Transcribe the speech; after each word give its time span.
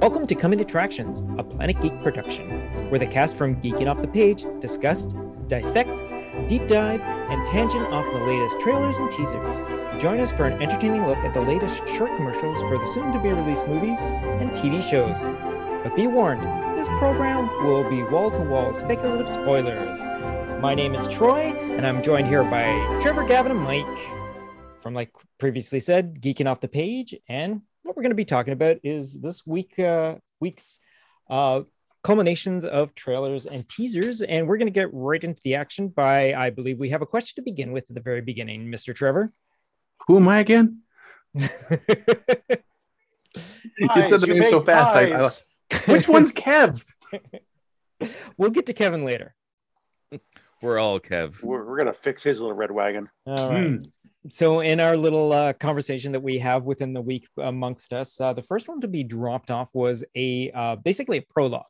Welcome 0.00 0.26
to 0.28 0.34
Coming 0.34 0.60
Attractions, 0.60 1.24
a 1.38 1.44
Planet 1.44 1.80
Geek 1.82 2.02
production, 2.02 2.48
where 2.88 2.98
the 2.98 3.06
cast 3.06 3.36
from 3.36 3.60
Geeking 3.60 3.86
Off 3.86 4.00
the 4.00 4.08
Page 4.08 4.46
discuss, 4.60 5.08
dissect, 5.46 5.90
deep 6.48 6.66
dive, 6.68 7.00
and 7.02 7.44
tangent 7.46 7.86
off 7.86 8.06
the 8.06 8.24
latest 8.24 8.60
trailers 8.60 8.96
and 8.96 9.10
teasers. 9.10 9.62
Join 10.00 10.20
us 10.20 10.32
for 10.32 10.46
an 10.46 10.62
entertaining 10.62 11.06
look 11.06 11.18
at 11.18 11.34
the 11.34 11.40
latest 11.40 11.86
short 11.88 12.16
commercials 12.16 12.60
for 12.60 12.78
the 12.78 12.86
soon 12.86 13.12
to 13.12 13.18
be 13.18 13.28
released 13.28 13.66
movies 13.66 14.00
and 14.00 14.50
TV 14.52 14.82
shows. 14.82 15.26
But 15.82 15.94
be 15.94 16.06
warned, 16.06 16.42
this 16.78 16.88
program 16.98 17.48
will 17.64 17.88
be 17.90 18.02
wall 18.02 18.30
to 18.30 18.40
wall 18.40 18.72
speculative 18.72 19.28
spoilers. 19.28 20.02
My 20.62 20.74
name 20.74 20.94
is 20.94 21.08
Troy, 21.08 21.52
and 21.76 21.86
I'm 21.86 22.02
joined 22.02 22.28
here 22.28 22.44
by 22.44 22.98
Trevor, 23.02 23.26
Gavin, 23.26 23.52
and 23.52 23.60
Mike 23.60 23.98
from, 24.80 24.94
like 24.94 25.12
previously 25.38 25.80
said, 25.80 26.20
Geeking 26.22 26.50
Off 26.50 26.60
the 26.60 26.68
Page. 26.68 27.14
And 27.28 27.62
what 27.90 27.96
we're 27.96 28.04
going 28.04 28.10
to 28.12 28.14
be 28.14 28.24
talking 28.24 28.52
about 28.52 28.76
is 28.84 29.20
this 29.20 29.44
week, 29.44 29.76
uh, 29.80 30.14
week's 30.38 30.78
uh, 31.28 31.62
culminations 32.04 32.64
of 32.64 32.94
trailers 32.94 33.46
and 33.46 33.68
teasers. 33.68 34.22
And 34.22 34.46
we're 34.46 34.58
going 34.58 34.68
to 34.68 34.72
get 34.72 34.90
right 34.92 35.22
into 35.24 35.42
the 35.42 35.56
action 35.56 35.88
by, 35.88 36.32
I 36.32 36.50
believe 36.50 36.78
we 36.78 36.90
have 36.90 37.02
a 37.02 37.06
question 37.06 37.42
to 37.42 37.50
begin 37.50 37.72
with 37.72 37.90
at 37.90 37.94
the 37.96 38.00
very 38.00 38.20
beginning, 38.20 38.68
Mr. 38.68 38.94
Trevor. 38.94 39.32
Who 40.06 40.18
am 40.18 40.28
I 40.28 40.38
again? 40.38 40.82
you 41.34 41.48
Pies, 43.88 44.08
said 44.08 44.20
the 44.20 44.28
name 44.28 44.48
so 44.50 44.62
fast. 44.62 44.94
I, 44.94 45.26
I, 45.26 45.30
which 45.92 46.06
one's 46.08 46.30
Kev? 46.30 46.84
we'll 48.36 48.50
get 48.50 48.66
to 48.66 48.72
Kevin 48.72 49.04
later. 49.04 49.34
We're 50.62 50.78
all 50.78 51.00
Kev. 51.00 51.42
We're, 51.42 51.66
we're 51.66 51.78
gonna 51.78 51.92
fix 51.92 52.22
his 52.22 52.40
little 52.40 52.56
red 52.56 52.70
wagon. 52.70 53.08
All 53.26 53.50
right. 53.50 53.66
Hmm. 53.66 53.82
So, 54.28 54.60
in 54.60 54.80
our 54.80 54.98
little 54.98 55.32
uh, 55.32 55.54
conversation 55.54 56.12
that 56.12 56.20
we 56.20 56.38
have 56.40 56.64
within 56.64 56.92
the 56.92 57.00
week 57.00 57.26
amongst 57.38 57.94
us, 57.94 58.20
uh, 58.20 58.34
the 58.34 58.42
first 58.42 58.68
one 58.68 58.82
to 58.82 58.88
be 58.88 59.02
dropped 59.02 59.50
off 59.50 59.74
was 59.74 60.04
a 60.14 60.50
uh, 60.50 60.76
basically 60.76 61.18
a 61.18 61.22
prologue 61.22 61.64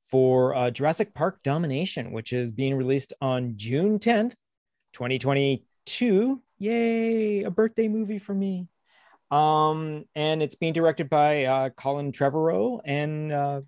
for 0.00 0.54
uh, 0.56 0.70
Jurassic 0.70 1.14
Park 1.14 1.40
Domination, 1.44 2.10
which 2.10 2.32
is 2.32 2.50
being 2.50 2.74
released 2.74 3.12
on 3.20 3.54
June 3.56 4.00
10th, 4.00 4.34
2022. 4.94 6.42
Yay, 6.58 7.42
a 7.44 7.50
birthday 7.50 7.86
movie 7.86 8.18
for 8.18 8.34
me. 8.34 8.66
Um, 9.30 10.04
and 10.16 10.42
it's 10.42 10.56
being 10.56 10.72
directed 10.72 11.08
by 11.08 11.44
uh, 11.44 11.70
Colin 11.70 12.10
Trevorrow 12.10 12.80
and 12.84 13.32
uh, 13.32 13.60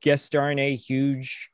guest 0.00 0.24
starring 0.24 0.58
a 0.58 0.74
huge 0.74 1.50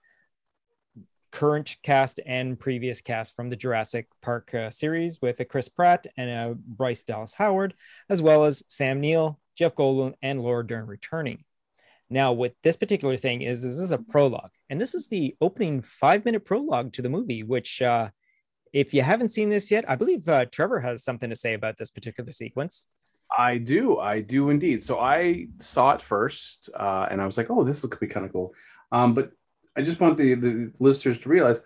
current 1.33 1.77
cast 1.83 2.21
and 2.25 2.61
previous 2.61 3.01
cast 3.01 3.35
from 3.35 3.49
the 3.49 3.57
Jurassic 3.57 4.07
Park 4.21 4.55
uh, 4.55 4.71
series 4.71 5.21
with 5.21 5.41
a 5.41 5.45
Chris 5.45 5.69
Pratt 5.69 6.07
and 6.17 6.31
uh, 6.31 6.55
Bryce 6.55 7.03
Dallas 7.03 7.35
Howard, 7.35 7.75
as 8.09 8.23
well 8.23 8.45
as 8.45 8.63
Sam 8.69 9.01
Neill, 9.01 9.41
Jeff 9.57 9.75
Goldblum, 9.75 10.15
and 10.23 10.41
Laura 10.41 10.65
Dern 10.65 10.87
returning. 10.87 11.45
Now, 12.09 12.33
what 12.33 12.55
this 12.63 12.77
particular 12.77 13.17
thing 13.17 13.41
is, 13.41 13.65
is 13.65 13.77
this 13.77 13.85
is 13.85 13.93
a 13.93 13.99
prologue, 13.99 14.51
and 14.69 14.79
this 14.79 14.95
is 14.95 15.09
the 15.09 15.35
opening 15.41 15.81
five-minute 15.81 16.45
prologue 16.45 16.93
to 16.93 17.03
the 17.03 17.09
movie. 17.09 17.43
Which, 17.43 17.81
uh, 17.81 18.11
if 18.73 18.93
you 18.93 19.03
haven't 19.03 19.31
seen 19.31 19.49
this 19.49 19.71
yet, 19.71 19.89
I 19.89 19.97
believe 19.97 20.29
uh, 20.29 20.45
Trevor 20.45 20.81
has 20.81 21.03
something 21.03 21.31
to 21.31 21.37
say 21.37 21.55
about 21.55 21.79
this 21.79 21.91
particular 21.91 22.31
sequence. 22.33 22.87
I 23.37 23.57
do. 23.57 23.99
I 23.99 24.21
do 24.21 24.51
indeed. 24.51 24.83
So 24.83 24.99
I 25.01 25.47
saw 25.61 25.93
it 25.93 26.03
first, 26.03 26.69
uh, 26.79 27.07
and 27.11 27.23
I 27.23 27.25
was 27.25 27.39
like, 27.39 27.49
"Oh, 27.49 27.65
this 27.65 27.81
could 27.81 27.99
be 27.99 28.07
kind 28.07 28.27
of 28.27 28.33
cool." 28.33 28.53
Um, 28.91 29.15
but 29.15 29.33
I 29.77 29.83
just 29.83 30.01
want 30.01 30.17
the, 30.17 30.35
the 30.35 30.73
listeners 30.81 31.19
to 31.21 31.29
realize 31.29 31.61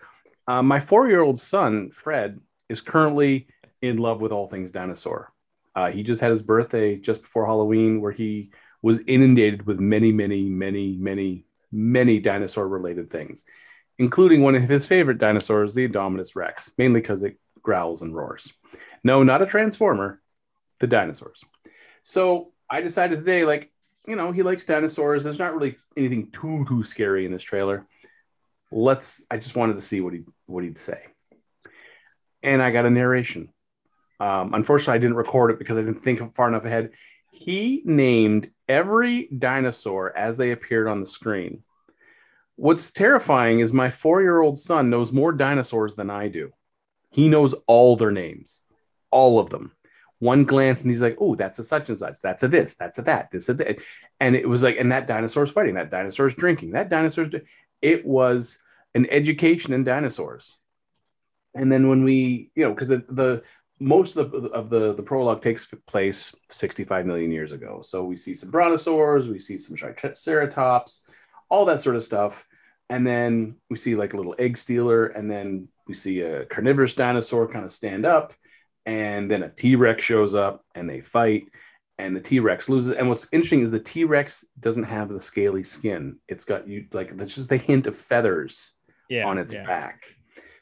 uh, 0.47 0.61
my 0.61 0.79
four-year-old 0.79 1.39
son 1.39 1.91
Fred 1.91 2.39
is 2.69 2.81
currently 2.81 3.47
in 3.81 3.97
love 3.97 4.21
with 4.21 4.31
all 4.31 4.47
things 4.47 4.71
dinosaur. 4.71 5.33
Uh, 5.75 5.91
he 5.91 6.03
just 6.03 6.21
had 6.21 6.31
his 6.31 6.41
birthday 6.41 6.95
just 6.95 7.21
before 7.21 7.45
Halloween, 7.45 8.01
where 8.01 8.11
he 8.11 8.51
was 8.81 8.99
inundated 9.07 9.65
with 9.65 9.79
many, 9.79 10.11
many, 10.11 10.43
many, 10.49 10.95
many, 10.97 11.45
many 11.71 12.19
dinosaur-related 12.19 13.09
things, 13.09 13.43
including 13.99 14.41
one 14.41 14.55
of 14.55 14.69
his 14.69 14.85
favorite 14.85 15.17
dinosaurs, 15.17 15.73
the 15.73 15.87
Indominus 15.87 16.35
Rex, 16.35 16.71
mainly 16.77 17.01
because 17.01 17.23
it 17.23 17.37
growls 17.61 18.01
and 18.01 18.15
roars. 18.15 18.51
No, 19.03 19.23
not 19.23 19.41
a 19.41 19.45
transformer, 19.45 20.21
the 20.79 20.87
dinosaurs. 20.87 21.43
So 22.03 22.53
I 22.69 22.81
decided 22.81 23.19
today, 23.19 23.45
like, 23.45 23.71
you 24.07 24.15
know, 24.15 24.31
he 24.31 24.41
likes 24.41 24.63
dinosaurs. 24.63 25.23
There's 25.23 25.39
not 25.39 25.53
really 25.53 25.77
anything 25.97 26.31
too 26.31 26.65
too 26.67 26.83
scary 26.83 27.25
in 27.25 27.31
this 27.33 27.43
trailer. 27.43 27.85
Let's. 28.71 29.21
I 29.29 29.37
just 29.37 29.55
wanted 29.55 29.75
to 29.77 29.81
see 29.81 30.01
what 30.01 30.13
he 30.13 30.23
what 30.45 30.63
he'd 30.63 30.77
say, 30.77 31.01
and 32.43 32.61
I 32.61 32.71
got 32.71 32.85
a 32.85 32.89
narration. 32.89 33.49
Um, 34.19 34.53
unfortunately, 34.53 34.95
I 34.95 34.99
didn't 34.99 35.15
record 35.15 35.51
it 35.51 35.59
because 35.59 35.77
I 35.77 35.81
didn't 35.81 36.01
think 36.01 36.35
far 36.35 36.47
enough 36.47 36.65
ahead. 36.65 36.91
He 37.31 37.81
named 37.85 38.49
every 38.67 39.27
dinosaur 39.27 40.15
as 40.17 40.37
they 40.37 40.51
appeared 40.51 40.87
on 40.87 41.01
the 41.01 41.07
screen. 41.07 41.63
What's 42.55 42.91
terrifying 42.91 43.59
is 43.59 43.71
my 43.71 43.91
four 43.91 44.21
year 44.21 44.41
old 44.41 44.57
son 44.57 44.89
knows 44.89 45.11
more 45.11 45.31
dinosaurs 45.31 45.95
than 45.95 46.09
I 46.09 46.27
do. 46.27 46.51
He 47.11 47.29
knows 47.29 47.53
all 47.67 47.95
their 47.95 48.11
names, 48.11 48.61
all 49.11 49.39
of 49.39 49.49
them 49.49 49.71
one 50.19 50.45
glance 50.45 50.81
and 50.81 50.89
he's 50.89 51.01
like, 51.01 51.17
oh, 51.19 51.35
that's 51.35 51.59
a 51.59 51.63
such 51.63 51.89
and 51.89 51.99
such. 51.99 52.19
That's 52.21 52.43
a 52.43 52.47
this, 52.47 52.75
that's 52.75 52.97
a 52.97 53.03
that, 53.03 53.29
this, 53.31 53.49
a 53.49 53.53
that. 53.55 53.77
And 54.19 54.35
it 54.35 54.49
was 54.49 54.63
like, 54.63 54.77
and 54.77 54.91
that 54.91 55.07
dinosaur's 55.07 55.51
fighting, 55.51 55.75
that 55.75 55.91
dinosaur's 55.91 56.33
drinking, 56.33 56.71
that 56.71 56.89
dinosaur's. 56.89 57.29
do-" 57.29 57.41
It 57.81 58.05
was 58.05 58.59
an 58.95 59.07
education 59.09 59.73
in 59.73 59.83
dinosaurs. 59.83 60.57
And 61.55 61.71
then 61.71 61.89
when 61.89 62.03
we, 62.03 62.51
you 62.55 62.63
know, 62.63 62.73
because 62.73 62.89
the, 62.89 63.03
the 63.09 63.43
most 63.79 64.15
of 64.15 64.31
the 64.31 64.37
of 64.49 64.69
the 64.69 64.93
the 64.93 65.03
prologue 65.03 65.41
takes 65.41 65.67
place 65.87 66.33
65 66.49 67.05
million 67.05 67.31
years 67.31 67.51
ago. 67.51 67.81
So 67.83 68.03
we 68.03 68.15
see 68.15 68.35
some 68.35 68.49
brontosaurs, 68.49 69.27
we 69.27 69.39
see 69.39 69.57
some 69.57 69.75
triceratops, 69.75 71.03
all 71.49 71.65
that 71.65 71.81
sort 71.81 71.95
of 71.95 72.03
stuff. 72.03 72.45
And 72.89 73.05
then 73.05 73.57
we 73.69 73.77
see 73.77 73.95
like 73.95 74.13
a 74.13 74.17
little 74.17 74.35
egg 74.39 74.57
stealer, 74.57 75.07
and 75.07 75.29
then 75.29 75.67
we 75.87 75.93
see 75.93 76.21
a 76.21 76.45
carnivorous 76.45 76.93
dinosaur 76.93 77.47
kind 77.47 77.65
of 77.65 77.73
stand 77.73 78.05
up 78.05 78.33
and 78.87 79.29
then 79.29 79.43
a 79.43 79.49
T-Rex 79.49 80.01
shows 80.01 80.33
up 80.33 80.63
and 80.73 80.89
they 80.89 81.01
fight 81.01 81.49
and 81.99 82.15
the 82.15 82.21
T-Rex 82.21 82.69
loses. 82.69 82.91
And 82.91 83.09
what's 83.09 83.27
interesting 83.31 83.61
is 83.61 83.71
the 83.71 83.79
T-Rex 83.79 84.45
doesn't 84.59 84.83
have 84.83 85.09
the 85.09 85.19
scaly 85.21 85.63
skin. 85.63 86.17
It's 86.27 86.45
got 86.45 86.67
you 86.67 86.85
like 86.93 87.15
that's 87.17 87.35
just 87.35 87.51
a 87.51 87.57
hint 87.57 87.87
of 87.87 87.95
feathers 87.97 88.71
Yeah, 89.09 89.25
on 89.25 89.37
its 89.37 89.53
yeah. 89.53 89.65
back. 89.65 90.03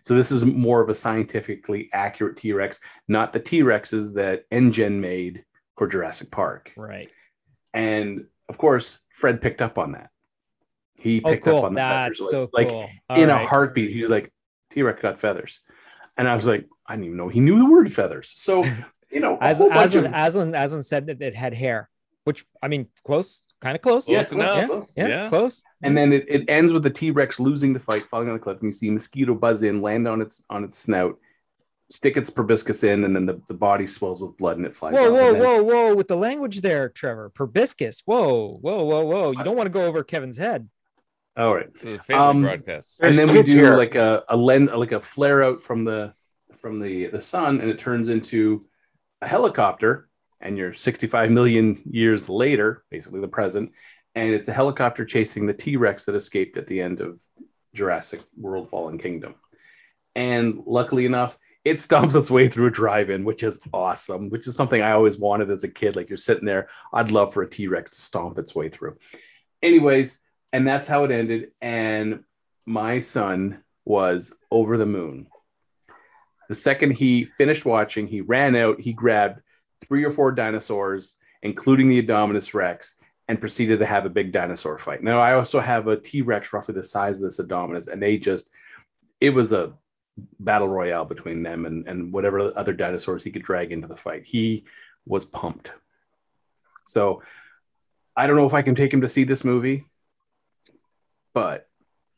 So 0.04 0.14
this 0.16 0.32
is 0.32 0.46
more 0.46 0.82
of 0.82 0.90
a 0.90 0.96
scientifically 0.96 1.90
accurate 1.92 2.38
T-Rex, 2.38 2.80
not 3.08 3.34
the 3.34 3.40
T-Rexes 3.40 4.14
that 4.14 4.44
InGen 4.52 5.02
made 5.02 5.44
for 5.78 5.88
Jurassic 5.88 6.30
Park. 6.32 6.72
Right. 6.78 7.10
And 7.74 8.26
of 8.48 8.58
course, 8.58 9.00
Fred 9.16 9.42
picked 9.42 9.62
up 9.64 9.78
on 9.80 9.94
that. 9.94 10.12
He 10.94 11.22
Oh, 11.24 11.32
picked 11.32 11.46
cool. 11.46 11.58
up 11.58 11.64
on 11.66 11.74
the 11.74 11.80
That's 11.80 12.20
feathers. 12.20 12.32
so 12.32 12.50
like, 12.54 12.70
cool. 12.70 12.90
like 13.10 13.20
in 13.20 13.30
All 13.32 13.38
a 13.38 13.46
heartbeat, 13.46 13.92
he 13.92 14.02
was 14.02 14.12
like, 14.12 14.32
T-Rex 14.72 15.02
got 15.02 15.20
feathers. 15.20 15.60
And 16.18 16.28
I 16.30 16.36
was 16.36 16.46
like, 16.46 16.66
I 16.88 16.94
didn't 16.94 17.06
even 17.06 17.18
know 17.18 17.28
he 17.30 17.40
knew 17.42 17.58
the 17.58 17.66
word 17.66 17.92
feathers. 17.92 18.32
So, 18.36 18.64
you 19.12 19.20
know, 19.20 19.38
a 19.38 19.44
As 19.44 19.58
whole 19.60 19.70
bunch 19.70 19.90
Aslan, 19.96 20.06
of- 20.08 20.14
Aslan, 20.14 20.56
Aslan 20.56 20.84
said 20.84 21.08
that 21.08 21.22
it 21.22 21.36
had 21.36 21.54
hair, 21.54 21.90
which 22.24 22.46
I 22.62 22.68
mean, 22.68 22.88
close, 23.04 23.44
kind 23.62 23.76
of 23.76 23.82
close. 23.82 24.06
Close 24.06 24.32
Yeah, 24.34 24.38
enough. 24.38 24.88
Yeah, 24.96 25.08
Yeah. 25.08 25.30
close. 25.30 25.64
and 25.84 25.98
then 25.98 26.12
it, 26.14 26.26
it 26.28 26.46
ends 26.50 26.72
with 26.72 26.84
the 26.84 26.90
T-Rex 26.90 27.40
losing 27.40 27.74
the 27.74 27.80
fight, 27.80 28.04
falling 28.04 28.28
on 28.30 28.34
the 28.34 28.40
cliff, 28.40 28.60
and 28.62 28.68
you 28.70 28.74
see 28.74 28.88
a 28.88 28.92
mosquito 28.92 29.34
buzz 29.36 29.64
in, 29.64 29.82
land 29.82 30.08
on 30.08 30.22
its 30.22 30.42
on 30.50 30.64
its 30.64 30.78
snout, 30.78 31.18
stick 31.90 32.18
its 32.18 32.30
proboscis 32.30 32.84
in, 32.84 33.04
and 33.04 33.16
then 33.16 33.26
the, 33.26 33.40
the 33.48 33.54
body 33.54 33.86
swells 33.88 34.22
with 34.22 34.36
blood 34.38 34.58
and 34.58 34.66
it 34.66 34.76
flies. 34.76 34.94
Whoa, 34.94 35.06
off. 35.06 35.12
whoa, 35.12 35.28
And 35.28 35.36
then- 35.36 35.44
whoa, 35.44 35.64
whoa! 35.64 35.96
With 35.96 36.08
the 36.08 36.18
language 36.18 36.62
there, 36.62 36.90
Trevor. 36.90 37.30
Proboscis. 37.30 38.02
Whoa, 38.06 38.58
whoa, 38.62 38.84
whoa, 38.84 39.06
whoa! 39.06 39.32
You 39.32 39.44
don't 39.44 39.56
want 39.56 39.68
to 39.68 39.72
go 39.74 39.86
over 39.86 40.04
Kevin's 40.04 40.38
head. 40.38 40.68
All 41.38 41.54
right. 41.54 41.72
This 41.74 41.84
is 41.84 42.00
a 42.00 42.04
family 42.04 42.24
Um, 42.30 42.42
broadcast. 42.44 43.00
and 43.04 43.14
then 43.14 43.28
we 43.32 43.44
do 43.44 43.52
here. 43.56 43.76
like 43.76 43.96
a, 43.96 44.24
a 44.30 44.38
lens 44.38 44.70
like 44.72 44.94
a 44.94 45.02
flare 45.02 45.44
out 45.44 45.62
from 45.62 45.84
the 45.84 46.14
from 46.60 46.78
the 46.80 47.08
the 47.08 47.20
sun 47.20 47.60
and 47.60 47.70
it 47.70 47.78
turns 47.78 48.08
into 48.08 48.64
a 49.26 49.28
helicopter 49.28 50.08
and 50.40 50.56
you're 50.56 50.74
65 50.74 51.32
million 51.32 51.82
years 51.90 52.30
later 52.30 52.84
basically 52.92 53.20
the 53.20 53.28
present 53.28 53.72
and 54.14 54.30
it's 54.30 54.48
a 54.48 54.54
helicopter 54.54 55.04
chasing 55.04 55.46
the 55.46 55.54
t-rex 55.54 56.06
that 56.06 56.16
escaped 56.16 56.58
at 56.58 56.68
the 56.68 56.80
end 56.80 57.02
of 57.02 57.20
jurassic 57.74 58.22
world 58.38 58.70
fallen 58.70 58.98
kingdom. 58.98 59.36
And 60.16 60.62
luckily 60.66 61.06
enough 61.06 61.38
it 61.66 61.78
stomps 61.78 62.16
its 62.16 62.30
way 62.30 62.48
through 62.48 62.68
a 62.68 62.72
drive-in 62.72 63.26
which 63.26 63.42
is 63.42 63.60
awesome 63.74 64.30
which 64.30 64.46
is 64.46 64.56
something 64.56 64.84
i 64.84 64.92
always 64.92 65.18
wanted 65.18 65.50
as 65.50 65.64
a 65.64 65.68
kid. 65.68 65.96
Like 65.96 66.10
you're 66.10 66.18
sitting 66.18 66.46
there 66.46 66.70
i'd 66.94 67.12
love 67.12 67.34
for 67.34 67.42
a 67.42 67.50
t-rex 67.50 67.92
to 67.92 68.02
stomp 68.02 68.38
its 68.38 68.54
way 68.54 68.70
through. 68.70 68.98
Anyways 69.64 70.20
and 70.54 70.68
that's 70.68 70.86
how 70.86 71.04
it 71.04 71.12
ended 71.12 71.52
and 71.62 72.24
my 72.68 73.00
son 73.00 73.64
was 73.86 74.32
over 74.52 74.78
the 74.78 74.86
moon. 74.86 75.28
The 76.50 76.56
second 76.56 76.92
he 76.92 77.26
finished 77.38 77.66
watching, 77.66 78.08
he 78.08 78.22
ran 78.22 78.56
out, 78.56 78.80
he 78.80 78.94
grabbed 78.94 79.42
three 79.86 80.04
or 80.04 80.12
four 80.12 80.32
dinosaurs, 80.32 81.16
including 81.42 81.90
the 81.90 82.02
Indominus 82.02 82.54
Rex, 82.54 82.96
and 83.28 83.40
proceeded 83.40 83.80
to 83.80 83.86
have 83.86 84.06
a 84.06 84.10
big 84.10 84.32
dinosaur 84.32 84.78
fight. 84.78 85.04
Now, 85.04 85.20
I 85.20 85.34
also 85.34 85.60
have 85.60 85.88
a 85.88 85.98
T 85.98 86.22
Rex 86.22 86.54
roughly 86.54 86.76
the 86.76 86.84
size 86.84 87.18
of 87.18 87.24
this 87.24 87.40
Indominus, 87.40 87.88
and 87.88 88.02
they 88.02 88.18
just, 88.18 88.48
it 89.20 89.32
was 89.32 89.52
a 89.52 89.74
battle 90.40 90.70
royale 90.70 91.06
between 91.06 91.44
them 91.44 91.66
and, 91.66 91.88
and 91.88 92.14
whatever 92.14 92.58
other 92.58 92.74
dinosaurs 92.74 93.24
he 93.24 93.32
could 93.32 93.44
drag 93.44 93.72
into 93.72 93.88
the 93.88 93.98
fight. 93.98 94.26
He 94.26 94.66
was 95.06 95.26
pumped. 95.26 95.72
So, 96.86 97.24
I 98.16 98.28
don't 98.28 98.38
know 98.38 98.46
if 98.46 98.54
I 98.54 98.62
can 98.62 98.76
take 98.76 98.94
him 98.94 99.02
to 99.02 99.08
see 99.08 99.24
this 99.24 99.44
movie, 99.44 99.86
but 101.34 101.68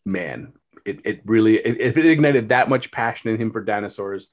man, 0.05 0.53
it, 0.87 0.99
it 1.05 1.21
really 1.25 1.57
it, 1.57 1.79
if 1.79 1.97
it 1.97 2.05
ignited 2.05 2.49
that 2.49 2.69
much 2.69 2.91
passion 2.91 3.29
in 3.29 3.37
him 3.39 3.51
for 3.51 3.61
dinosaurs, 3.63 4.29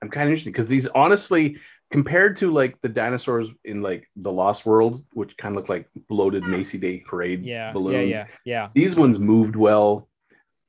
I'm 0.00 0.08
kind 0.10 0.24
of 0.28 0.30
interested 0.30 0.50
because 0.50 0.68
these 0.68 0.86
honestly 0.86 1.58
compared 1.90 2.36
to 2.36 2.50
like 2.50 2.80
the 2.80 2.88
dinosaurs 2.88 3.48
in 3.64 3.82
like 3.82 4.08
the 4.16 4.32
Lost 4.32 4.64
World, 4.66 5.04
which 5.12 5.36
kind 5.36 5.54
of 5.54 5.60
look 5.60 5.68
like 5.68 5.88
bloated 6.08 6.44
Macy 6.44 6.78
Day 6.78 7.02
Parade 7.06 7.44
Yeah, 7.44 7.72
balloons. 7.72 8.10
yeah, 8.10 8.18
yeah, 8.18 8.26
yeah. 8.44 8.68
These 8.74 8.96
ones 8.96 9.18
moved 9.18 9.56
well. 9.56 10.08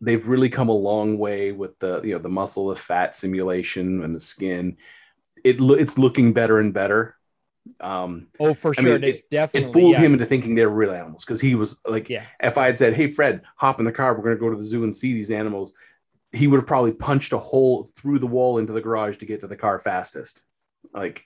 They've 0.01 0.27
really 0.27 0.49
come 0.49 0.69
a 0.69 0.73
long 0.73 1.17
way 1.17 1.51
with 1.51 1.77
the 1.79 2.01
you 2.03 2.13
know 2.13 2.19
the 2.19 2.29
muscle, 2.29 2.67
the 2.67 2.75
fat 2.75 3.15
simulation, 3.15 4.03
and 4.03 4.13
the 4.13 4.19
skin. 4.19 4.77
It 5.43 5.59
lo- 5.59 5.75
it's 5.75 5.97
looking 5.97 6.33
better 6.33 6.59
and 6.59 6.73
better. 6.73 7.15
Um, 7.79 8.27
Oh, 8.39 8.53
for 8.53 8.71
I 8.77 8.81
sure. 8.81 8.93
mean, 8.93 9.03
it's 9.03 9.23
definitely 9.23 9.69
it 9.69 9.73
fooled 9.73 9.93
yeah, 9.93 9.99
him 9.99 10.13
into 10.13 10.25
thinking 10.25 10.55
they're 10.55 10.69
real 10.69 10.91
animals 10.91 11.25
because 11.25 11.41
he 11.41 11.55
was 11.55 11.77
like, 11.87 12.09
Yeah. 12.09 12.25
if 12.41 12.57
I 12.57 12.65
had 12.67 12.77
said, 12.77 12.93
"Hey, 12.93 13.11
Fred, 13.11 13.41
hop 13.55 13.79
in 13.79 13.85
the 13.85 13.91
car. 13.91 14.13
We're 14.15 14.23
going 14.23 14.35
to 14.35 14.39
go 14.39 14.49
to 14.49 14.57
the 14.57 14.63
zoo 14.65 14.83
and 14.83 14.95
see 14.95 15.13
these 15.13 15.31
animals," 15.31 15.73
he 16.31 16.47
would 16.47 16.57
have 16.59 16.67
probably 16.67 16.91
punched 16.93 17.33
a 17.33 17.37
hole 17.37 17.89
through 17.95 18.19
the 18.19 18.27
wall 18.27 18.57
into 18.57 18.73
the 18.73 18.81
garage 18.81 19.17
to 19.17 19.25
get 19.25 19.41
to 19.41 19.47
the 19.47 19.55
car 19.55 19.79
fastest. 19.79 20.41
Like 20.93 21.23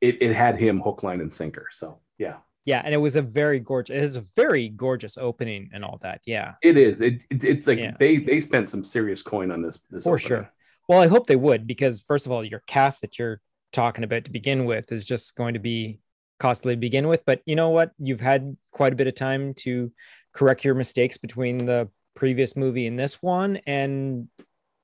it, 0.00 0.22
it 0.22 0.34
had 0.34 0.58
him 0.58 0.80
hook, 0.80 1.02
line, 1.02 1.20
and 1.20 1.32
sinker. 1.32 1.66
So 1.72 2.00
yeah, 2.18 2.36
Yeah, 2.64 2.82
and 2.84 2.94
it 2.94 2.98
was 2.98 3.16
a 3.16 3.22
very 3.22 3.60
gorgeous. 3.60 3.96
It 3.96 4.02
was 4.02 4.16
a 4.16 4.24
very 4.36 4.68
gorgeous 4.68 5.16
opening 5.18 5.70
and 5.72 5.84
all 5.84 5.98
that. 6.02 6.20
Yeah, 6.26 6.54
it 6.62 6.76
is. 6.76 7.00
It, 7.00 7.24
it 7.30 7.44
it's 7.44 7.66
like 7.66 7.78
Yeah. 7.78 7.94
they 7.98 8.18
they 8.18 8.40
spent 8.40 8.68
some 8.68 8.84
serious 8.84 9.22
coin 9.22 9.50
on 9.50 9.62
this. 9.62 9.78
this 9.90 10.04
for 10.04 10.10
opening. 10.14 10.28
sure. 10.28 10.50
Well, 10.88 11.00
I 11.00 11.06
hope 11.08 11.26
they 11.26 11.36
would 11.36 11.66
because 11.66 12.00
first 12.00 12.24
of 12.26 12.32
all, 12.32 12.42
your 12.44 12.62
cast 12.66 13.02
that 13.02 13.18
you're 13.18 13.40
talking 13.72 14.04
about 14.04 14.24
to 14.24 14.30
begin 14.30 14.64
with 14.64 14.92
is 14.92 15.04
just 15.04 15.36
going 15.36 15.54
to 15.54 15.60
be 15.60 16.00
costly 16.38 16.74
to 16.74 16.80
begin 16.80 17.08
with. 17.08 17.24
But 17.24 17.42
you 17.46 17.56
know 17.56 17.70
what? 17.70 17.92
You've 17.98 18.20
had 18.20 18.56
quite 18.72 18.92
a 18.92 18.96
bit 18.96 19.06
of 19.06 19.14
time 19.14 19.54
to 19.54 19.92
correct 20.32 20.64
your 20.64 20.74
mistakes 20.74 21.18
between 21.18 21.66
the 21.66 21.88
previous 22.14 22.56
movie 22.56 22.86
and 22.86 22.98
this 22.98 23.22
one, 23.22 23.58
and 23.66 24.28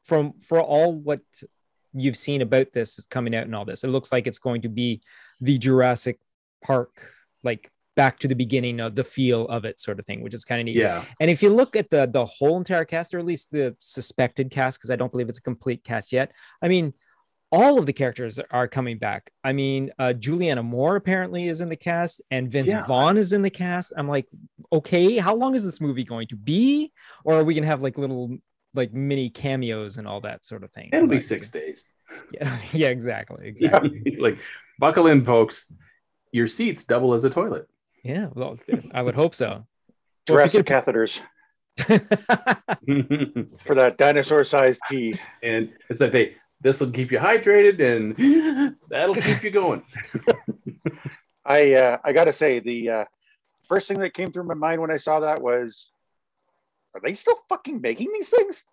from 0.04 0.34
for 0.40 0.60
all 0.60 0.92
what 0.92 1.20
you've 1.92 2.16
seen 2.16 2.42
about 2.42 2.72
this 2.72 2.98
is 2.98 3.06
coming 3.06 3.34
out 3.34 3.44
and 3.44 3.54
all 3.54 3.64
this, 3.64 3.84
it 3.84 3.88
looks 3.88 4.12
like 4.12 4.26
it's 4.26 4.38
going 4.38 4.62
to 4.62 4.68
be 4.68 5.00
the 5.40 5.58
Jurassic 5.58 6.18
Park 6.62 6.90
like 7.42 7.70
back 7.94 8.18
to 8.18 8.26
the 8.26 8.34
beginning 8.34 8.80
of 8.80 8.96
the 8.96 9.04
feel 9.04 9.46
of 9.46 9.64
it 9.64 9.78
sort 9.78 10.00
of 10.00 10.06
thing 10.06 10.20
which 10.20 10.34
is 10.34 10.44
kind 10.44 10.60
of 10.60 10.64
neat 10.64 10.76
Yeah, 10.76 11.04
and 11.20 11.30
if 11.30 11.42
you 11.42 11.50
look 11.50 11.76
at 11.76 11.90
the 11.90 12.06
the 12.06 12.24
whole 12.24 12.56
entire 12.56 12.84
cast, 12.84 13.14
or 13.14 13.18
at 13.18 13.24
least 13.24 13.50
the 13.50 13.76
suspected 13.78 14.50
cast, 14.50 14.78
because 14.78 14.90
I 14.90 14.96
don't 14.96 15.12
believe 15.12 15.28
it's 15.28 15.38
a 15.38 15.42
complete 15.42 15.84
cast 15.84 16.12
yet, 16.12 16.32
I 16.62 16.68
mean, 16.68 16.94
all 17.56 17.78
of 17.78 17.86
the 17.86 17.92
characters 17.92 18.40
are 18.50 18.66
coming 18.66 18.98
back. 18.98 19.30
I 19.44 19.52
mean, 19.52 19.92
uh, 19.98 20.12
Julianne 20.16 20.64
Moore 20.64 20.96
apparently 20.96 21.46
is 21.46 21.60
in 21.60 21.68
the 21.68 21.76
cast, 21.76 22.20
and 22.30 22.50
Vince 22.50 22.70
Yeah. 22.70 22.84
Vaughn 22.86 23.16
is 23.16 23.32
in 23.32 23.42
the 23.42 23.50
cast. 23.50 23.92
I'm 23.96 24.08
like, 24.08 24.26
okay, 24.72 25.18
how 25.18 25.34
long 25.36 25.54
is 25.54 25.64
this 25.64 25.80
movie 25.80 26.04
going 26.04 26.26
to 26.28 26.36
be? 26.36 26.92
Or 27.24 27.34
are 27.36 27.44
we 27.44 27.54
gonna 27.54 27.68
have 27.68 27.82
like 27.82 27.96
little 27.96 28.36
like 28.74 28.92
mini 28.92 29.30
cameos 29.30 29.98
and 29.98 30.08
all 30.08 30.20
that 30.22 30.44
sort 30.44 30.64
of 30.64 30.72
thing? 30.72 30.90
it'll 30.92 31.06
be 31.06 31.16
Like, 31.16 31.24
six 31.24 31.48
days. 31.48 31.84
Yeah, 32.32 32.58
yeah, 32.72 32.88
exactly, 32.88 33.38
Yeah, 33.58 33.76
exactly. 33.76 34.16
like 34.20 34.38
buckle 34.78 35.06
in, 35.06 35.24
folks. 35.24 35.64
Your 36.32 36.48
seats 36.48 36.82
double 36.84 37.14
as 37.14 37.24
a 37.24 37.30
toilet. 37.30 37.68
Yeah, 38.02 38.28
well, 38.34 38.58
I 38.92 39.02
would 39.02 39.14
hope 39.14 39.34
so. 39.34 39.48
Well, 39.48 39.66
Jurassic 40.26 40.60
if 40.60 40.70
you 40.70 40.74
catheters 40.76 41.20
for 43.64 43.74
that 43.74 43.94
dinosaur-sized 43.98 44.80
pee. 44.90 45.14
and 45.42 45.70
it's 45.90 46.00
like 46.00 46.12
they 46.12 46.36
this 46.60 46.80
will 46.80 46.90
keep 46.90 47.12
you 47.12 47.18
hydrated 47.18 47.80
and 47.80 48.76
that'll 48.88 49.14
keep 49.14 49.42
you 49.42 49.50
going. 49.50 49.82
I 51.44 51.74
uh, 51.74 51.98
I 52.02 52.12
gotta 52.12 52.32
say 52.32 52.60
the 52.60 52.90
uh, 52.90 53.04
first 53.68 53.88
thing 53.88 54.00
that 54.00 54.14
came 54.14 54.32
through 54.32 54.44
my 54.44 54.54
mind 54.54 54.80
when 54.80 54.90
I 54.90 54.96
saw 54.96 55.20
that 55.20 55.42
was, 55.42 55.90
are 56.94 57.00
they 57.02 57.14
still 57.14 57.36
fucking 57.48 57.80
making 57.80 58.12
these 58.12 58.28
things? 58.28 58.64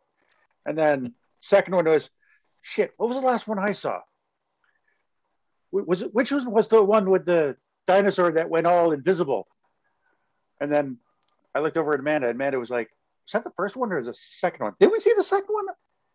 And 0.65 0.77
then 0.77 1.13
second 1.39 1.75
one 1.75 1.85
was, 1.85 2.09
shit. 2.61 2.93
What 2.97 3.09
was 3.09 3.19
the 3.19 3.25
last 3.25 3.47
one 3.47 3.59
I 3.59 3.71
saw? 3.71 3.99
Was 5.71 6.01
it 6.01 6.13
which 6.13 6.31
was 6.31 6.45
was 6.45 6.67
the 6.67 6.83
one 6.83 7.09
with 7.09 7.25
the 7.25 7.55
dinosaur 7.87 8.31
that 8.33 8.49
went 8.49 8.67
all 8.67 8.91
invisible? 8.91 9.47
And 10.59 10.71
then 10.71 10.97
I 11.55 11.59
looked 11.59 11.77
over 11.77 11.93
at 11.93 11.99
Amanda. 11.99 12.27
and 12.27 12.35
Amanda 12.35 12.59
was 12.59 12.69
like, 12.69 12.89
"Is 13.27 13.31
that 13.33 13.43
the 13.45 13.51
first 13.51 13.77
one 13.77 13.91
or 13.91 13.99
is 13.99 14.07
the 14.07 14.13
second 14.13 14.65
one? 14.65 14.73
Did 14.79 14.91
we 14.91 14.99
see 14.99 15.13
the 15.15 15.23
second 15.23 15.53
one? 15.53 15.65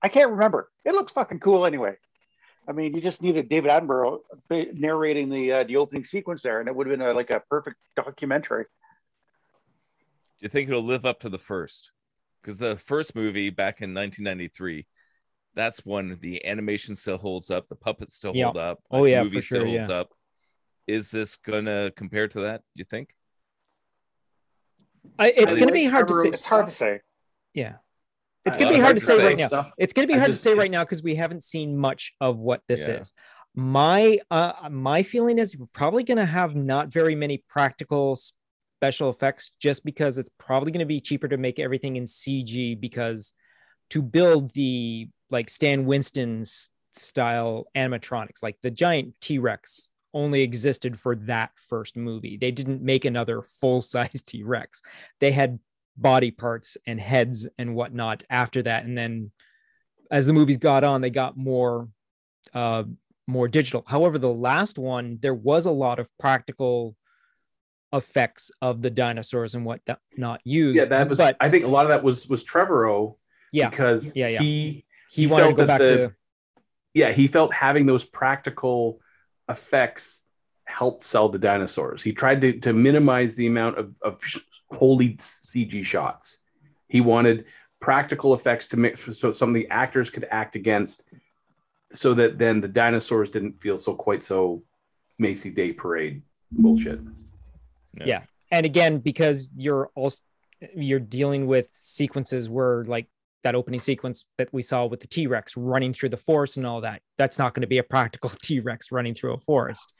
I 0.02 0.08
can't 0.08 0.30
remember. 0.30 0.70
It 0.84 0.92
looks 0.94 1.12
fucking 1.12 1.40
cool 1.40 1.66
anyway." 1.66 1.96
I 2.68 2.72
mean, 2.72 2.94
you 2.94 3.00
just 3.00 3.22
needed 3.22 3.48
David 3.48 3.70
Attenborough 3.70 4.20
narrating 4.50 5.28
the 5.30 5.52
uh, 5.52 5.64
the 5.64 5.76
opening 5.76 6.04
sequence 6.04 6.42
there, 6.42 6.60
and 6.60 6.68
it 6.68 6.74
would 6.74 6.86
have 6.88 6.98
been 6.98 7.06
a, 7.06 7.12
like 7.12 7.30
a 7.30 7.40
perfect 7.48 7.76
documentary. 7.94 8.64
Do 8.64 10.40
you 10.40 10.48
think 10.48 10.68
it'll 10.68 10.82
live 10.82 11.06
up 11.06 11.20
to 11.20 11.28
the 11.28 11.38
first? 11.38 11.92
Because 12.42 12.58
the 12.58 12.76
first 12.76 13.14
movie 13.14 13.50
back 13.50 13.80
in 13.82 13.94
1993, 13.94 14.86
that's 15.54 15.86
when 15.86 16.18
the 16.20 16.44
animation 16.44 16.94
still 16.94 17.16
holds 17.18 17.50
up, 17.50 17.68
the 17.68 17.74
puppets 17.76 18.14
still 18.14 18.36
Yeah. 18.36 18.44
hold 18.46 18.56
up, 18.58 18.80
Oh, 18.90 19.04
the 19.04 19.10
yeah, 19.10 19.22
movie 19.22 19.38
for 19.38 19.42
sure, 19.42 19.60
still 19.62 19.70
holds 19.72 19.88
yeah. 19.88 19.96
up. 19.96 20.10
Is 20.86 21.10
this 21.10 21.36
gonna 21.36 21.90
compare 21.96 22.28
to 22.28 22.40
that? 22.40 22.62
Do 22.74 22.80
you 22.80 22.84
think? 22.84 23.14
I, 25.18 25.28
it's 25.36 25.54
gonna 25.54 25.72
be 25.72 25.86
hard 25.86 26.08
to 26.08 26.14
say. 26.14 26.28
It's 26.28 26.44
hard 26.46 26.66
to 26.66 26.72
say. 26.72 27.00
Yeah, 27.54 27.76
it's 28.46 28.56
gonna 28.56 28.70
be 28.70 28.76
like 28.76 28.82
hard 28.84 28.96
to 28.96 29.04
say 29.04 29.22
right 29.22 29.36
now. 29.36 29.48
stuff. 29.48 29.70
It's 29.78 29.92
going 29.92 30.06
to 30.06 30.12
be 30.12 30.16
I 30.16 30.18
hard 30.20 30.30
just- 30.32 30.42
to 30.44 30.50
say 30.50 30.54
right 30.54 30.70
now 30.70 30.84
because 30.84 31.02
we 31.02 31.14
haven't 31.16 31.42
seen 31.42 31.76
much 31.76 32.12
of 32.20 32.38
what 32.38 32.62
this 32.68 32.86
Yeah. 32.88 33.00
is. 33.00 33.12
My 33.54 34.18
uh 34.30 34.52
my 34.70 35.02
feeling 35.02 35.38
is 35.38 35.56
we're 35.56 35.66
probably 35.72 36.04
going 36.04 36.18
to 36.18 36.26
have 36.26 36.54
not 36.54 36.88
very 36.88 37.14
many 37.14 37.42
practical 37.48 38.18
special 38.78 39.08
effects 39.10 39.52
just 39.60 39.84
because 39.84 40.18
it's 40.18 40.30
probably 40.38 40.70
going 40.70 40.80
to 40.80 40.86
be 40.86 41.00
cheaper 41.00 41.26
to 41.28 41.36
make 41.38 41.58
everything 41.58 41.96
in 41.96 42.04
CG 42.04 42.78
because 42.78 43.32
to 43.90 44.02
build 44.02 44.52
the 44.52 45.08
like 45.30 45.48
Stan 45.48 45.86
Winston 45.86 46.44
style 46.94 47.66
animatronics 47.76 48.42
like 48.42 48.56
the 48.62 48.70
giant 48.70 49.14
T-Rex 49.20 49.90
only 50.14 50.42
existed 50.42 50.98
for 50.98 51.14
that 51.16 51.50
first 51.68 51.96
movie. 51.96 52.36
They 52.38 52.50
didn't 52.50 52.80
make 52.82 53.04
another 53.04 53.42
full-size 53.42 54.22
T-Rex. 54.26 54.80
They 55.20 55.30
had 55.32 55.58
body 55.96 56.30
parts 56.30 56.76
and 56.86 57.00
heads 57.00 57.46
and 57.58 57.74
whatnot 57.74 58.22
after 58.28 58.62
that 58.62 58.84
and 58.84 58.96
then 58.98 59.30
as 60.10 60.26
the 60.26 60.32
movies 60.32 60.58
got 60.58 60.84
on 60.84 61.00
they 61.00 61.10
got 61.10 61.36
more 61.36 61.88
uh 62.54 62.84
more 63.26 63.48
digital 63.48 63.82
however 63.88 64.18
the 64.18 64.28
last 64.28 64.78
one 64.78 65.18
there 65.22 65.34
was 65.34 65.66
a 65.66 65.70
lot 65.70 65.98
of 65.98 66.08
practical 66.18 66.94
effects 67.92 68.50
of 68.60 68.82
the 68.82 68.90
dinosaurs 68.90 69.54
and 69.54 69.64
what 69.64 69.80
not 70.16 70.40
used 70.44 70.76
Yeah, 70.76 70.84
that 70.86 71.08
was. 71.08 71.18
but 71.18 71.36
I 71.40 71.48
think 71.48 71.64
a 71.64 71.68
lot 71.68 71.84
of 71.86 71.90
that 71.90 72.02
was 72.02 72.28
was 72.28 72.44
Trevorrow 72.44 73.16
yeah 73.52 73.70
because 73.70 74.12
Yeah, 74.14 74.28
yeah. 74.28 74.40
he 74.40 74.84
he, 75.08 75.22
he 75.22 75.26
wanted 75.28 75.48
to 75.48 75.54
go 75.54 75.66
back 75.66 75.80
the- 75.80 75.86
to 75.86 76.12
yeah 76.94 77.12
he 77.12 77.26
felt 77.26 77.52
having 77.54 77.86
those 77.86 78.04
practical 78.04 79.00
effects 79.48 80.20
helped 80.64 81.04
sell 81.04 81.28
the 81.28 81.38
dinosaurs. 81.38 82.02
He 82.02 82.12
tried 82.12 82.40
to 82.40 82.58
to 82.60 82.72
minimize 82.72 83.34
the 83.36 83.46
amount 83.46 83.78
of 83.78 83.94
of 84.02 84.20
wholly 84.70 85.14
CG 85.16 85.84
shots. 85.84 86.38
He 86.88 87.00
wanted 87.00 87.44
practical 87.80 88.34
effects 88.34 88.68
to 88.68 88.76
make 88.76 88.96
so 88.96 89.32
some 89.32 89.48
of 89.48 89.54
the 89.54 89.68
actors 89.70 90.10
could 90.10 90.26
act 90.30 90.56
against, 90.56 91.02
so 91.92 92.14
that 92.14 92.38
then 92.38 92.60
the 92.60 92.68
dinosaurs 92.68 93.30
didn't 93.30 93.60
feel 93.60 93.78
so 93.78 93.94
quite 93.94 94.22
so 94.22 94.62
Macy 95.18 95.50
Day 95.50 95.72
Parade 95.72 96.22
bullshit. 96.52 97.00
yeah 98.04 98.22
and 98.50 98.66
again 98.66 98.98
because 98.98 99.50
you're 99.56 99.90
also 99.94 100.20
you're 100.74 101.00
dealing 101.00 101.46
with 101.46 101.68
sequences 101.72 102.48
where 102.48 102.84
like 102.84 103.06
that 103.42 103.54
opening 103.54 103.80
sequence 103.80 104.26
that 104.38 104.52
we 104.52 104.62
saw 104.62 104.86
with 104.86 105.00
the 105.00 105.06
t-rex 105.06 105.56
running 105.56 105.92
through 105.92 106.08
the 106.08 106.16
forest 106.16 106.56
and 106.56 106.66
all 106.66 106.80
that 106.80 107.00
that's 107.18 107.38
not 107.38 107.54
going 107.54 107.62
to 107.62 107.66
be 107.66 107.78
a 107.78 107.82
practical 107.82 108.30
t-rex 108.42 108.90
running 108.90 109.14
through 109.14 109.34
a 109.34 109.38
forest 109.38 109.92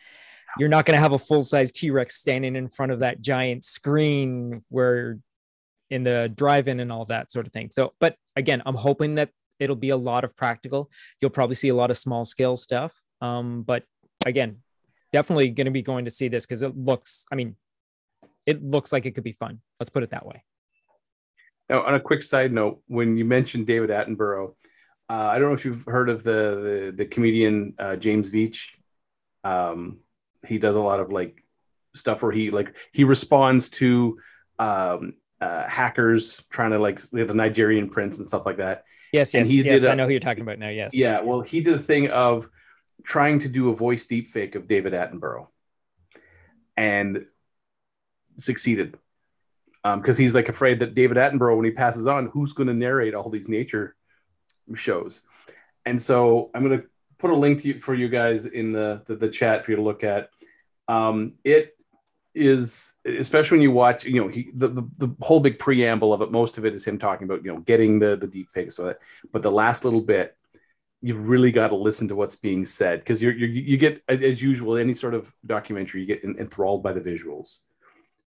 you're 0.59 0.69
not 0.69 0.87
going 0.87 0.97
to 0.97 1.01
have 1.01 1.13
a 1.13 1.19
full-size 1.19 1.71
t-rex 1.73 2.17
standing 2.17 2.57
in 2.57 2.69
front 2.69 2.93
of 2.93 3.01
that 3.01 3.21
giant 3.21 3.65
screen 3.65 4.65
where 4.69 5.19
in 5.91 6.03
the 6.03 6.33
drive-in 6.35 6.81
and 6.81 6.91
all 6.91 7.05
that 7.05 7.31
sort 7.31 7.47
of 7.47 7.53
thing 7.53 7.71
so 7.71 7.93
but 8.01 8.17
again 8.35 8.63
i'm 8.67 8.75
hoping 8.75 9.15
that 9.17 9.31
it'll 9.61 9.77
be 9.77 9.91
a 9.91 9.97
lot 9.97 10.25
of 10.25 10.37
practical 10.37 10.91
you'll 11.21 11.31
probably 11.31 11.57
see 11.57 11.69
a 11.69 11.75
lot 11.75 11.91
of 11.91 11.97
small 11.97 12.25
scale 12.25 12.57
stuff 12.57 12.93
um 13.21 13.63
but 13.63 13.85
again 14.25 14.57
definitely 15.13 15.49
going 15.49 15.67
to 15.67 15.71
be 15.71 15.83
going 15.83 16.05
to 16.05 16.11
see 16.11 16.29
this 16.29 16.45
because 16.45 16.63
it 16.63 16.77
looks 16.77 17.25
i 17.31 17.35
mean 17.35 17.55
it 18.47 18.63
looks 18.63 18.93
like 18.93 19.05
it 19.05 19.15
could 19.15 19.25
be 19.25 19.33
fun. 19.33 19.61
Let's 19.79 19.91
put 19.91 20.05
it 20.05 20.11
that 20.11 20.25
way. 20.25 20.43
Now, 21.69 21.83
on 21.83 21.95
a 21.95 22.01
quick 22.01 22.23
side 22.23 22.53
note, 22.53 22.81
when 22.87 23.17
you 23.17 23.25
mentioned 23.25 23.67
David 23.67 23.91
Attenborough, 23.91 24.55
uh, 25.11 25.13
I 25.13 25.39
don't 25.39 25.49
know 25.49 25.55
if 25.55 25.65
you've 25.65 25.85
heard 25.85 26.09
of 26.09 26.23
the 26.23 26.93
the, 26.93 26.95
the 26.97 27.05
comedian 27.05 27.75
uh, 27.79 27.97
James 27.97 28.31
Veitch. 28.31 28.69
Um, 29.45 29.99
he 30.45 30.59
does 30.59 30.77
a 30.77 30.81
lot 30.81 31.01
of 31.01 31.13
like 31.13 31.43
stuff 31.95 32.23
where 32.23 32.33
he 32.33 32.51
like 32.51 32.75
he 32.93 33.05
responds 33.05 33.69
to 33.71 34.19
um, 34.59 35.15
uh, 35.41 35.67
hackers 35.67 36.43
trying 36.51 36.73
to 36.73 36.79
like 36.79 37.01
the 37.11 37.33
Nigerian 37.33 37.89
prince 37.89 38.19
and 38.19 38.27
stuff 38.27 38.45
like 38.45 38.57
that. 38.59 38.85
Yes, 39.13 39.33
yes, 39.33 39.49
he 39.49 39.63
yes. 39.63 39.81
did 39.81 39.91
I 39.91 39.93
a- 39.93 39.97
know 39.97 40.05
who 40.05 40.11
you're 40.11 40.21
talking 40.21 40.43
about 40.43 40.59
now. 40.59 40.69
Yes. 40.69 40.93
Yeah, 40.95 41.21
well, 41.21 41.41
he 41.41 41.61
did 41.61 41.75
a 41.75 41.79
thing 41.79 42.11
of 42.11 42.49
trying 43.05 43.39
to 43.41 43.49
do 43.49 43.71
a 43.71 43.75
voice 43.75 44.07
deepfake 44.07 44.55
of 44.57 44.67
David 44.67 44.93
Attenborough, 44.93 45.47
and 46.77 47.27
succeeded 48.39 48.99
Um, 49.85 50.01
because 50.01 50.19
um, 50.19 50.23
he's 50.23 50.35
like 50.35 50.49
afraid 50.49 50.81
that 50.81 50.95
David 50.95 51.17
Attenborough, 51.17 51.57
when 51.57 51.65
he 51.65 51.71
passes 51.71 52.07
on, 52.07 52.27
who's 52.27 52.53
going 52.53 52.67
to 52.67 52.75
narrate 52.75 53.15
all 53.15 53.31
these 53.31 53.49
nature 53.49 53.95
shows? 54.75 55.21
And 55.85 56.03
so 56.03 56.51
I'm 56.53 56.65
going 56.65 56.81
to 56.81 56.87
put 57.19 57.31
a 57.31 57.35
link 57.35 57.63
to 57.63 57.69
you, 57.69 57.81
for 57.81 57.95
you 57.95 58.09
guys 58.09 58.47
in 58.47 58.73
the, 58.73 59.03
the, 59.07 59.17
the 59.17 59.29
chat 59.29 59.65
for 59.65 59.73
you 59.73 59.77
to 59.77 59.83
look 59.83 60.05
at. 60.05 60.31
Um, 60.89 61.35
it 61.45 61.77
is, 62.35 62.93
especially 63.05 63.57
when 63.57 63.63
you 63.63 63.71
watch, 63.71 64.05
you 64.05 64.21
know, 64.21 64.29
he, 64.29 64.51
the, 64.55 64.69
the, 64.69 64.89
the 64.99 65.17
whole 65.21 65.41
big 65.41 65.59
preamble 65.59 66.13
of 66.13 66.23
it. 66.23 66.31
Most 66.31 66.59
of 66.59 66.67
it 66.67 66.75
is 66.75 66.85
him 66.85 66.99
talking 66.99 67.25
about, 67.25 67.45
you 67.45 67.53
know, 67.53 67.61
getting 67.61 67.99
the 67.99 68.17
the 68.17 68.27
deep 68.27 68.51
fake 68.51 68.73
So 68.73 68.85
that, 68.85 68.99
but 69.33 69.43
the 69.43 69.51
last 69.51 69.85
little 69.85 70.01
bit, 70.01 70.37
you 71.03 71.17
really 71.17 71.51
got 71.51 71.69
to 71.69 71.77
listen 71.77 72.09
to 72.09 72.17
what's 72.17 72.37
being 72.37 72.67
said 72.67 73.01
because 73.01 73.21
you're 73.23 73.33
you 73.33 73.77
get 73.77 74.03
as 74.09 74.41
usual 74.43 74.77
any 74.77 74.95
sort 74.95 75.15
of 75.15 75.31
documentary 75.45 76.01
you 76.01 76.07
get 76.07 76.25
enthralled 76.25 76.83
by 76.83 76.93
the 76.93 77.01
visuals 77.01 77.59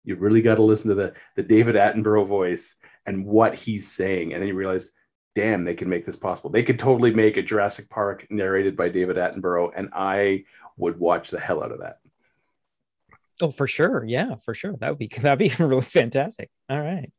you 0.03 0.15
really 0.15 0.41
got 0.41 0.55
to 0.55 0.61
listen 0.61 0.89
to 0.89 0.95
the 0.95 1.13
the 1.35 1.43
David 1.43 1.75
Attenborough 1.75 2.27
voice 2.27 2.75
and 3.05 3.25
what 3.25 3.55
he's 3.55 3.91
saying, 3.91 4.33
and 4.33 4.41
then 4.41 4.47
you 4.47 4.55
realize, 4.55 4.91
damn, 5.39 5.63
they 5.63 5.73
can 5.73 5.87
make 5.87 6.05
this 6.05 6.17
possible. 6.17 6.49
They 6.49 6.63
could 6.63 6.77
totally 6.77 7.13
make 7.13 7.37
a 7.37 7.41
Jurassic 7.41 7.89
Park 7.89 8.27
narrated 8.29 8.75
by 8.75 8.89
David 8.89 9.15
Attenborough, 9.15 9.71
and 9.73 9.89
I 9.93 10.43
would 10.75 10.99
watch 10.99 11.29
the 11.29 11.39
hell 11.39 11.63
out 11.63 11.71
of 11.71 11.79
that. 11.79 11.99
Oh, 13.41 13.49
for 13.49 13.65
sure, 13.65 14.03
yeah, 14.05 14.35
for 14.43 14.53
sure. 14.53 14.75
That 14.79 14.89
would 14.89 14.97
be 14.99 15.07
that'd 15.21 15.39
be 15.39 15.63
really 15.63 15.81
fantastic. 15.81 16.49
All 16.69 16.81
right. 16.81 17.09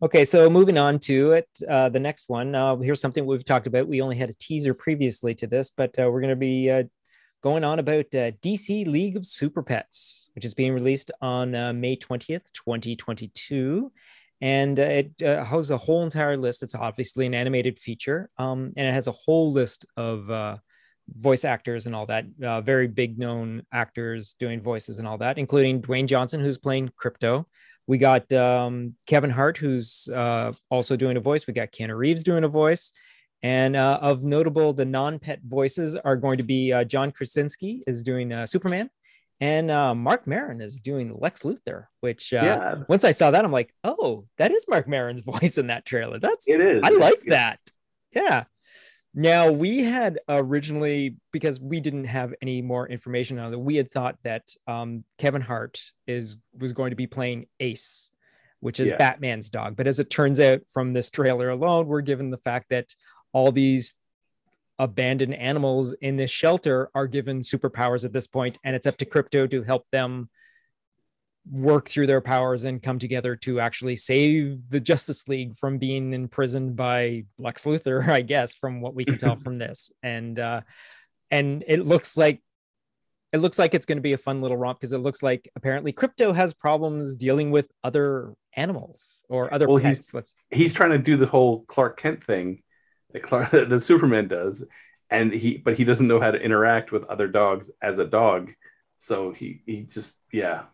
Okay, 0.00 0.24
so 0.24 0.48
moving 0.48 0.78
on 0.78 1.00
to 1.00 1.32
it, 1.32 1.48
uh, 1.68 1.88
the 1.88 1.98
next 1.98 2.28
one. 2.28 2.54
Uh, 2.54 2.76
here's 2.76 3.00
something 3.00 3.26
we've 3.26 3.44
talked 3.44 3.66
about. 3.66 3.88
We 3.88 4.00
only 4.00 4.14
had 4.14 4.30
a 4.30 4.34
teaser 4.34 4.72
previously 4.72 5.34
to 5.34 5.48
this, 5.48 5.72
but 5.72 5.98
uh, 5.98 6.08
we're 6.08 6.20
going 6.20 6.30
to 6.30 6.36
be 6.36 6.70
uh, 6.70 6.84
going 7.42 7.64
on 7.64 7.80
about 7.80 8.06
uh, 8.14 8.30
DC 8.42 8.86
League 8.86 9.16
of 9.16 9.26
Super 9.26 9.64
Pets, 9.64 10.30
which 10.36 10.44
is 10.44 10.54
being 10.54 10.72
released 10.72 11.10
on 11.20 11.52
uh, 11.56 11.72
May 11.72 11.96
20th, 11.96 12.52
2022. 12.52 13.90
And 14.40 14.78
uh, 14.78 14.82
it 14.82 15.22
uh, 15.22 15.44
has 15.44 15.70
a 15.70 15.76
whole 15.76 16.04
entire 16.04 16.36
list. 16.36 16.62
It's 16.62 16.74
obviously 16.74 17.26
an 17.26 17.34
animated 17.34 17.78
feature, 17.78 18.30
um, 18.38 18.72
and 18.76 18.86
it 18.86 18.94
has 18.94 19.08
a 19.08 19.12
whole 19.12 19.52
list 19.52 19.84
of 19.96 20.30
uh, 20.30 20.58
voice 21.08 21.44
actors 21.44 21.86
and 21.86 21.94
all 21.94 22.06
that, 22.06 22.24
uh, 22.42 22.60
very 22.60 22.86
big 22.86 23.18
known 23.18 23.62
actors 23.72 24.34
doing 24.38 24.60
voices 24.60 24.98
and 24.98 25.08
all 25.08 25.18
that, 25.18 25.38
including 25.38 25.82
Dwayne 25.82 26.06
Johnson, 26.06 26.40
who's 26.40 26.58
playing 26.58 26.90
Krypto. 27.00 27.46
We 27.86 27.98
got 27.98 28.32
um, 28.32 28.94
Kevin 29.06 29.30
Hart, 29.30 29.56
who's 29.56 30.08
also 30.70 30.96
doing 30.96 31.16
a 31.16 31.20
voice. 31.20 31.46
We 31.46 31.54
got 31.54 31.72
Keanu 31.72 31.96
Reeves 31.96 32.22
doing 32.22 32.44
a 32.44 32.48
voice. 32.48 32.92
And 33.42 33.76
uh, 33.76 33.98
of 34.02 34.24
notable, 34.24 34.72
the 34.72 34.84
non-pet 34.84 35.40
voices 35.44 35.94
are 35.94 36.16
going 36.16 36.38
to 36.38 36.44
be 36.44 36.72
uh, 36.72 36.84
John 36.84 37.12
Krasinski 37.12 37.84
is 37.86 38.02
doing 38.02 38.32
uh, 38.32 38.46
Superman, 38.46 38.90
and 39.40 39.70
uh, 39.70 39.94
Marc 39.94 40.26
Maron 40.26 40.60
is 40.60 40.80
doing 40.80 41.16
Lex 41.18 41.42
Luthor. 41.42 41.86
Which 42.00 42.32
uh, 42.32 42.40
yeah. 42.42 42.74
once 42.88 43.04
I 43.04 43.12
saw 43.12 43.30
that, 43.30 43.44
I'm 43.44 43.52
like, 43.52 43.72
oh, 43.84 44.24
that 44.38 44.52
is 44.52 44.64
Marc 44.68 44.88
Maron's 44.88 45.20
voice 45.40 45.58
in 45.58 45.68
that 45.68 45.84
trailer. 45.84 46.18
That's 46.18 46.48
it 46.48 46.60
is. 46.60 46.82
I 46.84 46.90
like 46.90 47.20
that. 47.26 47.60
Yeah. 48.12 48.44
Now 49.14 49.50
we 49.50 49.82
had 49.82 50.20
originally 50.28 51.16
because 51.32 51.60
we 51.60 51.80
didn't 51.80 52.04
have 52.04 52.34
any 52.42 52.62
more 52.62 52.86
information 52.86 53.38
on 53.38 53.52
it. 53.52 53.58
We 53.58 53.76
had 53.76 53.90
thought 53.90 54.16
that 54.22 54.48
um, 54.66 55.04
Kevin 55.18 55.42
Hart 55.42 55.80
is 56.06 56.36
was 56.56 56.72
going 56.72 56.90
to 56.90 56.96
be 56.96 57.06
playing 57.06 57.46
Ace, 57.58 58.10
which 58.60 58.80
is 58.80 58.90
yeah. 58.90 58.96
Batman's 58.96 59.48
dog. 59.48 59.76
But 59.76 59.86
as 59.86 59.98
it 59.98 60.10
turns 60.10 60.40
out 60.40 60.60
from 60.72 60.92
this 60.92 61.10
trailer 61.10 61.48
alone, 61.48 61.86
we're 61.86 62.00
given 62.02 62.30
the 62.30 62.38
fact 62.38 62.66
that 62.70 62.94
all 63.32 63.50
these 63.50 63.94
abandoned 64.78 65.34
animals 65.34 65.92
in 66.00 66.16
this 66.16 66.30
shelter 66.30 66.90
are 66.94 67.06
given 67.06 67.42
superpowers 67.42 68.04
at 68.04 68.12
this 68.12 68.26
point 68.26 68.58
and 68.64 68.76
it's 68.76 68.86
up 68.86 68.96
to 68.96 69.04
Krypto 69.04 69.50
to 69.50 69.62
help 69.62 69.86
them 69.90 70.28
work 71.50 71.88
through 71.88 72.06
their 72.06 72.20
powers 72.20 72.64
and 72.64 72.82
come 72.82 72.98
together 72.98 73.34
to 73.34 73.58
actually 73.58 73.96
save 73.96 74.62
the 74.68 74.80
justice 74.80 75.26
league 75.28 75.56
from 75.56 75.78
being 75.78 76.12
imprisoned 76.12 76.76
by 76.76 77.24
lex 77.38 77.64
luthor 77.64 78.06
i 78.10 78.20
guess 78.20 78.52
from 78.54 78.82
what 78.82 78.94
we 78.94 79.02
can 79.02 79.16
tell 79.16 79.36
from 79.44 79.56
this 79.56 79.90
and 80.02 80.38
uh 80.38 80.60
and 81.30 81.64
it 81.66 81.86
looks 81.86 82.18
like 82.18 82.42
it 83.32 83.38
looks 83.38 83.58
like 83.58 83.74
it's 83.74 83.86
going 83.86 83.98
to 83.98 84.02
be 84.02 84.14
a 84.14 84.18
fun 84.18 84.40
little 84.40 84.56
romp 84.56 84.78
because 84.78 84.92
it 84.92 84.98
looks 84.98 85.22
like 85.22 85.50
apparently 85.54 85.92
Krypto 85.92 86.34
has 86.34 86.54
problems 86.54 87.14
dealing 87.14 87.50
with 87.50 87.66
other 87.84 88.32
animals 88.54 89.22
or 89.28 89.52
other 89.52 89.68
well, 89.68 89.78
pets. 89.78 89.98
He's, 89.98 90.14
Let's... 90.14 90.34
he's 90.50 90.72
trying 90.72 90.92
to 90.92 90.98
do 90.98 91.18
the 91.18 91.26
whole 91.26 91.64
Clark 91.66 92.00
Kent 92.00 92.24
thing 92.24 92.62
that 93.12 93.22
Clark, 93.22 93.50
the 93.68 93.80
Superman 93.80 94.28
does, 94.28 94.62
and 95.10 95.32
he 95.32 95.56
but 95.56 95.76
he 95.76 95.84
doesn't 95.84 96.08
know 96.08 96.20
how 96.20 96.30
to 96.30 96.40
interact 96.40 96.92
with 96.92 97.04
other 97.04 97.28
dogs 97.28 97.70
as 97.82 97.98
a 97.98 98.04
dog. 98.04 98.52
So 98.98 99.32
he 99.32 99.62
he 99.66 99.82
just 99.82 100.14
yeah. 100.32 100.64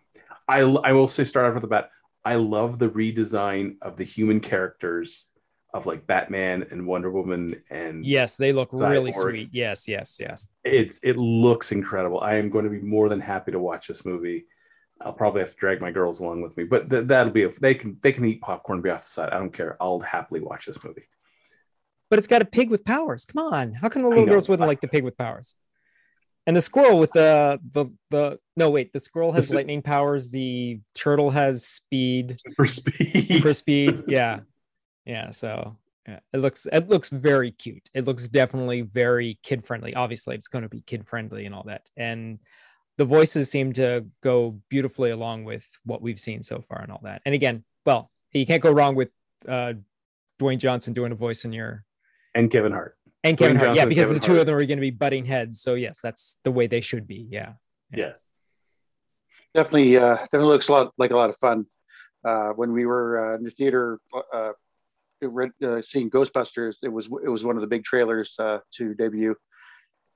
I 0.49 0.61
I 0.61 0.93
will 0.93 1.09
say 1.09 1.25
start 1.25 1.47
off 1.47 1.55
with 1.55 1.62
the 1.62 1.69
bat. 1.69 1.91
I 2.25 2.37
love 2.37 2.79
the 2.79 2.88
redesign 2.88 3.76
of 3.83 3.97
the 3.97 4.05
human 4.05 4.41
characters 4.41 5.26
of 5.75 5.87
like 5.87 6.07
Batman 6.07 6.67
and 6.71 6.87
Wonder 6.87 7.11
Woman 7.11 7.61
and 7.69 8.07
yes, 8.07 8.37
they 8.37 8.53
look 8.53 8.71
Cyborg. 8.71 8.91
really 8.91 9.12
sweet. 9.12 9.49
Yes, 9.53 9.88
yes, 9.88 10.19
yes. 10.21 10.49
It's 10.64 10.99
it 11.03 11.17
looks 11.17 11.73
incredible. 11.73 12.21
I 12.21 12.35
am 12.35 12.49
going 12.49 12.64
to 12.64 12.71
be 12.71 12.81
more 12.81 13.09
than 13.09 13.21
happy 13.21 13.53
to 13.53 13.59
watch 13.59 13.88
this 13.88 14.05
movie. 14.05 14.47
I'll 15.00 15.12
probably 15.12 15.41
have 15.41 15.50
to 15.50 15.57
drag 15.57 15.81
my 15.81 15.91
girls 15.91 16.21
along 16.21 16.43
with 16.43 16.57
me, 16.57 16.64
but 16.64 16.88
th- 16.88 17.09
that'll 17.09 17.33
be 17.33 17.43
if 17.43 17.59
they 17.59 17.75
can 17.75 17.99
they 18.03 18.12
can 18.12 18.25
eat 18.25 18.41
popcorn 18.41 18.79
and 18.79 18.85
be 18.85 18.91
off 18.91 19.05
the 19.05 19.11
side. 19.11 19.33
I 19.33 19.38
don't 19.38 19.53
care. 19.53 19.76
I'll 19.81 19.99
happily 19.99 20.41
watch 20.41 20.67
this 20.67 20.83
movie 20.85 21.05
but 22.11 22.19
it's 22.19 22.29
got 22.29 22.43
a 22.43 22.45
pig 22.45 22.71
with 22.71 22.85
powers. 22.85 23.25
Come 23.25 23.53
on, 23.53 23.73
how 23.75 23.89
come 23.89 24.03
the 24.03 24.09
little 24.09 24.27
girls 24.27 24.49
wouldn't 24.49 24.67
like 24.67 24.81
the 24.81 24.89
pig 24.89 25.05
with 25.05 25.17
powers? 25.17 25.55
And 26.47 26.55
the 26.55 26.61
squirrel 26.61 26.99
with 26.99 27.13
the 27.13 27.59
the 27.73 27.87
the 28.11 28.39
no 28.57 28.71
wait, 28.71 28.93
the 28.93 29.01
squirrel 29.01 29.33
has 29.33 29.49
the, 29.49 29.57
lightning 29.57 29.83
powers. 29.83 30.29
The 30.29 30.81
turtle 30.95 31.31
has 31.31 31.67
speed, 31.67 32.35
super 32.35 32.67
speed, 32.67 33.29
super 33.29 33.55
speed. 33.55 34.05
Yeah, 34.09 34.41
yeah. 35.07 35.31
So 35.31 35.79
yeah, 36.07 36.21
it 36.35 36.39
looks 36.39 36.67
it 36.71 36.89
looks 36.89 37.09
very 37.09 37.51
cute. 37.51 37.89
It 37.95 38.05
looks 38.05 38.29
definitely 38.29 38.83
very 38.83 39.39
kid 39.43 39.65
friendly. 39.65 39.95
Obviously, 39.95 40.35
it's 40.35 40.49
going 40.49 40.63
to 40.63 40.69
be 40.69 40.83
kid 40.83 41.07
friendly 41.07 41.47
and 41.47 41.55
all 41.55 41.65
that. 41.65 41.89
And 41.97 42.41
the 42.99 43.07
voices 43.07 43.51
seem 43.51 43.73
to 43.75 44.07
go 44.23 44.61
beautifully 44.69 45.11
along 45.11 45.45
with 45.45 45.67
what 45.85 46.03
we've 46.03 46.21
seen 46.21 46.43
so 46.43 46.63
far 46.69 46.81
and 46.81 46.93
all 46.93 47.01
that. 47.05 47.23
And 47.25 47.35
again, 47.35 47.65
well, 47.87 48.11
you 48.33 48.47
can't 48.47 48.63
go 48.63 48.71
wrong 48.71 48.95
with 48.95 49.09
uh, 49.49 49.75
Dwayne 50.39 50.59
Johnson 50.59 50.93
doing 50.93 51.13
a 51.13 51.17
voice 51.17 51.45
in 51.45 51.53
your 51.53 51.85
and 52.35 52.50
Kevin 52.50 52.73
Hart. 52.73 52.97
And 53.23 53.38
Kevin 53.38 53.57
Dwayne 53.57 53.59
Hart, 53.59 53.69
Johnson 53.69 53.83
yeah, 53.83 53.88
because 53.88 54.09
the 54.11 54.21
two 54.21 54.33
Hart. 54.33 54.41
of 54.41 54.47
them 54.47 54.55
are 54.57 54.67
going 54.67 54.76
to 54.76 54.83
be 54.83 54.91
butting 54.91 55.25
heads. 55.25 55.61
So 55.61 55.75
yes, 55.75 56.00
that's 56.03 56.38
the 56.45 56.50
way 56.50 56.67
they 56.67 56.81
should 56.81 57.07
be. 57.07 57.26
Yeah. 57.31 57.53
yeah. 57.91 58.07
Yes. 58.09 58.31
Definitely, 59.55 59.97
uh, 59.97 60.17
definitely 60.17 60.49
looks 60.49 60.69
a 60.69 60.73
lot 60.73 60.93
like 60.99 61.12
a 61.12 61.17
lot 61.17 61.31
of 61.31 61.37
fun. 61.38 61.67
Uh, 62.25 62.50
when 62.50 62.73
we 62.73 62.87
were 62.87 63.35
uh, 63.35 63.37
in 63.37 63.45
the 63.45 63.50
theater 63.50 64.00
uh, 64.33 64.53
uh, 65.25 65.83
seeing 65.83 66.11
Ghostbusters, 66.11 66.75
it 66.83 66.88
was 66.88 67.07
it 67.25 67.29
was 67.29 67.45
one 67.45 67.57
of 67.57 67.61
the 67.61 67.67
big 67.67 67.85
trailers 67.85 68.35
uh, 68.38 68.59
to 68.75 68.95
debut, 68.95 69.37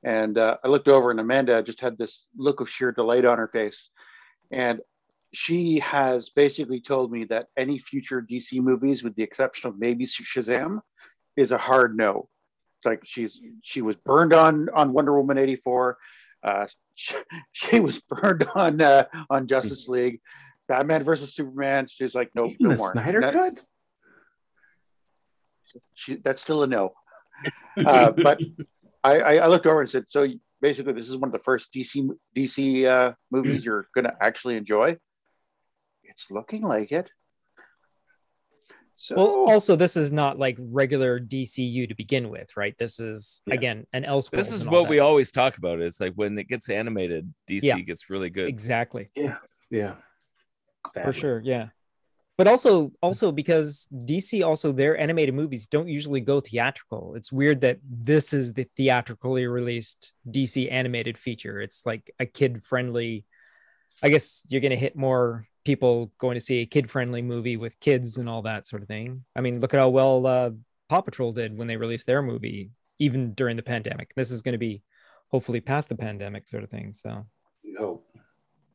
and 0.03 0.37
uh, 0.37 0.57
I 0.65 0.69
looked 0.69 0.89
over 0.89 1.11
and 1.11 1.21
Amanda 1.21 1.63
just 1.63 1.81
had 1.81 1.97
this 1.99 2.27
look 2.37 2.61
of 2.61 2.69
sheer 2.69 2.93
delight 2.93 3.25
on 3.25 3.39
her 3.39 3.49
face, 3.49 3.91
and 4.51 4.81
she 5.33 5.79
has 5.81 6.31
basically 6.31 6.81
told 6.81 7.13
me 7.13 7.25
that 7.25 7.47
any 7.57 7.79
future 7.79 8.23
DC 8.23 8.61
movies, 8.61 9.05
with 9.05 9.15
the 9.15 9.23
exception 9.23 9.69
of 9.69 9.79
maybe 9.79 10.05
Shazam, 10.05 10.81
is 11.39 11.53
a 11.53 11.59
hard 11.59 11.97
no. 11.97 12.29
It's 12.79 12.87
like 12.87 13.01
she's 13.05 13.41
she 13.63 13.81
was 13.81 13.97
burned 13.97 14.33
on 14.33 14.69
on 14.75 14.93
Wonder 14.93 15.17
Woman 15.17 15.39
eighty 15.39 15.57
four. 15.57 15.97
Uh, 16.43 16.67
she, 16.95 17.17
she, 17.53 17.81
was 17.81 17.99
burned 18.01 18.45
on 18.55 18.81
uh, 18.81 19.05
on 19.31 19.47
Justice 19.47 19.89
League, 19.89 20.21
Batman 20.69 21.03
versus 21.03 21.35
Superman. 21.35 21.89
She's 21.91 22.15
like, 22.15 22.31
nope, 22.35 22.53
Even 22.53 22.71
no 22.71 22.77
more. 22.77 22.93
Snyder 22.93 23.21
that, 23.21 23.33
cut. 23.33 23.61
She, 25.95 26.17
that's 26.17 26.41
still 26.41 26.63
a 26.63 26.67
no. 26.67 26.93
Uh, 27.77 28.11
but 28.11 28.41
I, 29.05 29.21
I, 29.21 29.37
I, 29.37 29.47
looked 29.47 29.67
over 29.67 29.81
and 29.81 29.89
said, 29.89 30.09
so 30.09 30.27
basically, 30.61 30.93
this 30.93 31.09
is 31.09 31.17
one 31.17 31.29
of 31.29 31.33
the 31.33 31.45
first 31.45 31.73
DC 31.73 32.11
DC 32.37 32.85
uh, 32.85 33.15
movies 33.31 33.65
you're 33.65 33.89
going 33.95 34.05
to 34.05 34.15
actually 34.21 34.57
enjoy. 34.57 34.97
It's 36.03 36.31
looking 36.31 36.63
like 36.63 36.91
it. 36.91 37.09
So 39.01 39.15
well, 39.15 39.55
also 39.55 39.77
this 39.77 39.97
is 39.97 40.11
not 40.11 40.41
like 40.41 40.57
regular 40.59 41.21
DCU 41.21 41.89
to 41.89 41.95
begin 41.95 42.31
with, 42.31 42.57
right? 42.57 42.75
This 42.79 42.99
is 42.99 43.41
yeah. 43.47 43.55
again 43.55 43.87
an 43.93 44.05
else. 44.05 44.29
This 44.29 44.53
is 44.53 44.67
what 44.67 44.89
we 44.89 44.99
always 44.99 45.31
talk 45.31 45.57
about. 45.57 45.81
It's 45.81 46.01
like 46.01 46.15
when 46.15 46.37
it 46.37 46.49
gets 46.49 46.69
animated, 46.69 47.33
DC 47.49 47.63
yeah. 47.63 47.79
gets 47.79 48.11
really 48.11 48.29
good. 48.29 48.49
Exactly. 48.49 49.09
Yeah. 49.15 49.37
Yeah. 49.71 49.95
Sadly. 50.91 51.13
For 51.13 51.19
sure. 51.19 51.41
Yeah. 51.45 51.69
But 52.37 52.49
also, 52.49 52.93
also 53.01 53.31
because 53.31 53.87
DC 53.93 54.45
also 54.47 54.73
their 54.73 54.99
animated 54.99 55.35
movies 55.35 55.69
don't 55.69 55.89
usually 55.89 56.21
go 56.21 56.41
theatrical. 56.41 57.15
It's 57.15 57.33
weird 57.33 57.61
that 57.61 57.79
this 57.89 58.33
is 58.33 58.53
the 58.53 58.67
theatrically 58.77 59.47
released 59.47 60.13
DC 60.29 60.71
animated 60.71 61.19
feature. 61.19 61.61
It's 61.61 61.87
like 61.87 62.11
a 62.19 62.27
kid 62.27 62.63
friendly. 62.63 63.25
I 64.03 64.09
guess 64.09 64.45
you're 64.49 64.61
gonna 64.61 64.77
hit 64.77 64.97
more 64.97 65.47
people 65.69 66.11
going 66.17 66.35
to 66.35 66.41
see 66.41 66.63
a 66.63 66.67
kid 66.67 66.91
friendly 66.91 67.21
movie 67.21 67.59
with 67.59 67.79
kids 67.79 68.17
and 68.17 68.27
all 68.27 68.41
that 68.41 68.67
sort 68.67 68.81
of 68.81 68.89
thing. 68.89 69.23
I 69.37 69.43
mean, 69.43 69.61
look 69.61 69.75
at 69.75 69.81
how 69.81 69.91
well 69.91 70.27
uh, 70.27 70.51
Paw 70.89 71.03
Patrol 71.03 71.31
did 71.31 71.59
when 71.59 71.69
they 71.69 71.77
released 71.77 72.07
their 72.07 72.23
movie, 72.23 72.71
even 72.99 73.35
during 73.35 73.59
the 73.59 73.63
pandemic. 73.63 74.15
This 74.17 74.31
is 74.31 74.41
going 74.41 74.55
to 74.55 74.59
be 74.59 74.83
hopefully 75.31 75.61
past 75.61 75.91
the 75.91 75.95
pandemic 75.95 76.49
sort 76.49 76.65
of 76.65 76.71
thing. 76.71 76.95
So, 76.95 77.27
hope. 77.79 78.03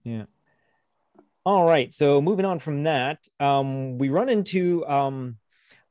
Yeah. 0.03 0.25
All 1.43 1.65
right. 1.65 1.91
So 1.91 2.21
moving 2.21 2.45
on 2.45 2.59
from 2.59 2.83
that, 2.83 3.27
um, 3.39 3.97
we 3.97 4.09
run 4.09 4.29
into 4.29 4.85
um, 4.85 5.37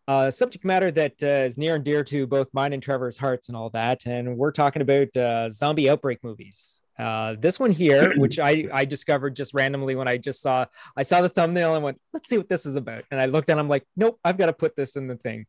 a 0.06 0.30
subject 0.30 0.64
matter 0.64 0.92
that 0.92 1.20
uh, 1.20 1.46
is 1.46 1.58
near 1.58 1.74
and 1.74 1.84
dear 1.84 2.04
to 2.04 2.28
both 2.28 2.46
mine 2.52 2.72
and 2.72 2.82
Trevor's 2.82 3.18
hearts 3.18 3.48
and 3.48 3.56
all 3.56 3.70
that. 3.70 4.06
And 4.06 4.36
we're 4.38 4.52
talking 4.52 4.82
about 4.82 5.16
uh, 5.16 5.50
zombie 5.50 5.90
outbreak 5.90 6.22
movies. 6.22 6.80
Uh, 7.02 7.36
this 7.38 7.58
one 7.58 7.72
here, 7.72 8.14
which 8.16 8.38
I, 8.38 8.68
I 8.72 8.84
discovered 8.84 9.36
just 9.36 9.54
randomly 9.54 9.94
when 9.94 10.08
I 10.08 10.18
just 10.18 10.40
saw 10.40 10.66
I 10.96 11.02
saw 11.02 11.20
the 11.20 11.28
thumbnail 11.28 11.74
and 11.74 11.84
went, 11.84 12.00
let's 12.12 12.28
see 12.28 12.38
what 12.38 12.48
this 12.48 12.66
is 12.66 12.76
about. 12.76 13.04
And 13.10 13.20
I 13.20 13.26
looked 13.26 13.48
and 13.48 13.58
I'm 13.58 13.68
like, 13.68 13.86
nope, 13.96 14.18
I've 14.24 14.38
got 14.38 14.46
to 14.46 14.52
put 14.52 14.76
this 14.76 14.96
in 14.96 15.08
the 15.08 15.16
thing. 15.16 15.46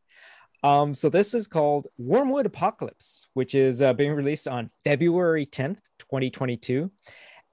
Um, 0.62 0.94
so 0.94 1.10
this 1.10 1.34
is 1.34 1.46
called 1.46 1.88
Wyrmwood 2.00 2.46
Apocalypse, 2.46 3.28
which 3.34 3.54
is 3.54 3.82
uh, 3.82 3.92
being 3.92 4.12
released 4.12 4.48
on 4.48 4.70
February 4.82 5.44
10th, 5.46 5.80
2022 5.98 6.90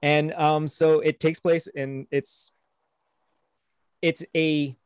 and 0.02 0.34
um, 0.34 0.66
so 0.68 1.00
it 1.00 1.20
takes 1.20 1.40
place 1.40 1.68
in 1.68 2.06
it's 2.10 2.50
it's 4.02 4.24
a 4.36 4.76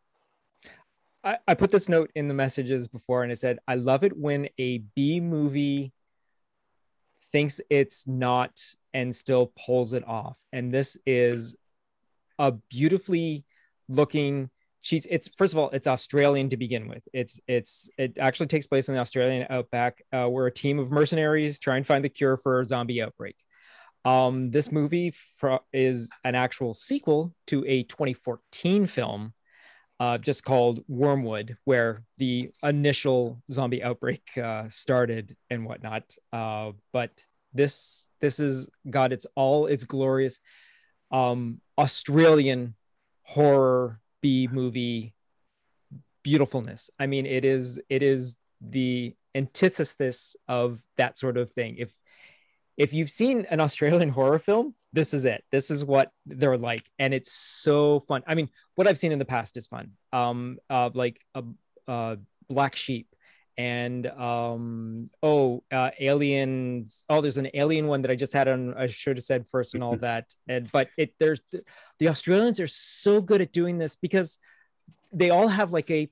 I, 1.25 1.38
I 1.49 1.54
put 1.54 1.70
this 1.70 1.88
note 1.88 2.11
in 2.14 2.28
the 2.28 2.35
messages 2.35 2.87
before 2.87 3.23
and 3.23 3.32
it 3.32 3.38
said 3.38 3.58
i 3.66 3.75
love 3.75 4.04
it 4.04 4.16
when 4.16 4.49
a 4.58 4.78
b 4.78 5.20
movie 5.20 5.92
thinks 7.32 7.61
it's 7.70 8.06
not 8.06 8.62
and 8.96 9.14
still 9.14 9.52
pulls 9.66 9.92
it 9.92 10.08
off. 10.08 10.40
And 10.54 10.72
this 10.72 10.96
is 11.04 11.54
a 12.38 12.52
beautifully 12.70 13.44
looking 13.88 14.50
she's 14.80 15.06
it's 15.06 15.28
first 15.36 15.52
of 15.52 15.58
all 15.58 15.70
it's 15.70 15.86
australian 15.86 16.48
to 16.48 16.56
begin 16.56 16.88
with. 16.88 17.02
It's 17.12 17.38
it's 17.46 17.90
it 17.98 18.16
actually 18.18 18.46
takes 18.46 18.66
place 18.66 18.88
in 18.88 18.94
the 18.94 19.00
australian 19.00 19.46
outback 19.50 20.02
uh, 20.12 20.26
where 20.26 20.46
a 20.46 20.50
team 20.50 20.78
of 20.78 20.90
mercenaries 20.90 21.58
try 21.58 21.76
and 21.76 21.86
find 21.86 22.02
the 22.02 22.08
cure 22.08 22.38
for 22.38 22.60
a 22.60 22.64
zombie 22.64 23.02
outbreak. 23.02 23.36
Um, 24.06 24.50
this 24.50 24.72
movie 24.72 25.12
fr- 25.36 25.64
is 25.72 26.08
an 26.24 26.34
actual 26.34 26.72
sequel 26.72 27.34
to 27.48 27.64
a 27.66 27.82
2014 27.82 28.86
film 28.86 29.34
uh, 29.98 30.18
just 30.18 30.44
called 30.44 30.86
Wyrmwood, 30.88 31.56
where 31.64 32.02
the 32.18 32.50
initial 32.62 33.42
zombie 33.50 33.82
outbreak 33.82 34.22
uh, 34.36 34.68
started 34.68 35.36
and 35.50 35.66
whatnot. 35.66 36.04
Uh, 36.32 36.72
but 36.92 37.10
this 37.56 38.06
this 38.20 38.40
is 38.40 38.68
got 38.88 39.12
its 39.12 39.26
all 39.34 39.66
its 39.66 39.84
glorious 39.84 40.40
um, 41.10 41.60
Australian 41.78 42.75
horror 43.22 44.00
B 44.22 44.48
movie 44.50 45.14
beautifulness. 46.22 46.90
I 46.98 47.06
mean, 47.06 47.26
it 47.26 47.44
is 47.44 47.80
it 47.88 48.02
is 48.02 48.36
the 48.60 49.14
antithesis 49.34 50.34
of 50.48 50.80
that 50.96 51.18
sort 51.18 51.36
of 51.36 51.50
thing. 51.50 51.76
If 51.78 51.92
if 52.76 52.92
you've 52.92 53.10
seen 53.10 53.46
an 53.48 53.60
Australian 53.60 54.10
horror 54.10 54.38
film, 54.38 54.75
this 54.92 55.14
is 55.14 55.25
it. 55.25 55.44
This 55.52 55.70
is 55.70 55.84
what 55.84 56.10
they're 56.26 56.58
like, 56.58 56.84
and 56.98 57.14
it's 57.14 57.32
so 57.32 58.00
fun. 58.00 58.22
I 58.26 58.34
mean, 58.34 58.48
what 58.75 58.86
I've 58.86 58.98
seen 58.98 59.12
in 59.12 59.18
the 59.18 59.25
past 59.25 59.56
is 59.56 59.66
fun. 59.66 59.92
Um, 60.12 60.58
uh, 60.68 60.90
like 60.92 61.20
a, 61.34 61.44
a 61.86 62.18
Black 62.48 62.76
Sheep, 62.76 63.06
and 63.58 64.06
um, 64.06 65.06
oh, 65.22 65.62
uh, 65.72 65.90
aliens. 65.98 67.04
Oh, 67.08 67.20
there's 67.20 67.38
an 67.38 67.48
alien 67.54 67.86
one 67.86 68.02
that 68.02 68.10
I 68.10 68.14
just 68.14 68.32
had 68.32 68.48
on. 68.48 68.75
I 68.75 68.86
should 68.88 69.16
have 69.16 69.25
said 69.25 69.48
first 69.48 69.75
and 69.75 69.82
all 69.82 69.96
that. 69.96 70.34
And 70.48 70.70
but 70.70 70.90
it 70.98 71.14
there's 71.18 71.40
the 71.98 72.08
Australians 72.08 72.60
are 72.60 72.66
so 72.66 73.20
good 73.20 73.40
at 73.40 73.52
doing 73.52 73.78
this 73.78 73.96
because 73.96 74.38
they 75.12 75.30
all 75.30 75.48
have 75.48 75.72
like 75.72 75.90
a 75.90 76.10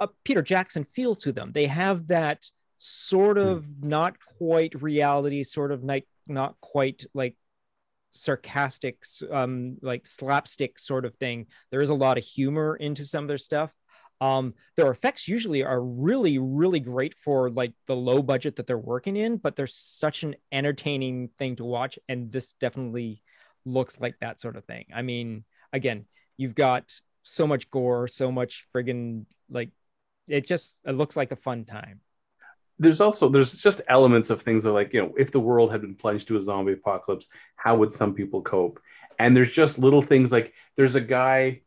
a 0.00 0.08
Peter 0.24 0.42
Jackson 0.42 0.84
feel 0.84 1.14
to 1.16 1.32
them. 1.32 1.52
They 1.52 1.66
have 1.66 2.08
that 2.08 2.46
sort 2.76 3.36
hmm. 3.36 3.46
of 3.46 3.82
not 3.82 4.16
quite 4.38 4.80
reality, 4.82 5.42
sort 5.42 5.72
of 5.72 5.82
not 5.82 6.02
not 6.26 6.60
quite 6.60 7.06
like 7.14 7.36
sarcastic, 8.12 9.04
um, 9.30 9.76
like 9.82 10.06
slapstick 10.06 10.78
sort 10.78 11.04
of 11.04 11.14
thing. 11.16 11.46
There 11.70 11.80
is 11.80 11.90
a 11.90 11.94
lot 11.94 12.18
of 12.18 12.24
humor 12.24 12.76
into 12.76 13.04
some 13.04 13.24
of 13.24 13.28
their 13.28 13.38
stuff. 13.38 13.74
Um, 14.20 14.54
their 14.76 14.90
effects 14.90 15.28
usually 15.28 15.64
are 15.64 15.82
really, 15.82 16.38
really 16.38 16.80
great 16.80 17.14
for 17.14 17.50
like 17.50 17.72
the 17.86 17.96
low 17.96 18.22
budget 18.22 18.56
that 18.56 18.66
they're 18.66 18.78
working 18.78 19.16
in, 19.16 19.38
but 19.38 19.56
they're 19.56 19.66
such 19.66 20.22
an 20.22 20.36
entertaining 20.52 21.30
thing 21.38 21.56
to 21.56 21.64
watch. 21.64 21.98
And 22.08 22.30
this 22.30 22.54
definitely 22.54 23.22
looks 23.64 24.00
like 24.00 24.18
that 24.20 24.40
sort 24.40 24.56
of 24.56 24.64
thing. 24.64 24.86
I 24.94 25.02
mean, 25.02 25.44
again, 25.72 26.04
you've 26.36 26.54
got 26.54 26.92
so 27.22 27.46
much 27.46 27.70
gore, 27.70 28.08
so 28.08 28.30
much 28.30 28.66
friggin' 28.74 29.24
like 29.48 29.70
it 30.28 30.46
just 30.46 30.78
it 30.84 30.92
looks 30.92 31.16
like 31.16 31.32
a 31.32 31.36
fun 31.36 31.64
time 31.64 32.00
there's 32.80 33.00
also 33.00 33.28
there's 33.28 33.52
just 33.52 33.82
elements 33.88 34.30
of 34.30 34.40
things 34.40 34.64
that 34.64 34.72
like 34.72 34.92
you 34.92 35.02
know 35.02 35.12
if 35.18 35.30
the 35.30 35.38
world 35.38 35.70
had 35.70 35.82
been 35.82 35.94
plunged 35.94 36.26
to 36.26 36.36
a 36.36 36.40
zombie 36.40 36.72
apocalypse 36.72 37.28
how 37.56 37.76
would 37.76 37.92
some 37.92 38.14
people 38.14 38.40
cope 38.40 38.80
and 39.18 39.36
there's 39.36 39.52
just 39.52 39.78
little 39.78 40.02
things 40.02 40.32
like 40.32 40.54
there's 40.76 40.94
a 40.94 41.00
guy 41.00 41.60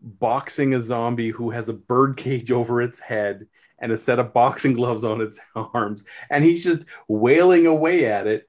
boxing 0.00 0.74
a 0.74 0.80
zombie 0.80 1.30
who 1.30 1.50
has 1.50 1.68
a 1.68 1.74
bird 1.74 2.16
cage 2.16 2.50
over 2.52 2.82
its 2.82 2.98
head 2.98 3.46
and 3.78 3.92
a 3.92 3.96
set 3.96 4.18
of 4.18 4.32
boxing 4.32 4.72
gloves 4.72 5.04
on 5.04 5.20
its 5.20 5.38
arms 5.56 6.04
and 6.30 6.44
he's 6.44 6.64
just 6.64 6.84
wailing 7.08 7.66
away 7.66 8.06
at 8.06 8.26
it 8.26 8.48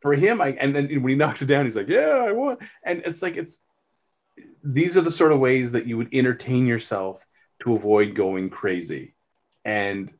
for 0.00 0.14
him. 0.14 0.40
I, 0.40 0.48
and 0.48 0.74
then 0.74 0.88
when 1.02 1.10
he 1.10 1.16
knocks 1.16 1.42
it 1.42 1.46
down 1.46 1.64
he's 1.64 1.76
like 1.76 1.88
yeah 1.88 2.24
i 2.26 2.32
want 2.32 2.60
and 2.84 3.02
it's 3.06 3.22
like 3.22 3.36
it's 3.36 3.60
these 4.62 4.96
are 4.96 5.02
the 5.02 5.10
sort 5.10 5.32
of 5.32 5.40
ways 5.40 5.72
that 5.72 5.86
you 5.86 5.98
would 5.98 6.12
entertain 6.12 6.66
yourself 6.66 7.24
to 7.60 7.74
avoid 7.74 8.14
going 8.14 8.50
crazy. 8.50 9.14
And 9.64 10.12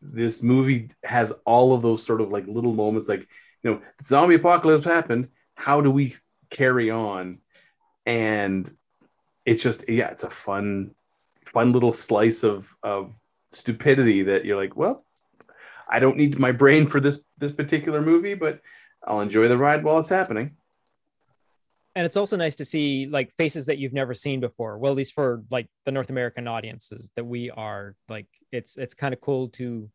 this 0.00 0.42
movie 0.42 0.90
has 1.02 1.32
all 1.44 1.72
of 1.72 1.82
those 1.82 2.04
sort 2.04 2.20
of 2.20 2.30
like 2.30 2.46
little 2.46 2.72
moments 2.72 3.06
like 3.08 3.26
you 3.62 3.70
know 3.70 3.82
zombie 4.04 4.34
apocalypse 4.34 4.84
happened. 4.84 5.28
How 5.54 5.80
do 5.80 5.90
we 5.90 6.16
carry 6.50 6.90
on? 6.90 7.38
And 8.06 8.74
it's 9.50 9.64
just 9.64 9.84
yeah 9.88 10.08
it's 10.08 10.22
a 10.22 10.30
fun 10.30 10.94
fun 11.44 11.72
little 11.72 11.92
slice 11.92 12.44
of 12.44 12.72
of 12.84 13.12
stupidity 13.50 14.22
that 14.22 14.44
you're 14.44 14.56
like 14.56 14.76
well 14.76 15.04
i 15.90 15.98
don't 15.98 16.16
need 16.16 16.38
my 16.38 16.52
brain 16.52 16.86
for 16.86 17.00
this 17.00 17.18
this 17.38 17.50
particular 17.50 18.00
movie 18.00 18.34
but 18.34 18.60
i'll 19.08 19.20
enjoy 19.20 19.48
the 19.48 19.58
ride 19.58 19.84
while 19.84 19.98
it's 19.98 20.08
happening. 20.08 20.56
And 21.96 22.06
it's 22.06 22.16
also 22.16 22.36
nice 22.36 22.54
to 22.54 22.64
see 22.64 23.06
like 23.06 23.32
faces 23.32 23.66
that 23.66 23.78
you've 23.78 23.92
never 23.92 24.14
seen 24.14 24.38
before. 24.38 24.78
Well 24.78 24.92
at 24.92 24.96
least 24.96 25.12
for 25.12 25.42
like 25.50 25.66
the 25.84 25.90
north 25.90 26.08
american 26.08 26.46
audiences 26.46 27.10
that 27.16 27.24
we 27.24 27.50
are 27.50 27.96
like 28.08 28.28
it's 28.52 28.78
it's 28.78 28.94
kind 28.94 29.12
of 29.12 29.20
cool 29.20 29.48
to 29.48 29.90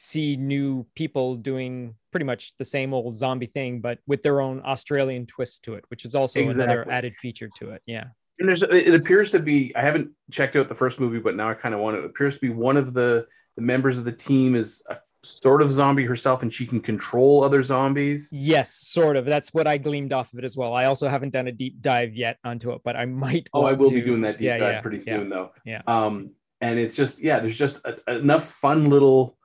see 0.00 0.34
new 0.34 0.86
people 0.94 1.36
doing 1.36 1.94
pretty 2.10 2.24
much 2.24 2.54
the 2.56 2.64
same 2.64 2.94
old 2.94 3.14
zombie 3.14 3.44
thing 3.44 3.80
but 3.80 3.98
with 4.06 4.22
their 4.22 4.40
own 4.40 4.58
australian 4.64 5.26
twist 5.26 5.62
to 5.62 5.74
it 5.74 5.84
which 5.88 6.06
is 6.06 6.14
also 6.14 6.40
exactly. 6.40 6.64
another 6.64 6.90
added 6.90 7.14
feature 7.16 7.50
to 7.54 7.70
it 7.70 7.82
yeah. 7.84 8.04
And 8.38 8.48
there's 8.48 8.62
it 8.62 8.94
appears 8.94 9.28
to 9.30 9.38
be 9.38 9.76
i 9.76 9.82
haven't 9.82 10.10
checked 10.30 10.56
out 10.56 10.70
the 10.70 10.74
first 10.74 10.98
movie 10.98 11.18
but 11.18 11.36
now 11.36 11.50
i 11.50 11.54
kind 11.54 11.74
of 11.74 11.82
want 11.82 11.98
it. 11.98 12.00
it 12.00 12.06
appears 12.06 12.32
to 12.32 12.40
be 12.40 12.48
one 12.48 12.78
of 12.78 12.94
the 12.94 13.26
the 13.56 13.62
members 13.62 13.98
of 13.98 14.06
the 14.06 14.12
team 14.12 14.54
is 14.54 14.82
a 14.88 14.96
sort 15.22 15.60
of 15.60 15.70
zombie 15.70 16.06
herself 16.06 16.40
and 16.40 16.52
she 16.52 16.64
can 16.66 16.80
control 16.80 17.44
other 17.44 17.62
zombies. 17.62 18.30
Yes 18.32 18.72
sort 18.74 19.18
of. 19.18 19.26
That's 19.26 19.52
what 19.52 19.66
i 19.66 19.76
gleamed 19.76 20.14
off 20.14 20.32
of 20.32 20.38
it 20.38 20.46
as 20.46 20.56
well. 20.56 20.72
I 20.72 20.86
also 20.86 21.10
haven't 21.10 21.34
done 21.34 21.46
a 21.46 21.52
deep 21.52 21.82
dive 21.82 22.14
yet 22.14 22.38
onto 22.42 22.72
it 22.72 22.80
but 22.82 22.96
i 22.96 23.04
might 23.04 23.50
oh 23.52 23.66
i 23.66 23.74
will 23.74 23.90
to... 23.90 23.94
be 23.96 24.00
doing 24.00 24.22
that 24.22 24.38
deep 24.38 24.46
yeah, 24.46 24.56
dive 24.56 24.72
yeah, 24.72 24.80
pretty 24.80 25.02
soon 25.02 25.24
yeah, 25.24 25.28
though. 25.28 25.50
Yeah. 25.66 25.82
Um 25.86 26.30
and 26.62 26.78
it's 26.78 26.96
just 26.96 27.18
yeah 27.18 27.38
there's 27.38 27.58
just 27.58 27.80
a, 27.84 28.16
enough 28.16 28.50
fun 28.50 28.88
little 28.88 29.36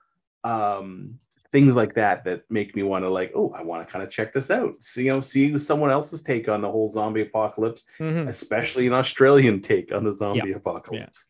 um 0.46 1.20
things 1.52 1.76
like 1.76 1.94
that 1.96 2.24
that 2.24 2.44
make 2.50 2.76
me 2.76 2.84
want 2.84 3.04
to 3.04 3.10
like 3.10 3.32
oh 3.36 3.52
i 3.54 3.62
want 3.62 3.86
to 3.86 3.92
kind 3.92 4.04
of 4.04 4.10
check 4.10 4.34
this 4.34 4.50
out 4.50 4.74
see 4.82 5.06
you 5.06 5.12
know 5.12 5.22
see 5.22 5.58
someone 5.60 5.92
else's 5.92 6.22
take 6.22 6.48
on 6.48 6.62
the 6.62 6.70
whole 6.70 6.90
zombie 6.90 7.22
apocalypse 7.22 7.84
mm-hmm. 8.00 8.28
especially 8.28 8.88
an 8.88 8.94
australian 8.94 9.62
take 9.62 9.94
on 9.94 10.04
the 10.04 10.14
zombie 10.14 10.50
yeah. 10.50 10.56
apocalypse 10.56 11.26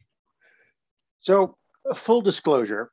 so 1.21 1.57
full 1.95 2.21
disclosure 2.21 2.91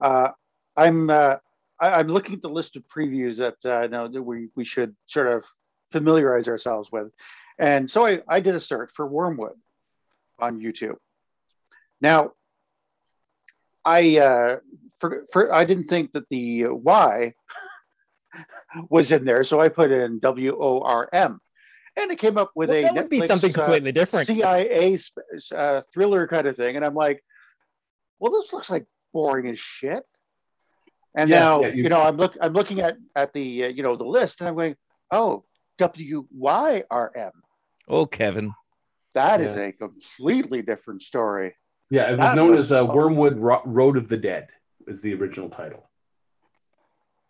uh, 0.00 0.28
i'm 0.76 1.10
uh, 1.10 1.36
I, 1.80 2.00
am 2.00 2.08
looking 2.08 2.34
at 2.34 2.42
the 2.42 2.48
list 2.48 2.76
of 2.76 2.84
previews 2.88 3.38
that 3.38 3.64
uh, 3.68 3.86
know 3.86 4.08
that 4.08 4.22
we 4.22 4.48
we 4.54 4.64
should 4.64 4.94
sort 5.06 5.26
of 5.26 5.44
familiarize 5.90 6.48
ourselves 6.48 6.90
with, 6.90 7.08
and 7.58 7.90
so 7.90 8.06
I, 8.06 8.20
I 8.28 8.40
did 8.40 8.54
a 8.54 8.60
search 8.60 8.90
for 8.94 9.06
Wormwood 9.06 9.56
on 10.38 10.60
YouTube. 10.60 10.96
Now, 12.00 12.32
I 13.84 14.18
uh, 14.18 14.56
for, 15.04 15.26
for 15.30 15.54
I 15.54 15.64
didn't 15.64 15.88
think 15.88 16.12
that 16.12 16.28
the 16.30 16.66
Y 16.68 17.34
was 18.88 19.12
in 19.12 19.24
there, 19.24 19.44
so 19.44 19.60
I 19.60 19.68
put 19.68 19.90
in 19.90 20.18
W 20.20 20.56
O 20.58 20.80
R 20.80 21.08
M, 21.12 21.40
and 21.96 22.10
it 22.10 22.18
came 22.18 22.38
up 22.38 22.52
with 22.54 22.70
well, 22.70 22.78
a 22.78 22.82
that 22.82 22.94
would 22.94 23.06
Netflix, 23.06 23.10
be 23.10 23.20
something 23.20 23.50
uh, 23.50 23.54
completely 23.54 23.90
uh, 23.90 23.92
different, 23.92 24.28
CIA 24.28 24.98
uh, 25.54 25.82
thriller 25.92 26.26
kind 26.26 26.46
of 26.46 26.56
thing, 26.56 26.76
and 26.76 26.84
I'm 26.84 26.94
like, 26.94 27.22
well, 28.18 28.32
this 28.32 28.52
looks 28.52 28.70
like 28.70 28.86
boring 29.12 29.48
as 29.48 29.58
shit. 29.58 30.04
And 31.14 31.28
yeah, 31.28 31.38
now, 31.38 31.60
yeah, 31.62 31.68
you, 31.68 31.82
you, 31.84 31.88
know, 31.90 32.00
I'm 32.00 32.16
look 32.16 32.34
I'm 32.40 32.54
looking 32.54 32.80
at 32.80 32.96
at 33.14 33.32
the 33.34 33.64
uh, 33.64 33.68
you 33.68 33.82
know 33.82 33.96
the 33.96 34.04
list, 34.04 34.40
and 34.40 34.48
I'm 34.48 34.54
going, 34.54 34.74
oh, 35.10 35.44
W 35.78 36.26
Y 36.32 36.82
R 36.90 37.12
M. 37.14 37.32
Oh, 37.88 38.06
Kevin, 38.06 38.54
that 39.12 39.40
yeah. 39.40 39.46
is 39.48 39.56
a 39.58 39.72
completely 39.72 40.62
different 40.62 41.02
story. 41.02 41.54
Yeah, 41.90 42.08
it 42.08 42.12
was 42.12 42.20
that 42.20 42.36
known 42.36 42.56
was, 42.56 42.72
as 42.72 42.78
uh, 42.78 42.86
Wyrmwood 42.86 43.34
Ro- 43.36 43.62
Road 43.66 43.98
of 43.98 44.08
the 44.08 44.16
Dead 44.16 44.48
is 44.86 45.00
the 45.00 45.14
original 45.14 45.48
title, 45.48 45.88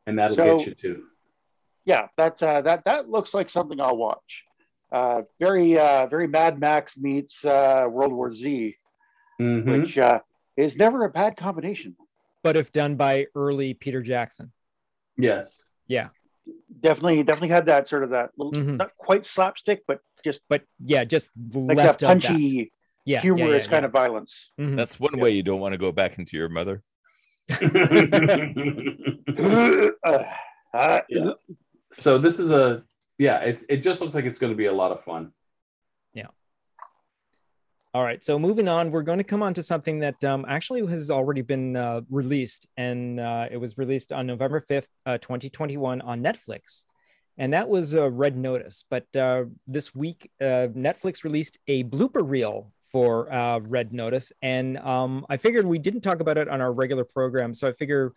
and 0.07 0.19
that'll 0.19 0.37
so, 0.37 0.59
get 0.59 0.67
you 0.67 0.75
too. 0.75 1.05
Yeah, 1.85 2.09
that's 2.17 2.43
uh, 2.43 2.63
that 2.63 2.85
that 2.85 3.09
looks 3.11 3.35
like 3.35 3.51
something 3.51 3.81
I'll 3.81 3.97
watch. 3.97 4.45
Uh, 4.93 5.23
very, 5.41 5.79
uh, 5.79 6.07
very 6.07 6.27
Mad 6.29 6.59
Max 6.61 6.97
meets 6.97 7.45
uh, 7.45 7.87
World 7.91 8.13
War 8.13 8.33
Z, 8.33 8.77
Mhm. 9.41 9.81
which 9.81 9.99
uh, 9.99 10.21
is 10.57 10.77
never 10.77 11.05
a 11.05 11.11
bad 11.11 11.37
combination. 11.37 11.97
But 12.43 12.57
if 12.57 12.71
done 12.73 12.95
by 12.97 13.27
early 13.35 13.75
Peter 13.75 14.03
Jackson. 14.03 14.53
yes. 15.17 15.69
Yeah. 15.87 16.09
Definitely, 16.81 17.23
definitely 17.25 17.49
had 17.49 17.67
that 17.67 17.89
sort 17.89 18.05
of 18.05 18.11
that 18.11 18.31
little, 18.39 18.53
Mhm. 18.53 18.77
not 18.77 18.97
quite 18.97 19.27
slapstick, 19.27 19.83
but 19.87 20.01
just 20.23 20.41
But 20.49 20.63
yeah, 20.79 21.05
just 21.05 21.31
like 21.53 21.77
left 21.77 22.01
that 22.01 22.15
of 22.15 22.21
that. 22.23 22.29
punchy, 22.29 22.73
yeah, 23.05 23.21
humorous 23.21 23.67
kind 23.67 23.85
of 23.85 23.93
violence. 23.93 24.53
of. 24.59 24.65
Mhm. 24.65 24.77
That's 24.77 24.99
one 25.01 25.19
way 25.19 25.31
you 25.33 25.43
don't 25.43 25.61
want 25.61 25.73
to 25.73 25.79
go 25.79 25.91
back 25.93 26.19
into 26.19 26.37
your 26.37 26.49
mother. 26.49 26.83
Uh, 27.51 27.57
Yeah. 31.09 31.33
so 31.93 32.19
this 32.19 32.39
is 32.39 32.51
a 32.51 32.83
yeah. 33.19 33.39
It's 33.39 33.65
it 33.69 33.79
just 33.79 34.01
looks 34.01 34.15
like 34.15 34.25
it's 34.25 34.39
going 34.39 34.53
to 34.53 34.57
be 34.57 34.67
a 34.67 34.73
lot 34.73 34.91
of 34.91 35.05
fun. 35.05 35.33
Yeah. 36.13 36.27
All 37.93 38.03
right. 38.03 38.25
So 38.25 38.39
moving 38.41 38.67
on, 38.67 38.91
we're 38.91 39.03
going 39.03 39.19
to 39.19 39.25
come 39.25 39.43
on 39.43 39.55
to 39.55 39.63
something 39.63 40.01
that 40.01 40.23
um, 40.25 40.45
actually 40.49 40.85
has 40.87 41.11
already 41.13 41.43
been 41.43 41.77
uh, 41.77 42.01
released, 42.11 42.67
and 42.77 43.21
uh, 43.21 43.47
it 43.51 43.59
was 43.59 43.79
released 43.79 44.13
on 44.13 44.27
November 44.27 44.61
fifth, 44.61 44.89
uh, 45.07 45.19
twenty 45.19 45.49
twenty 45.49 45.77
one, 45.77 46.01
on 46.01 46.23
Netflix, 46.23 46.87
and 47.39 47.53
that 47.53 47.69
was 47.69 47.95
uh, 47.95 48.11
Red 48.11 48.37
Notice. 48.37 48.85
But 48.91 49.15
uh, 49.15 49.45
this 49.69 49.95
week, 49.95 50.29
Netflix 50.43 51.23
released 51.23 51.59
a 51.69 51.85
blooper 51.85 52.29
reel 52.29 52.73
for 52.95 53.33
uh, 53.33 53.59
Red 53.59 53.93
Notice, 53.93 54.33
and 54.41 54.79
um, 54.79 55.27
I 55.29 55.37
figured 55.37 55.67
we 55.67 55.81
didn't 55.81 56.03
talk 56.03 56.21
about 56.21 56.39
it 56.39 56.49
on 56.49 56.61
our 56.61 56.73
regular 56.73 57.03
program, 57.03 57.53
so 57.53 57.67
I 57.67 57.73
figure 57.73 58.13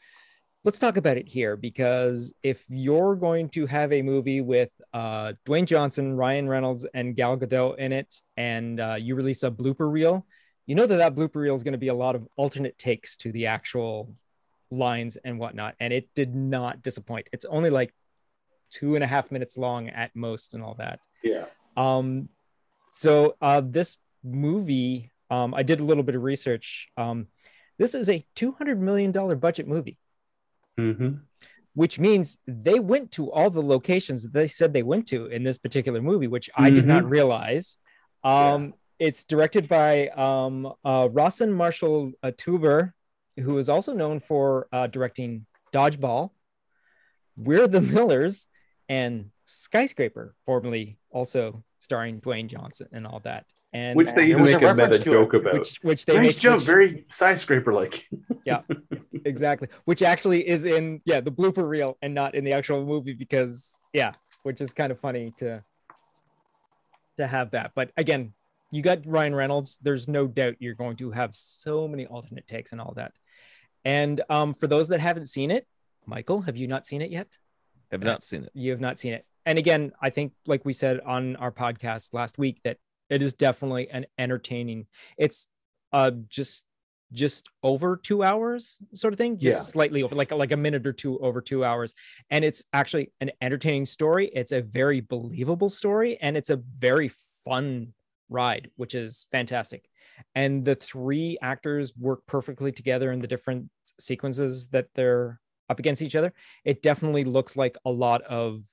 let's 0.63 0.77
talk 0.77 0.97
about 0.97 1.17
it 1.17 1.27
here 1.27 1.55
because 1.55 2.31
if 2.43 2.63
you're 2.69 3.15
going 3.15 3.49
to 3.49 3.65
have 3.65 3.91
a 3.91 4.03
movie 4.03 4.41
with 4.41 4.69
uh, 4.93 5.33
Dwayne 5.47 5.65
Johnson, 5.65 6.13
Ryan 6.13 6.47
Reynolds, 6.47 6.85
and 6.93 7.15
Gal 7.15 7.37
Gadot 7.37 7.79
in 7.79 7.91
it, 7.91 8.21
and 8.35 8.79
uh, 8.79 8.97
you 8.99 9.15
release 9.15 9.41
a 9.41 9.49
blooper 9.49 9.91
reel, 9.91 10.27
you 10.67 10.75
know 10.75 10.85
that 10.85 10.97
that 10.97 11.15
blooper 11.15 11.37
reel 11.37 11.55
is 11.55 11.63
going 11.63 11.71
to 11.71 11.79
be 11.79 11.87
a 11.87 11.95
lot 11.95 12.13
of 12.13 12.27
alternate 12.35 12.77
takes 12.77 13.17
to 13.17 13.31
the 13.31 13.47
actual 13.47 14.13
lines 14.69 15.17
and 15.25 15.39
whatnot. 15.39 15.73
And 15.79 15.91
it 15.91 16.07
did 16.13 16.35
not 16.35 16.83
disappoint. 16.83 17.29
It's 17.33 17.45
only 17.45 17.71
like 17.71 17.95
two 18.69 18.93
and 18.93 19.03
a 19.03 19.07
half 19.07 19.31
minutes 19.31 19.57
long 19.57 19.89
at 19.89 20.15
most, 20.15 20.53
and 20.53 20.61
all 20.61 20.75
that. 20.75 20.99
Yeah. 21.23 21.45
Um, 21.75 22.29
so 22.91 23.37
uh, 23.41 23.61
this 23.63 23.97
movie, 24.27 25.11
um, 25.29 25.53
I 25.53 25.63
did 25.63 25.79
a 25.79 25.83
little 25.83 26.03
bit 26.03 26.15
of 26.15 26.23
research. 26.23 26.89
Um, 26.97 27.27
this 27.77 27.93
is 27.95 28.09
a 28.09 28.25
two 28.35 28.51
hundred 28.53 28.81
million 28.81 29.11
dollar 29.11 29.35
budget 29.35 29.67
movie 29.67 29.97
hmm 30.77 31.09
which 31.73 31.99
means 31.99 32.39
they 32.47 32.79
went 32.79 33.11
to 33.11 33.31
all 33.31 33.51
the 33.51 33.61
locations 33.61 34.23
that 34.23 34.33
they 34.33 34.47
said 34.47 34.73
they 34.73 34.81
went 34.81 35.07
to 35.09 35.27
in 35.27 35.43
this 35.43 35.59
particular 35.59 36.01
movie, 36.01 36.25
which 36.25 36.49
I 36.57 36.71
did 36.71 36.87
not 36.87 37.05
realize. 37.07 37.77
Um, 38.23 38.73
It's 38.97 39.25
directed 39.25 39.67
by 39.67 40.07
um, 40.07 40.73
uh, 40.83 41.07
Rawson 41.11 41.53
Marshall 41.53 42.13
uh, 42.23 42.31
Thurber, 42.35 42.95
who 43.37 43.59
is 43.59 43.69
also 43.69 43.93
known 43.93 44.19
for 44.19 44.67
uh, 44.73 44.87
directing 44.87 45.45
Dodgeball, 45.71 46.31
We're 47.35 47.67
the 47.67 47.81
Millers, 47.81 48.47
and 48.89 49.29
Skyscraper, 49.45 50.33
formerly 50.47 50.97
also 51.11 51.63
starring 51.79 52.21
Dwayne 52.21 52.47
Johnson 52.47 52.87
and 52.91 53.05
all 53.05 53.19
that. 53.19 53.45
And 53.77 53.95
Which 53.97 54.11
they 54.13 54.25
even 54.31 54.43
make 54.43 54.55
a 54.61 54.65
reference 54.65 54.93
meta 54.93 55.03
to 55.03 55.09
it, 55.11 55.13
joke 55.13 55.33
about. 55.33 55.53
which 55.59 55.77
which 55.89 56.05
they 56.05 56.15
nice 56.17 56.27
make 56.27 56.37
jump, 56.39 56.57
which- 56.57 56.65
very 56.65 57.05
skyscraper 57.11 57.71
like. 57.73 58.05
Yeah, 58.45 58.61
exactly 59.25 59.67
which 59.89 60.01
actually 60.01 60.47
is 60.47 60.63
in 60.65 61.01
yeah 61.11 61.19
the 61.27 61.31
blooper 61.39 61.67
reel 61.67 61.97
and 62.01 62.13
not 62.13 62.33
in 62.33 62.43
the 62.45 62.53
actual 62.53 62.85
movie 62.85 63.13
because 63.13 63.69
yeah 63.93 64.13
which 64.43 64.61
is 64.61 64.71
kind 64.73 64.91
of 64.93 64.99
funny 64.99 65.33
to 65.41 65.61
to 67.17 67.27
have 67.27 67.51
that 67.51 67.71
but 67.75 67.91
again 67.97 68.31
you 68.71 68.81
got 68.81 68.99
ryan 69.05 69.35
reynolds 69.35 69.77
there's 69.81 70.07
no 70.07 70.27
doubt 70.27 70.55
you're 70.59 70.75
going 70.75 70.95
to 70.95 71.11
have 71.11 71.35
so 71.35 71.87
many 71.89 72.05
alternate 72.05 72.47
takes 72.47 72.71
and 72.71 72.79
all 72.79 72.93
that 72.95 73.11
and 73.83 74.21
um 74.29 74.53
for 74.53 74.67
those 74.67 74.87
that 74.89 74.99
haven't 75.01 75.25
seen 75.27 75.51
it 75.51 75.67
michael 76.05 76.41
have 76.41 76.55
you 76.55 76.67
not 76.67 76.85
seen 76.85 77.01
it 77.01 77.11
yet 77.11 77.27
Have 77.91 78.03
not 78.03 78.23
seen 78.23 78.43
it. 78.45 78.51
you 78.53 78.71
have 78.71 78.79
not 78.79 78.97
seen 78.97 79.13
it 79.13 79.25
and 79.45 79.57
again 79.57 79.91
i 80.01 80.09
think 80.09 80.31
like 80.45 80.63
we 80.63 80.71
said 80.73 80.99
on 81.01 81.35
our 81.37 81.51
podcast 81.51 82.13
last 82.13 82.37
week 82.37 82.59
that 82.63 82.77
it 83.09 83.21
is 83.21 83.33
definitely 83.33 83.89
an 83.89 84.05
entertaining 84.17 84.85
it's 85.17 85.47
uh 85.93 86.11
just 86.29 86.65
just 87.13 87.47
over 87.63 87.95
two 87.95 88.21
hours 88.21 88.77
sort 88.93 89.13
of 89.13 89.17
thing 89.17 89.37
just 89.39 89.67
Yeah. 89.67 89.71
slightly 89.71 90.03
over 90.03 90.13
like 90.15 90.31
like 90.31 90.51
a 90.51 90.57
minute 90.57 90.85
or 90.85 90.91
two 90.91 91.17
over 91.19 91.39
two 91.39 91.63
hours. 91.63 91.93
And 92.29 92.43
it's 92.43 92.65
actually 92.73 93.13
an 93.21 93.31
entertaining 93.41 93.85
story 93.85 94.29
it's 94.33 94.51
a 94.51 94.61
very 94.61 94.99
believable 95.01 95.69
story 95.69 96.17
and 96.21 96.35
it's 96.35 96.49
a 96.49 96.57
very 96.57 97.11
fun 97.45 97.93
ride 98.29 98.71
which 98.75 98.93
is 98.93 99.25
fantastic. 99.31 99.87
And 100.35 100.65
the 100.65 100.75
three 100.75 101.37
actors 101.41 101.95
work 101.95 102.19
perfectly 102.27 102.73
together 102.73 103.11
in 103.13 103.19
the 103.21 103.27
different 103.27 103.69
sequences 103.99 104.67
that 104.69 104.87
they're 104.93 105.39
up 105.69 105.79
against 105.79 106.01
each 106.01 106.15
other. 106.15 106.33
It 106.65 106.81
definitely 106.81 107.23
looks 107.23 107.55
like 107.55 107.77
a 107.85 107.89
lot 107.91 108.21
of 108.23 108.63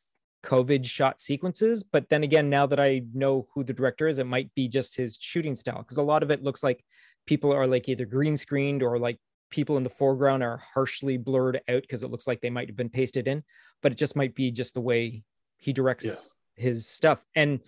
COVID 0.44 0.85
shot 0.85 1.20
sequences. 1.20 1.83
But 1.83 2.09
then 2.09 2.22
again, 2.22 2.50
now 2.50 2.66
that 2.66 2.78
I 2.78 3.02
know 3.12 3.48
who 3.54 3.64
the 3.64 3.72
director 3.72 4.07
is, 4.07 4.18
it 4.18 4.26
might 4.26 4.54
be 4.54 4.68
just 4.68 4.96
his 4.96 5.16
shooting 5.20 5.57
style 5.57 5.78
because 5.78 5.98
a 5.98 6.02
lot 6.02 6.22
of 6.22 6.30
it 6.30 6.42
looks 6.42 6.62
like 6.62 6.85
people 7.26 7.52
are 7.52 7.66
like 7.66 7.88
either 7.88 8.04
green 8.04 8.37
screened 8.37 8.83
or 8.83 8.98
like 8.98 9.18
people 9.50 9.76
in 9.76 9.83
the 9.83 9.90
foreground 9.90 10.42
are 10.42 10.62
harshly 10.74 11.16
blurred 11.16 11.61
out 11.68 11.83
because 11.83 12.02
it 12.02 12.11
looks 12.11 12.26
like 12.26 12.40
they 12.40 12.50
might 12.50 12.68
have 12.68 12.76
been 12.76 12.88
pasted 12.88 13.26
in. 13.26 13.42
But 13.83 13.92
it 13.92 13.98
just 13.98 14.16
might 14.16 14.35
be 14.35 14.50
just 14.50 14.74
the 14.74 14.80
way 14.80 15.24
he 15.57 15.72
directs 15.72 16.35
his 16.57 16.87
stuff. 16.87 17.24
And 17.35 17.61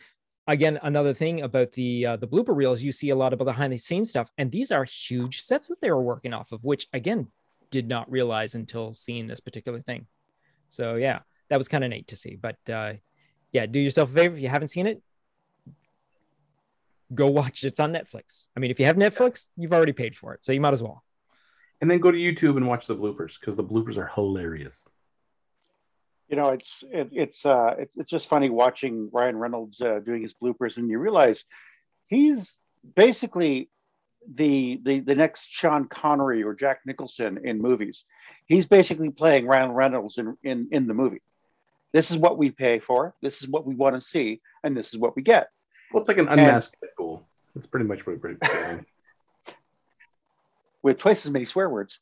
again, 0.47 0.79
another 0.83 1.15
thing 1.15 1.43
about 1.43 1.73
the 1.73 2.07
uh, 2.07 2.17
the 2.17 2.29
blooper 2.29 2.55
reels, 2.55 2.83
you 2.83 2.93
see 2.93 3.11
a 3.11 3.17
lot 3.17 3.33
of 3.33 3.39
the 3.39 3.45
behind 3.45 3.73
the 3.73 3.79
scenes 3.79 4.11
stuff, 4.11 4.31
and 4.39 4.51
these 4.51 4.71
are 4.71 4.85
huge 4.85 5.41
sets 5.41 5.69
that 5.69 5.81
they 5.81 5.91
were 5.91 6.03
working 6.03 6.33
off 6.33 6.53
of, 6.53 6.65
which 6.65 6.89
again 6.93 7.29
did 7.71 7.89
not 7.89 8.11
realize 8.11 8.55
until 8.55 8.95
seeing 8.95 9.27
this 9.27 9.41
particular 9.41 9.81
thing. 9.81 10.07
So 10.69 10.95
yeah, 10.95 11.21
that 11.49 11.57
was 11.57 11.69
kind 11.69 11.85
of 11.85 11.91
neat 11.91 12.09
to 12.09 12.17
see. 12.17 12.37
But 12.37 12.57
uh, 12.71 12.95
yeah, 13.53 13.67
do 13.67 13.79
yourself 13.79 14.11
a 14.11 14.15
favor 14.15 14.37
if 14.37 14.43
you 14.43 14.49
haven't 14.49 14.69
seen 14.69 14.87
it, 14.87 15.03
go 17.15 17.27
watch 17.29 17.65
it. 17.65 17.69
It's 17.69 17.81
on 17.81 17.93
Netflix. 17.93 18.49
I 18.57 18.61
mean, 18.61 18.71
if 18.71 18.81
you 18.81 18.87
have 18.87 18.97
Netflix, 18.97 19.47
you've 19.57 19.73
already 19.73 19.93
paid 19.93 20.17
for 20.17 20.35
it, 20.35 20.45
so 20.45 20.53
you 20.53 20.61
might 20.61 20.73
as 20.73 20.83
well. 20.83 21.03
And 21.81 21.91
then 21.91 21.99
go 22.01 22.11
to 22.11 22.19
YouTube 22.19 22.57
and 22.57 22.67
watch 22.67 22.87
the 22.87 22.97
bloopers 22.97 23.39
because 23.39 23.57
the 23.57 23.65
bloopers 23.65 23.97
are 23.97 24.11
hilarious. 24.15 24.85
you 26.29 26.37
know 26.37 26.49
it's 26.51 26.83
it, 26.91 27.09
it's 27.13 27.47
uh 27.47 27.75
it's, 27.79 27.93
it's 27.97 28.11
just 28.11 28.29
funny 28.29 28.51
watching 28.51 29.09
ryan 29.13 29.37
reynolds 29.37 29.81
uh, 29.81 30.01
doing 30.05 30.23
his 30.23 30.35
bloopers 30.35 30.77
and 30.77 30.91
you 30.91 30.99
realize 30.99 31.45
he's 32.09 32.59
basically 32.95 33.69
the 34.35 34.81
the 34.85 35.01
the 35.01 35.15
next 35.15 35.49
sean 35.51 35.87
connery 35.87 36.43
or 36.43 36.55
jack 36.55 36.81
nicholson 36.85 37.39
in 37.45 37.61
movies 37.61 38.05
he's 38.47 38.67
basically 38.67 39.11
playing 39.11 39.47
ryan 39.47 39.71
reynolds 39.73 40.19
in 40.19 40.37
in, 40.43 40.69
in 40.73 40.87
the 40.87 40.95
movie 40.95 41.23
this 41.97 42.11
is 42.11 42.19
what 42.19 42.39
we 42.39 42.51
pay 42.51 42.79
for 42.79 43.15
this 43.23 43.43
is 43.43 43.49
what 43.49 43.67
we 43.67 43.75
want 43.75 43.95
to 43.95 44.01
see 44.01 44.41
and 44.63 44.77
this 44.77 44.93
is 44.93 44.99
what 44.99 45.17
we 45.17 45.23
get 45.23 45.49
Well, 45.93 46.01
it's 46.01 46.09
like 46.09 46.19
an 46.19 46.29
unmasked 46.29 46.77
Deadpool. 46.83 47.23
That's 47.55 47.67
pretty 47.67 47.87
much 47.87 48.07
what 48.07 48.23
we're 48.23 48.35
doing. 48.35 48.87
with 50.83 50.99
twice 50.99 51.25
as 51.27 51.33
many 51.33 51.45
swear 51.45 51.69
words 51.69 51.99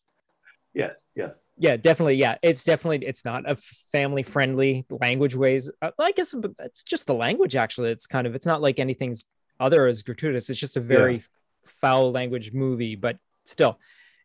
yes, 0.75 1.07
yes. 1.15 1.39
Yeah, 1.57 1.77
definitely. 1.77 2.17
Yeah, 2.17 2.37
it's 2.43 2.65
definitely 2.65 3.07
it's 3.07 3.25
not 3.25 3.49
a 3.49 3.57
family 3.57 4.23
friendly 4.23 4.85
language 4.91 5.35
ways. 5.35 5.71
Uh, 5.81 5.93
I 5.99 6.13
guess 6.13 6.35
it's 6.59 6.85
just 6.85 7.07
the 7.07 7.15
language. 7.15 7.57
Actually, 7.57 7.91
it's 7.91 8.07
kind 8.07 8.27
of 8.27 8.35
it's 8.35 8.47
not 8.47 8.61
like 8.61 8.81
anything's 8.81 9.25
other 9.61 9.87
as 9.87 10.03
gratuitous. 10.03 10.51
It's 10.51 10.59
just 10.59 10.77
a 10.77 10.81
very 10.81 11.23
foul 11.65 12.11
language 12.11 12.53
movie, 12.53 12.97
but 12.97 13.19
still, 13.45 13.79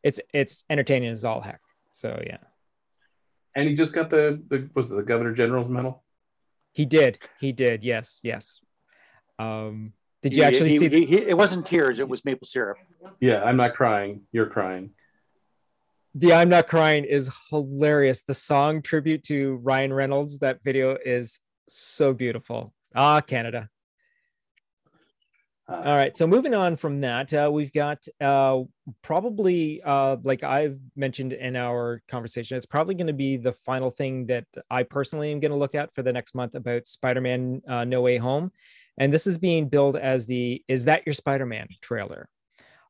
it's 0.04 0.20
it's 0.34 0.66
entertaining 0.70 1.10
as 1.10 1.24
all 1.24 1.42
heck. 1.42 1.62
So 1.92 2.22
yeah. 2.26 2.38
And 3.60 3.68
he 3.68 3.76
just 3.76 3.94
got 3.94 4.10
the, 4.10 4.42
the 4.48 4.70
was 4.74 4.90
it 4.90 4.96
the 4.96 5.04
Governor 5.04 5.34
General's 5.34 5.68
medal? 5.70 6.04
He 6.72 6.86
did. 6.86 7.20
He 7.42 7.52
did. 7.52 7.84
Yes. 7.84 8.20
Yes. 8.24 8.62
Um, 9.38 9.92
did 10.22 10.34
you 10.34 10.44
He- 10.44 10.48
actually 10.48 10.70
he- 10.70 10.78
see? 10.78 10.90
he- 10.90 11.06
he- 11.06 11.28
it 11.28 11.38
wasn't 11.38 11.66
tears 11.66 12.00
it 12.00 12.08
was 12.08 12.24
maple 12.24 12.48
syrup 12.48 12.78
Yeah, 13.20 13.44
I'm 13.44 13.58
not 13.58 13.76
crying. 13.76 14.22
You're 14.32 14.48
crying. 14.48 14.92
the 16.16 16.32
I'm 16.34 16.50
not 16.50 16.68
crying 16.68 17.04
is 17.04 17.30
hilarious. 17.50 18.22
The 18.24 18.34
song 18.34 18.82
tribute 18.82 19.24
to 19.26 19.56
Ryan 19.58 19.94
Reynolds. 19.94 20.40
That 20.40 20.64
video 20.64 20.98
is 21.06 21.40
so 21.68 22.14
beautiful. 22.14 22.74
Ah, 22.96 23.20
Canada. 23.22 23.70
Uh, 25.70 25.84
All 25.86 25.96
right. 25.96 26.18
So 26.18 26.26
moving 26.26 26.56
on 26.56 26.78
from 26.78 27.02
that, 27.02 27.32
uh, 27.32 27.50
we've 27.52 27.72
got 27.72 28.04
uh, 28.20 28.62
probably, 29.04 29.82
uh, 29.84 30.18
like 30.24 30.42
I've 30.44 30.80
mentioned 30.96 31.34
in 31.34 31.56
our 31.56 32.02
conversation, 32.08 32.58
it's 32.58 32.66
probably 32.66 32.96
going 32.96 33.08
to 33.08 33.14
be 33.14 33.38
the 33.38 33.54
final 33.54 33.92
thing 33.92 34.26
that 34.28 34.46
I 34.72 34.82
personally 34.82 35.32
am 35.32 35.40
going 35.40 35.52
to 35.52 35.58
look 35.58 35.76
at 35.76 35.94
for 35.94 36.02
the 36.02 36.12
next 36.12 36.34
month 36.34 36.56
about 36.56 36.88
Spider-Man: 36.88 37.62
uh, 37.68 37.84
No 37.84 38.02
Way 38.02 38.18
Home, 38.18 38.52
and 38.98 39.14
this 39.14 39.28
is 39.28 39.38
being 39.38 39.70
billed 39.70 39.96
as 39.96 40.26
the 40.26 40.64
"Is 40.68 40.86
That 40.86 41.06
Your 41.06 41.14
Spider-Man" 41.14 41.68
trailer. 41.82 42.30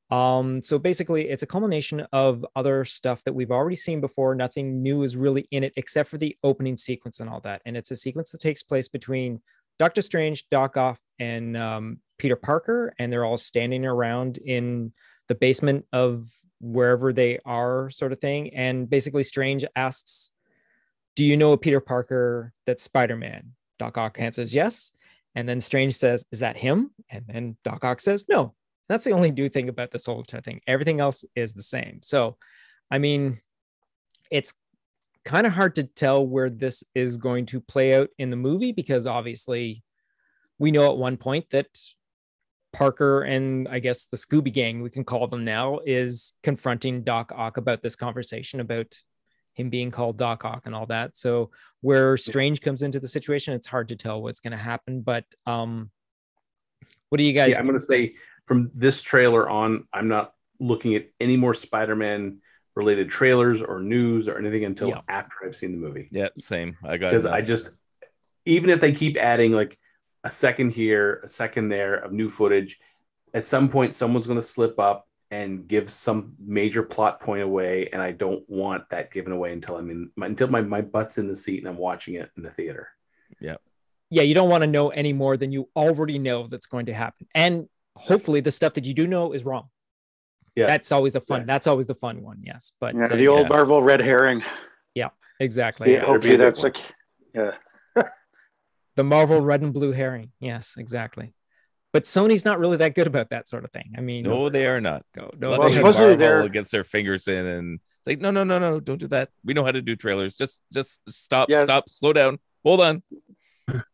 Um, 0.09 0.63
so 0.63 0.79
basically, 0.79 1.29
it's 1.29 1.43
a 1.43 1.47
culmination 1.47 2.07
of 2.13 2.45
other 2.55 2.85
stuff 2.85 3.23
that 3.25 3.33
we've 3.33 3.51
already 3.51 3.75
seen 3.75 3.99
before. 3.99 4.35
Nothing 4.35 4.81
new 4.81 5.03
is 5.03 5.17
really 5.17 5.49
in 5.51 5.65
it 5.65 5.73
except 5.75 6.09
for 6.09 6.17
the 6.17 6.37
opening 6.43 6.77
sequence 6.77 7.19
and 7.19 7.29
all 7.29 7.41
that. 7.41 7.61
And 7.65 7.75
it's 7.75 7.91
a 7.91 7.95
sequence 7.95 8.31
that 8.31 8.41
takes 8.41 8.63
place 8.63 8.87
between 8.87 9.41
Doctor 9.77 10.01
Strange, 10.01 10.47
Doc 10.49 10.77
Ock, 10.77 10.99
and 11.19 11.57
um, 11.57 11.99
Peter 12.17 12.35
Parker, 12.35 12.93
and 12.99 13.11
they're 13.11 13.25
all 13.25 13.37
standing 13.37 13.85
around 13.85 14.37
in 14.37 14.93
the 15.27 15.35
basement 15.35 15.85
of 15.93 16.29
wherever 16.59 17.13
they 17.13 17.39
are, 17.45 17.89
sort 17.89 18.11
of 18.11 18.19
thing. 18.19 18.53
And 18.53 18.89
basically, 18.89 19.23
Strange 19.23 19.65
asks, 19.75 20.31
"Do 21.15 21.25
you 21.25 21.37
know 21.37 21.51
a 21.51 21.57
Peter 21.57 21.79
Parker 21.79 22.53
that's 22.65 22.83
Spider 22.83 23.15
Man?" 23.15 23.53
Doc 23.77 23.97
Ock 23.97 24.19
answers 24.19 24.53
yes, 24.53 24.91
and 25.35 25.47
then 25.47 25.61
Strange 25.61 25.95
says, 25.95 26.23
"Is 26.31 26.39
that 26.39 26.57
him?" 26.57 26.91
And 27.09 27.25
then 27.27 27.57
Doc 27.63 27.83
Ock 27.83 28.01
says, 28.01 28.25
"No." 28.29 28.55
That's 28.89 29.05
the 29.05 29.11
only 29.11 29.29
new 29.29 29.49
thing 29.49 29.69
about 29.69 29.91
this 29.91 30.07
whole 30.07 30.23
thing. 30.23 30.61
Everything 30.65 30.99
else 30.99 31.23
is 31.35 31.53
the 31.53 31.61
same. 31.61 31.99
So, 32.01 32.37
I 32.89 32.97
mean, 32.97 33.39
it's 34.31 34.55
kind 35.23 35.45
of 35.45 35.53
hard 35.53 35.75
to 35.75 35.83
tell 35.83 36.25
where 36.25 36.49
this 36.49 36.83
is 36.95 37.17
going 37.17 37.45
to 37.47 37.61
play 37.61 37.93
out 37.93 38.09
in 38.17 38.31
the 38.31 38.35
movie 38.35 38.71
because 38.71 39.05
obviously 39.05 39.83
we 40.59 40.71
know 40.71 40.91
at 40.91 40.97
one 40.97 41.17
point 41.17 41.45
that 41.51 41.67
Parker 42.71 43.21
and 43.21 43.67
I 43.67 43.79
guess 43.79 44.05
the 44.05 44.17
Scooby 44.17 44.53
Gang, 44.53 44.81
we 44.81 44.89
can 44.89 45.03
call 45.03 45.27
them 45.27 45.43
now, 45.43 45.79
is 45.85 46.33
confronting 46.43 47.03
Doc 47.03 47.31
Ock 47.35 47.57
about 47.57 47.81
this 47.81 47.95
conversation 47.95 48.59
about 48.59 48.93
him 49.53 49.69
being 49.69 49.89
called 49.89 50.17
Doc 50.17 50.45
Ock 50.45 50.63
and 50.65 50.75
all 50.75 50.85
that. 50.85 51.17
So 51.17 51.49
where 51.81 52.15
Strange 52.17 52.61
comes 52.61 52.83
into 52.83 52.99
the 52.99 53.07
situation, 53.07 53.53
it's 53.53 53.67
hard 53.67 53.89
to 53.89 53.95
tell 53.95 54.21
what's 54.21 54.39
going 54.39 54.51
to 54.51 54.57
happen. 54.57 55.01
But 55.01 55.25
um, 55.47 55.89
what 57.09 57.17
do 57.17 57.23
you 57.23 57.33
guys? 57.33 57.51
Yeah, 57.51 57.59
I'm 57.59 57.65
going 57.65 57.79
to 57.79 57.85
say 57.85 58.15
from 58.45 58.69
this 58.73 59.01
trailer 59.01 59.49
on, 59.49 59.87
I'm 59.91 60.07
not 60.07 60.33
looking 60.59 60.95
at 60.95 61.07
any 61.19 61.37
more 61.37 61.53
Spider-Man 61.53 62.39
related 62.75 63.09
trailers 63.09 63.61
or 63.61 63.79
news 63.79 64.27
or 64.27 64.37
anything 64.37 64.65
until 64.65 64.89
Yeah. 64.89 65.01
after 65.09 65.35
I've 65.45 65.55
seen 65.55 65.71
the 65.71 65.77
movie. 65.77 66.07
Yeah, 66.11 66.29
same. 66.37 66.77
I 66.83 66.97
got 66.97 67.07
it. 67.07 67.11
Because. 67.11 67.25
I 67.25 67.41
just, 67.41 67.71
even 68.45 68.69
if 68.69 68.79
they 68.79 68.91
keep 68.91 69.17
adding 69.17 69.53
like 69.53 69.77
a 70.23 70.29
second 70.29 70.71
here, 70.71 71.21
a 71.23 71.29
second 71.29 71.69
there 71.69 71.95
of 71.95 72.11
new 72.11 72.29
footage, 72.29 72.79
at 73.33 73.45
some 73.45 73.69
point 73.69 73.95
someone's 73.95 74.27
going 74.27 74.39
to 74.39 74.45
slip 74.45 74.79
up 74.79 75.07
and 75.31 75.67
give 75.67 75.89
some 75.89 76.33
major 76.43 76.81
plot 76.81 77.19
point 77.19 77.43
away, 77.43 77.89
and 77.93 78.01
I 78.01 78.11
don't 78.11 78.43
want 78.49 78.89
that 78.89 79.11
given 79.11 79.31
away 79.31 79.53
until 79.53 79.77
I'm 79.77 79.89
in 79.89 80.11
until 80.17 80.47
my 80.47 80.61
my 80.61 80.81
butt's 80.81 81.17
in 81.17 81.27
the 81.27 81.35
seat 81.35 81.59
and 81.59 81.67
I'm 81.67 81.77
watching 81.77 82.15
it 82.15 82.29
in 82.35 82.43
the 82.43 82.49
theater. 82.49 82.89
yeah, 83.39 83.57
yeah, 84.09 84.23
you 84.23 84.33
don't 84.33 84.49
want 84.49 84.61
to 84.61 84.67
know 84.67 84.89
any 84.89 85.13
more 85.13 85.37
than 85.37 85.51
you 85.51 85.69
already 85.75 86.17
know 86.17 86.47
that's 86.47 86.67
going 86.67 86.87
to 86.87 86.93
happen. 86.93 87.27
And 87.35 87.69
hopefully 87.95 88.39
the 88.41 88.51
stuff 88.51 88.73
that 88.73 88.85
you 88.85 88.93
do 88.93 89.07
know 89.07 89.33
is 89.33 89.45
wrong. 89.45 89.69
Yeah, 90.55 90.65
That's 90.65 90.91
always 90.91 91.13
the 91.13 91.21
fun. 91.21 91.41
Yeah. 91.41 91.45
That's 91.45 91.67
always 91.67 91.87
the 91.87 91.95
fun 91.95 92.21
one. 92.21 92.41
Yes, 92.43 92.73
but 92.79 92.95
Yeah, 92.95 93.03
uh, 93.03 93.15
the 93.15 93.27
old 93.27 93.43
yeah. 93.43 93.49
Marvel 93.49 93.83
red 93.83 94.01
herring. 94.01 94.43
exactly. 95.39 95.91
Yeah, 95.93 95.99
yeah. 95.99 96.05
hopefully 96.05 96.37
that's 96.37 96.63
like, 96.63 96.77
yeah. 97.33 97.51
The 98.99 99.03
Marvel 99.05 99.39
red 99.39 99.61
and 99.61 99.71
blue 99.73 99.93
herring. 99.93 100.33
Yes, 100.41 100.73
exactly. 100.77 101.31
But 101.93 102.03
Sony's 102.03 102.43
not 102.43 102.59
really 102.59 102.75
that 102.77 102.95
good 102.95 103.07
about 103.07 103.29
that 103.29 103.47
sort 103.47 103.63
of 103.63 103.71
thing. 103.71 103.93
I 103.97 104.01
mean, 104.01 104.25
no, 104.25 104.49
they 104.49 104.65
are 104.67 104.81
not. 104.81 105.05
no, 105.15 105.31
no, 105.39 105.49
Well, 105.51 105.59
them 105.61 105.69
they- 105.69 105.75
supposedly 105.75 106.17
Marvel 106.17 106.41
they're- 106.41 106.49
gets 106.49 106.69
their 106.69 106.83
fingers 106.83 107.29
in, 107.29 107.45
and 107.45 107.79
it's 107.99 108.07
like, 108.07 108.19
no, 108.19 108.29
no, 108.29 108.43
no, 108.43 108.59
no, 108.59 108.81
don't 108.81 108.97
do 108.97 109.07
that. 109.07 109.29
We 109.45 109.53
know 109.53 109.63
how 109.63 109.71
to 109.71 109.81
do 109.81 109.95
trailers. 109.95 110.35
Just, 110.35 110.59
just 110.73 110.99
stop, 111.09 111.49
Yeah. 111.49 111.63
stop, 111.63 111.89
slow 111.89 112.11
down, 112.11 112.39
hold 112.61 112.81
on. 112.81 113.03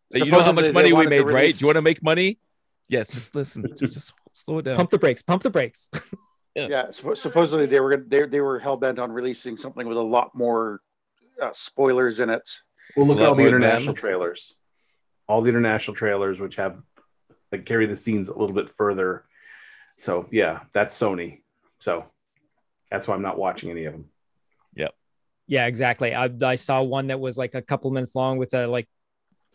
you 0.09 0.25
know 0.25 0.41
how 0.41 0.51
much 0.53 0.73
money 0.73 0.87
we 0.87 0.93
wanted 0.93 1.11
to 1.11 1.23
made, 1.23 1.31
right? 1.31 1.53
Do 1.55 1.59
you 1.59 1.67
want 1.67 1.75
to 1.77 1.83
make 1.83 2.01
money? 2.01 2.39
Yes, 2.89 3.11
just 3.11 3.35
listen. 3.35 3.63
just, 3.77 3.93
just 3.93 4.13
slow 4.33 4.57
it 4.57 4.63
down. 4.63 4.75
pump 4.75 4.89
the 4.89 4.97
brakes. 4.97 5.21
Pump 5.21 5.43
the 5.43 5.51
brakes. 5.51 5.91
Yeah, 6.57 6.83
suppo- 6.87 7.17
supposedly 7.17 7.65
they 7.65 7.81
were 7.81 7.97
they 8.07 8.25
they 8.27 8.39
were 8.39 8.59
hell 8.59 8.77
bent 8.77 8.97
on 8.97 9.11
releasing 9.11 9.57
something 9.57 9.85
with 9.85 9.97
a 9.97 10.01
lot 10.01 10.33
more 10.33 10.79
uh, 11.41 11.49
spoilers 11.51 12.21
in 12.21 12.29
it. 12.29 12.49
Well, 12.95 13.05
look 13.07 13.17
a 13.19 13.23
at 13.23 13.27
all 13.27 13.35
the 13.35 13.41
more 13.41 13.51
than- 13.51 13.61
international 13.61 13.93
trailers. 13.93 14.55
All 15.27 15.41
the 15.41 15.49
international 15.49 15.95
trailers, 15.95 16.39
which 16.39 16.55
have 16.57 16.81
like 17.51 17.65
carry 17.65 17.85
the 17.85 17.95
scenes 17.95 18.29
a 18.29 18.37
little 18.37 18.55
bit 18.55 18.75
further. 18.75 19.25
So 19.97 20.27
yeah, 20.31 20.61
that's 20.73 20.97
Sony. 20.97 21.41
So 21.79 22.05
that's 22.91 23.07
why 23.07 23.15
I'm 23.15 23.21
not 23.21 23.37
watching 23.37 23.69
any 23.69 23.85
of 23.85 23.93
them. 23.93 24.05
Yep. 24.75 24.93
Yeah, 25.47 25.65
exactly. 25.67 26.13
I, 26.13 26.29
I 26.41 26.55
saw 26.55 26.81
one 26.81 27.07
that 27.07 27.19
was 27.19 27.37
like 27.37 27.55
a 27.55 27.61
couple 27.61 27.91
minutes 27.91 28.15
long 28.15 28.37
with 28.37 28.53
a 28.53 28.67
like 28.67 28.87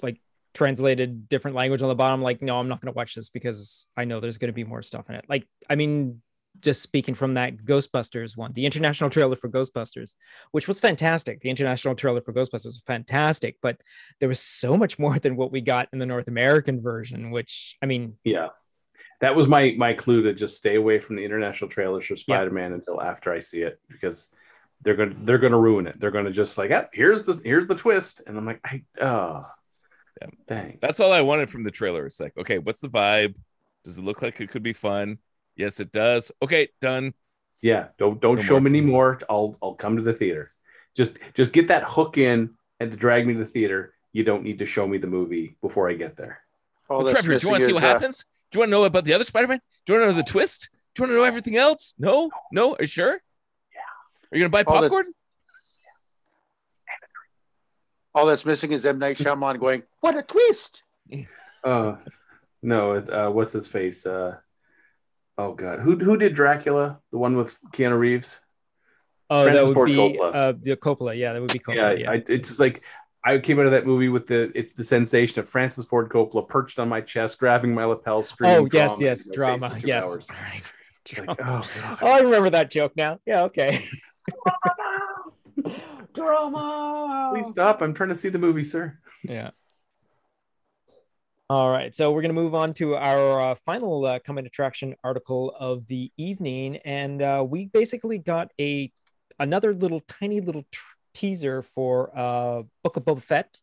like 0.02 0.20
translated 0.54 1.28
different 1.28 1.56
language 1.56 1.83
on 1.83 1.88
the 1.88 1.94
bottom. 1.94 2.22
Like, 2.22 2.42
no, 2.42 2.59
I'm 2.59 2.68
not 2.68 2.80
going 2.80 2.92
to 2.92 2.96
watch 2.96 3.14
this 3.14 3.28
because 3.28 3.88
I 3.96 4.04
know 4.04 4.20
there's 4.20 4.38
going 4.38 4.48
to 4.48 4.54
be 4.54 4.64
more 4.64 4.83
stuff 4.83 5.09
in 5.09 5.16
it. 5.16 5.24
Like, 5.28 5.46
I 5.68 5.76
mean, 5.76 6.22
just 6.61 6.83
speaking 6.83 7.15
from 7.15 7.35
that 7.35 7.57
Ghostbusters 7.59 8.37
one, 8.37 8.53
the 8.53 8.67
international 8.67 9.09
trailer 9.09 9.37
for 9.37 9.49
Ghostbusters, 9.49 10.15
which 10.51 10.69
was 10.69 10.81
fantastic. 10.81 11.41
The 11.41 11.51
international 11.51 11.95
trailer 11.95 12.21
for 12.21 12.33
Ghostbusters 12.33 12.67
was 12.67 12.83
fantastic, 12.87 13.57
but 13.63 13.81
there 14.19 14.29
was 14.29 14.41
so 14.41 14.77
much 14.77 14.99
more 14.99 15.19
than 15.19 15.37
what 15.37 15.53
we 15.53 15.61
got 15.61 15.89
in 15.93 15.99
the 15.99 16.07
North 16.07 16.29
American 16.29 16.83
version. 16.83 17.31
Which, 17.31 17.77
I 17.83 17.87
mean, 17.87 18.17
Yeah. 18.25 18.49
That 19.21 19.37
was 19.37 19.47
my 19.47 19.75
my 19.77 19.93
clue 19.93 20.23
to 20.23 20.33
just 20.33 20.57
stay 20.57 20.77
away 20.77 20.99
from 20.99 21.15
the 21.17 21.25
international 21.27 21.69
trailers 21.69 22.07
for 22.07 22.17
Spider-Man 22.17 22.73
until 22.73 23.03
after 23.03 23.31
I 23.31 23.41
see 23.41 23.61
it 23.61 23.79
because 23.89 24.29
they're 24.83 24.97
gonna 24.97 25.15
they're 25.25 25.37
gonna 25.39 25.59
ruin 25.59 25.87
it. 25.87 26.01
They're 26.01 26.11
gonna 26.11 26.31
just 26.31 26.57
like, 26.57 26.71
ah, 26.71 26.87
here's 26.95 27.23
the 27.23 27.39
here's 27.45 27.67
the 27.67 27.75
twist, 27.75 28.23
and 28.27 28.39
I'm 28.39 28.47
like, 28.47 28.61
I 28.65 28.83
oh, 28.99 29.47
Yeah. 30.23 30.29
thanks. 30.49 30.79
That's 30.81 31.01
all 31.01 31.13
I 31.13 31.21
wanted 31.21 31.51
from 31.51 31.65
the 31.65 31.71
trailer. 31.71 32.07
It's 32.07 32.19
like, 32.19 32.33
okay, 32.39 32.59
what's 32.59 32.81
the 32.81 32.89
vibe? 32.89 33.35
Does 33.85 33.99
it 33.99 34.05
look 34.05 34.23
like 34.23 34.41
it 34.41 34.51
could 34.51 34.63
be 34.63 34.73
fun? 34.73 35.19
Yes, 35.61 35.79
it 35.81 35.92
does. 35.92 36.33
Okay, 36.42 36.68
done. 36.81 37.12
yeah. 37.62 37.88
Don't 37.99 38.20
don't 38.20 38.37
No 38.37 38.42
show 38.42 38.55
more. 38.55 38.62
me 38.62 38.79
anymore. 38.79 39.20
I'll 39.29 39.57
I'll 39.62 39.75
come 39.75 39.96
to 39.96 40.03
the 40.03 40.14
theater. 40.14 40.53
Just 40.96 41.12
just 41.35 41.53
get 41.53 41.68
that 41.68 41.85
hook 41.85 42.16
in 42.18 42.55
and 42.81 42.90
to 42.90 42.96
drag 42.96 43.27
me 43.27 43.35
to 43.35 43.40
the 43.40 43.46
theater. 43.46 43.92
You 44.12 44.25
don't 44.25 44.42
need 44.42 44.59
to 44.59 44.66
show 44.66 44.87
me 44.88 44.99
the 44.99 45.07
movie 45.07 45.57
before 45.61 45.88
I 45.90 45.94
get 45.94 46.16
there. 46.16 46.40
All 46.88 47.05
Well, 47.05 47.12
Trevor, 47.12 47.38
do 47.38 47.46
you 47.46 47.51
want 47.51 47.61
to 47.61 47.66
see 47.66 47.73
what 47.73 47.85
uh, 47.85 47.87
happens? 47.87 48.25
Do 48.51 48.57
you 48.57 48.61
want 48.61 48.68
to 48.68 48.73
know 48.73 48.85
about 48.85 49.05
the 49.05 49.12
other 49.14 49.25
Spider-Man? 49.25 49.61
Do 49.87 49.92
you 49.92 49.99
want 50.01 50.09
to 50.11 50.12
know 50.12 50.18
the 50.18 50.29
twist? 50.29 50.70
Do 50.94 51.03
you 51.03 51.03
want 51.05 51.11
to 51.12 51.16
know 51.20 51.25
everything 51.25 51.57
else? 51.57 51.94
No, 51.99 52.31
no. 52.51 52.73
Are 52.73 52.79
you 52.81 52.88
sure? 52.88 53.12
Yeah. 53.73 53.81
Are 54.33 54.37
you 54.37 54.40
gonna 54.42 54.49
buy 54.51 54.64
All 54.64 54.81
the- 54.83 54.88
popcorn? 54.88 55.12
all 58.14 58.27
that's 58.27 58.44
missing 58.44 58.73
is 58.73 58.85
M 58.85 58.99
Night 58.99 59.18
Shyamalan 59.18 59.61
going, 59.61 59.83
"What 60.01 60.16
a 60.16 60.23
twist!" 60.23 60.83
Uh, 61.62 61.96
no, 62.62 62.94
it, 62.94 63.11
uh, 63.11 63.29
what's 63.31 63.53
his 63.53 63.66
face? 63.66 64.07
Uh, 64.07 64.35
oh 65.40 65.55
God, 65.55 65.81
who 65.81 65.96
who 65.96 66.16
did 66.16 66.35
Dracula? 66.35 67.00
The 67.11 67.18
one 67.18 67.37
with 67.37 67.59
Keanu 67.72 67.98
Reeves. 67.98 68.38
oh, 69.29 69.44
Francis 69.44 69.61
that 69.61 69.68
would 69.68 69.74
Ford 69.74 69.88
be 69.88 69.96
Coppola. 69.96 70.35
uh, 70.35 70.53
the 70.61 70.76
Coppola. 70.76 71.18
Yeah, 71.18 71.33
that 71.33 71.40
would 71.40 71.53
be 71.53 71.61
yeah, 71.68 71.74
Coppola. 71.74 72.00
Yeah, 72.00 72.11
I, 72.11 72.14
it's 72.29 72.48
just 72.48 72.61
like 72.61 72.83
I 73.24 73.38
came 73.38 73.59
out 73.59 73.66
of 73.66 73.72
that 73.72 73.87
movie 73.87 74.09
with 74.09 74.26
the 74.26 74.53
it's 74.55 74.72
the 74.74 74.85
sensation 74.85 75.40
of 75.40 75.48
Francis 75.48 75.85
Ford 75.85 76.09
Coppola 76.09 76.48
perched 76.48 76.79
on 76.79 76.88
my 76.88 77.00
chest, 77.00 77.38
grabbing 77.38 77.74
my 77.74 77.85
lapel, 77.85 78.22
screaming. 78.22 78.57
oh, 78.57 78.68
yes, 78.72 78.96
drama 78.96 79.05
yes, 79.05 79.26
in 79.26 79.31
my 79.31 79.35
face 79.35 79.35
drama. 79.35 79.81
Yes. 79.85 80.05
hours. 80.05 80.26
Right. 80.29 80.62
Like, 81.16 81.40
oh 81.40 81.68
God. 81.81 81.98
Oh, 82.03 82.12
I 82.12 82.20
remember 82.20 82.50
that 82.50 82.70
joke 82.70 82.92
now. 82.94 83.18
Yeah, 83.26 83.44
okay. 83.44 83.85
Drama. 86.14 87.33
Please 87.35 87.48
stop! 87.48 87.83
I'm 87.83 87.94
trying 87.94 88.11
to 88.11 88.14
see 88.14 88.29
the 88.29 88.38
movie, 88.38 88.62
sir. 88.62 88.96
Yeah. 89.24 89.50
All 91.51 91.69
right, 91.69 91.93
so 91.93 92.13
we're 92.13 92.23
going 92.23 92.33
to 92.33 92.41
move 92.41 92.55
on 92.55 92.75
to 92.75 92.95
our 92.95 93.41
uh, 93.41 93.55
final 93.67 94.07
uh, 94.07 94.21
coming 94.21 94.47
attraction 94.47 94.95
article 95.03 95.53
of 95.59 95.85
the 95.89 96.13
evening, 96.17 96.77
and 96.85 97.21
uh, 97.21 97.45
we 97.45 97.67
basically 97.67 98.19
got 98.19 98.53
a 98.61 98.93
another 99.41 99.75
little 99.75 99.99
tiny 100.07 100.41
little 100.41 100.63
tr- 100.71 100.95
teaser 101.13 101.63
for 101.63 102.17
uh, 102.17 102.63
Book 102.85 102.97
of 102.97 103.05
Boba 103.05 103.21
Fett. 103.21 103.59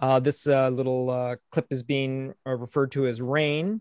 Uh, 0.00 0.20
this 0.20 0.46
uh, 0.46 0.68
little 0.68 1.10
uh, 1.10 1.34
clip 1.50 1.66
is 1.70 1.82
being 1.82 2.32
referred 2.44 2.92
to 2.92 3.08
as 3.08 3.20
Rain, 3.20 3.80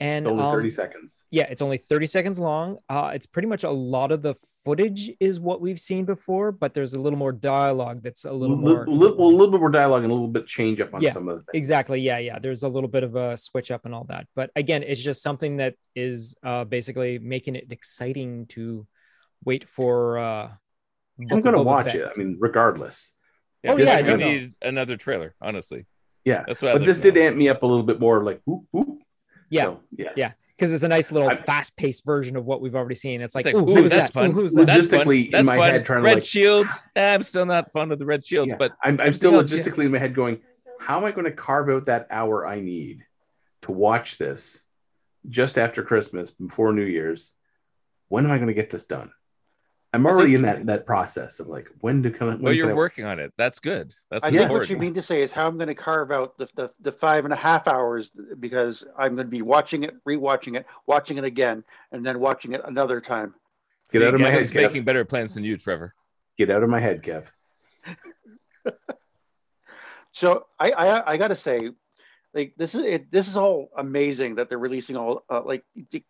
and 0.00 0.28
Only 0.28 0.44
um, 0.44 0.52
30 0.52 0.70
seconds. 0.70 1.16
yeah, 1.32 1.44
it's 1.50 1.60
only 1.60 1.76
30 1.76 2.06
seconds 2.06 2.38
long. 2.38 2.78
Uh, 2.88 3.10
it's 3.14 3.26
pretty 3.26 3.48
much 3.48 3.64
a 3.64 3.70
lot 3.70 4.12
of 4.12 4.22
the 4.22 4.34
footage 4.64 5.10
is 5.18 5.40
what 5.40 5.60
we've 5.60 5.80
seen 5.80 6.04
before, 6.04 6.52
but 6.52 6.72
there's 6.72 6.94
a 6.94 7.00
little 7.00 7.18
more 7.18 7.32
dialogue 7.32 8.02
that's 8.04 8.24
a 8.24 8.32
little 8.32 8.56
Li- 8.62 8.74
more. 8.74 8.86
li- 8.86 9.14
well, 9.18 9.28
a 9.28 9.36
little 9.36 9.50
bit 9.50 9.58
more 9.60 9.70
dialogue 9.70 10.04
and 10.04 10.10
a 10.12 10.14
little 10.14 10.28
bit 10.28 10.46
change 10.46 10.80
up 10.80 10.94
on 10.94 11.00
Yeah, 11.02 11.10
some 11.10 11.28
of 11.28 11.38
the 11.38 11.42
things. 11.50 11.58
Exactly. 11.60 12.00
Yeah. 12.00 12.18
Yeah. 12.18 12.38
There's 12.38 12.62
a 12.62 12.68
little 12.68 12.88
bit 12.88 13.02
of 13.02 13.16
a 13.16 13.36
switch 13.36 13.72
up 13.72 13.86
and 13.86 13.94
all 13.94 14.04
that. 14.04 14.28
But 14.36 14.50
again, 14.54 14.84
it's 14.84 15.00
just 15.00 15.20
something 15.20 15.56
that 15.56 15.74
is 15.96 16.36
uh, 16.44 16.62
basically 16.64 17.18
making 17.18 17.56
it 17.56 17.66
exciting 17.70 18.46
to 18.50 18.86
wait 19.44 19.66
for. 19.66 20.18
Uh, 20.18 20.50
I'm 21.30 21.40
going 21.40 21.56
to 21.56 21.62
watch 21.62 21.86
Fett. 21.86 21.96
it. 21.96 22.08
I 22.14 22.18
mean, 22.18 22.36
regardless. 22.38 23.12
Oh, 23.66 23.76
yeah, 23.76 23.94
I 23.96 24.02
no, 24.02 24.14
no. 24.14 24.30
need 24.30 24.54
another 24.62 24.96
trailer. 24.96 25.34
Honestly, 25.40 25.86
Yeah. 26.24 26.44
that's 26.46 26.62
what. 26.62 26.74
But 26.74 26.82
look 26.82 26.86
this 26.86 26.98
did 26.98 27.18
amp 27.18 27.36
me 27.36 27.48
up 27.48 27.64
a 27.64 27.66
little 27.66 27.82
bit 27.82 27.98
more 27.98 28.22
like, 28.22 28.40
whoop, 28.44 28.62
whoop. 28.70 28.97
Yeah. 29.50 29.64
So, 29.64 29.80
yeah. 29.96 30.10
Yeah. 30.16 30.32
Because 30.56 30.72
it's 30.72 30.82
a 30.82 30.88
nice 30.88 31.12
little 31.12 31.28
I- 31.28 31.36
fast-paced 31.36 32.04
version 32.04 32.36
of 32.36 32.44
what 32.44 32.60
we've 32.60 32.74
already 32.74 32.96
seen. 32.96 33.20
It's 33.20 33.34
like, 33.34 33.46
It's 33.46 33.54
like, 33.54 33.62
ooh, 33.68 33.70
ooh, 33.70 33.82
who's 33.82 33.90
that's 33.90 34.10
that? 34.10 34.12
fun. 34.12 34.30
Ooh, 34.30 34.32
who's 34.32 34.52
that? 34.54 34.66
That's 34.66 34.88
fun. 34.88 35.00
Logistically, 35.06 35.32
in 35.32 35.46
my 35.46 35.56
fun. 35.56 35.70
head, 35.70 35.84
trying 35.84 36.00
to 36.00 36.04
red 36.04 36.14
like- 36.16 36.24
shields. 36.24 36.88
Eh, 36.96 37.14
I'm 37.14 37.22
still 37.22 37.46
not 37.46 37.70
fond 37.72 37.92
of 37.92 37.98
the 38.00 38.06
red 38.06 38.26
shields, 38.26 38.50
Yeah. 38.50 38.56
but 38.56 38.72
I'm, 38.82 39.00
I'm 39.00 39.12
still 39.12 39.34
else, 39.36 39.52
yeah. 39.52 39.60
logistically 39.60 39.84
in 39.84 39.92
my 39.92 39.98
head 39.98 40.14
going, 40.14 40.40
how 40.80 40.98
am 40.98 41.04
I 41.04 41.12
going 41.12 41.26
to 41.26 41.32
carve 41.32 41.68
out 41.70 41.86
that 41.86 42.08
hour 42.10 42.46
I 42.46 42.60
need 42.60 43.04
to 43.62 43.72
watch 43.72 44.18
this 44.18 44.62
just 45.28 45.58
after 45.58 45.82
Christmas, 45.82 46.30
before 46.32 46.72
New 46.72 46.84
Year's? 46.84 47.32
When 48.08 48.24
am 48.24 48.32
I 48.32 48.36
going 48.36 48.48
to 48.48 48.54
get 48.54 48.70
this 48.70 48.84
done? 48.84 49.12
I'm 49.94 50.04
already 50.06 50.34
in 50.34 50.42
that 50.42 50.66
that 50.66 50.84
process 50.84 51.40
of 51.40 51.48
like 51.48 51.66
when 51.80 52.02
to 52.02 52.10
come. 52.10 52.28
When 52.28 52.42
Well, 52.42 52.52
you're 52.52 52.70
I- 52.70 52.74
working 52.74 53.04
on 53.06 53.18
it. 53.18 53.32
That's 53.38 53.58
good. 53.58 53.92
That's 54.10 54.22
I 54.24 54.30
think 54.30 54.50
what 54.50 54.68
you 54.68 54.76
mean 54.76 54.92
to 54.94 55.02
say 55.02 55.22
is 55.22 55.32
how 55.32 55.46
I'm 55.46 55.56
going 55.56 55.68
to 55.68 55.74
carve 55.74 56.10
out 56.12 56.36
the, 56.36 56.46
the, 56.56 56.70
the 56.80 56.92
five 56.92 57.24
and 57.24 57.32
a 57.32 57.36
half 57.36 57.66
hours 57.66 58.10
because 58.38 58.84
I'm 58.98 59.14
going 59.14 59.26
to 59.26 59.30
be 59.30 59.40
watching 59.42 59.84
it, 59.84 59.94
rewatching 60.04 60.56
it, 60.56 60.66
watching 60.86 61.16
it 61.16 61.24
again, 61.24 61.64
and 61.92 62.04
then 62.04 62.20
watching 62.20 62.52
it 62.52 62.60
another 62.66 63.00
time. 63.00 63.34
Get 63.90 64.00
See, 64.00 64.06
out 64.06 64.12
of 64.14 64.20
my 64.20 64.26
head, 64.26 64.32
Gavin's 64.42 64.52
Kev. 64.52 64.54
making 64.68 64.84
better 64.84 65.04
plans 65.06 65.34
than 65.34 65.44
you, 65.44 65.56
Trevor. 65.56 65.94
Get 66.36 66.50
out 66.50 66.62
of 66.62 66.68
my 66.68 66.80
head, 66.80 67.02
Kev. 67.02 67.24
So 70.12 70.46
I 70.58 70.70
I, 70.70 71.12
I 71.12 71.16
got 71.16 71.28
to 71.28 71.34
say, 71.36 71.70
like 72.34 72.54
this 72.56 72.74
is 72.74 72.84
it, 72.84 73.10
this 73.10 73.28
is 73.28 73.36
all 73.36 73.70
amazing 73.76 74.34
that 74.36 74.48
they're 74.48 74.58
releasing 74.58 74.96
all 74.96 75.22
uh, 75.30 75.42
like 75.44 75.64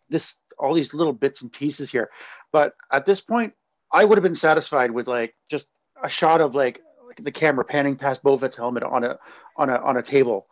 this 0.09 0.37
all 0.57 0.73
these 0.73 0.93
little 0.93 1.13
bits 1.13 1.41
and 1.41 1.51
pieces 1.51 1.91
here, 1.91 2.09
but 2.51 2.73
at 2.91 3.05
this 3.05 3.21
point, 3.21 3.53
I 3.91 4.05
would 4.05 4.17
have 4.17 4.23
been 4.23 4.35
satisfied 4.35 4.91
with 4.91 5.07
like 5.07 5.35
just 5.49 5.67
a 6.01 6.09
shot 6.09 6.41
of 6.41 6.55
like, 6.55 6.81
like 7.07 7.23
the 7.23 7.31
camera 7.31 7.65
panning 7.65 7.95
past 7.95 8.23
Boba 8.23 8.41
Fett's 8.41 8.57
helmet 8.57 8.83
on 8.83 9.03
a 9.03 9.17
on 9.57 9.69
a 9.69 9.75
on 9.75 9.97
a 9.97 10.03
table, 10.03 10.47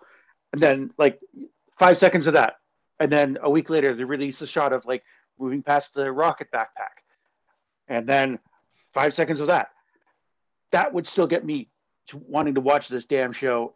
and 0.54 0.62
then 0.62 0.92
like 0.98 1.20
five 1.78 1.98
seconds 1.98 2.28
of 2.28 2.34
that, 2.34 2.56
and 3.00 3.12
then 3.12 3.38
a 3.42 3.50
week 3.50 3.70
later 3.70 3.96
they 3.96 4.04
release 4.04 4.42
a 4.42 4.48
shot 4.48 4.74
of 4.74 4.86
like 4.86 5.04
moving 5.40 5.62
past 5.62 5.94
the 5.94 6.12
rocket 6.12 6.48
backpack, 6.52 7.04
and 7.88 8.08
then 8.08 8.40
five 8.94 9.14
seconds 9.14 9.40
of 9.40 9.48
that. 9.48 9.70
That 10.72 10.94
would 10.94 11.08
still 11.08 11.28
get 11.28 11.46
me 11.46 11.70
to 12.08 12.18
wanting 12.18 12.56
to 12.56 12.62
watch 12.62 12.88
this 12.88 13.06
damn 13.06 13.32
show 13.32 13.76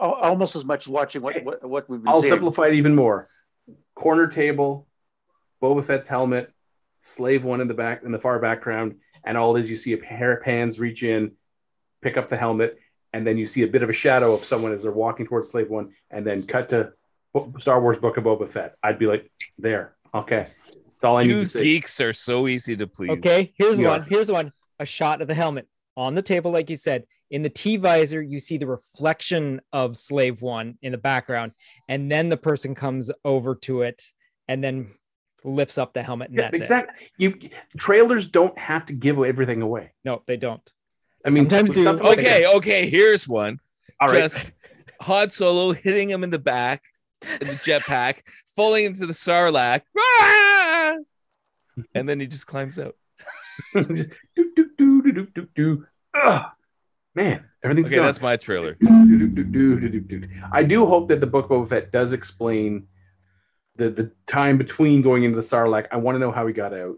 almost 0.00 0.54
as 0.54 0.64
much 0.64 0.86
as 0.86 0.88
watching 0.88 1.20
what 1.22 1.42
what, 1.44 1.68
what 1.68 1.90
we've 1.90 2.00
been 2.00 2.08
I'll 2.08 2.22
seeing. 2.22 2.34
simplify 2.34 2.68
it 2.68 2.74
even 2.74 2.94
more. 2.94 3.28
Corner 3.94 4.28
table, 4.28 4.86
Boba 5.60 5.84
Fett's 5.84 6.08
helmet, 6.08 6.52
Slave 7.08 7.44
One 7.44 7.60
in 7.60 7.68
the 7.68 7.74
back 7.74 8.02
in 8.04 8.12
the 8.12 8.18
far 8.18 8.38
background, 8.38 8.96
and 9.24 9.36
all 9.36 9.56
it 9.56 9.60
is 9.60 9.70
you 9.70 9.76
see 9.76 9.92
a 9.92 9.98
pair 9.98 10.36
of 10.36 10.44
hands 10.44 10.78
reach 10.78 11.02
in, 11.02 11.32
pick 12.02 12.16
up 12.16 12.28
the 12.28 12.36
helmet, 12.36 12.78
and 13.12 13.26
then 13.26 13.38
you 13.38 13.46
see 13.46 13.62
a 13.62 13.66
bit 13.66 13.82
of 13.82 13.88
a 13.90 13.94
shadow 13.94 14.34
of 14.34 14.44
someone 14.44 14.72
as 14.72 14.82
they're 14.82 14.92
walking 14.92 15.26
towards 15.26 15.50
Slave 15.50 15.70
One, 15.70 15.92
and 16.10 16.26
then 16.26 16.42
cut 16.42 16.68
to 16.70 16.92
Star 17.58 17.80
Wars 17.80 17.98
Book 17.98 18.16
of 18.16 18.24
Boba 18.24 18.48
Fett. 18.48 18.74
I'd 18.82 18.98
be 18.98 19.06
like, 19.06 19.30
there, 19.58 19.96
okay. 20.14 20.48
That's 20.66 21.04
all 21.04 21.16
I 21.16 21.22
need 21.22 21.30
You 21.30 21.40
to 21.42 21.46
say. 21.48 21.62
geeks 21.62 22.00
are 22.00 22.12
so 22.12 22.48
easy 22.48 22.76
to 22.76 22.86
please. 22.86 23.10
Okay, 23.10 23.52
here's 23.56 23.78
Yeah. 23.78 23.90
one. 23.90 24.02
Here's 24.02 24.30
one. 24.30 24.52
A 24.80 24.86
shot 24.86 25.22
of 25.22 25.28
the 25.28 25.34
helmet 25.34 25.66
on 25.96 26.14
the 26.14 26.22
table, 26.22 26.50
like 26.50 26.68
you 26.70 26.76
said. 26.76 27.04
In 27.30 27.42
the 27.42 27.50
T 27.50 27.76
visor, 27.76 28.22
you 28.22 28.40
see 28.40 28.56
the 28.58 28.66
reflection 28.66 29.60
of 29.72 29.96
Slave 29.96 30.40
One 30.40 30.78
in 30.82 30.92
the 30.92 30.98
background, 30.98 31.52
and 31.88 32.10
then 32.10 32.28
the 32.30 32.36
person 32.36 32.74
comes 32.74 33.10
over 33.24 33.54
to 33.56 33.82
it 33.82 34.02
and 34.48 34.64
then 34.64 34.92
lifts 35.44 35.78
up 35.78 35.94
the 35.94 36.02
helmet, 36.02 36.28
and 36.30 36.36
Yeah, 36.38 36.42
that's 36.50 36.60
it. 36.60 36.62
exactly. 36.62 37.06
You 37.16 37.38
trailers 37.78 38.26
don't 38.26 38.56
have 38.58 38.86
to 38.86 38.92
give 38.92 39.18
everything 39.18 39.62
away. 39.62 39.92
No, 40.04 40.22
they 40.26 40.36
don't. 40.36 40.62
I 41.24 41.30
mean, 41.30 41.36
Sometimes 41.48 41.70
do. 41.72 41.84
something 41.84 42.04
like 42.06 42.18
Okay, 42.18 42.46
okay, 42.46 42.88
here's 42.90 43.26
one. 43.28 43.58
all 44.00 44.08
right. 44.08 44.22
Just 44.22 44.52
Han 45.02 45.30
Solo 45.30 45.72
hitting 45.72 46.08
him 46.10 46.24
in 46.24 46.30
the 46.30 46.38
back 46.38 46.82
in 47.22 47.46
the 47.46 47.54
jetpack, 47.64 48.20
falling 48.56 48.84
into 48.84 49.06
the 49.06 49.12
Sarlacc. 49.12 49.82
Ah! 50.20 50.94
And 51.94 52.08
then 52.08 52.18
he 52.20 52.26
just 52.26 52.46
climbs 52.46 52.78
out. 52.78 52.96
Just 53.74 54.10
do, 54.36 54.52
do, 54.56 54.70
do, 54.78 55.02
do, 55.02 55.12
do, 55.12 55.26
do, 55.34 55.48
do. 55.56 55.86
Ugh. 56.20 56.44
Man, 57.14 57.44
everything's 57.64 57.88
Okay, 57.88 57.96
gone. 57.96 58.04
that's 58.04 58.20
my 58.20 58.36
trailer. 58.36 58.74
Do, 58.74 58.86
do, 59.18 59.26
do, 59.28 59.44
do, 59.44 59.80
do, 59.88 60.00
do, 60.00 60.18
do. 60.20 60.28
I 60.52 60.62
do 60.62 60.86
hope 60.86 61.08
that 61.08 61.20
the 61.20 61.26
book 61.26 61.46
of 61.46 61.50
Boba 61.50 61.68
Fett 61.68 61.90
does 61.92 62.12
explain 62.12 62.86
the 63.78 63.88
the 63.90 64.12
time 64.26 64.58
between 64.58 65.00
going 65.00 65.24
into 65.24 65.36
the 65.36 65.42
Sarlacc. 65.42 65.86
I 65.90 65.96
want 65.96 66.16
to 66.16 66.18
know 66.18 66.30
how 66.32 66.46
he 66.46 66.52
got 66.52 66.74
out. 66.74 66.96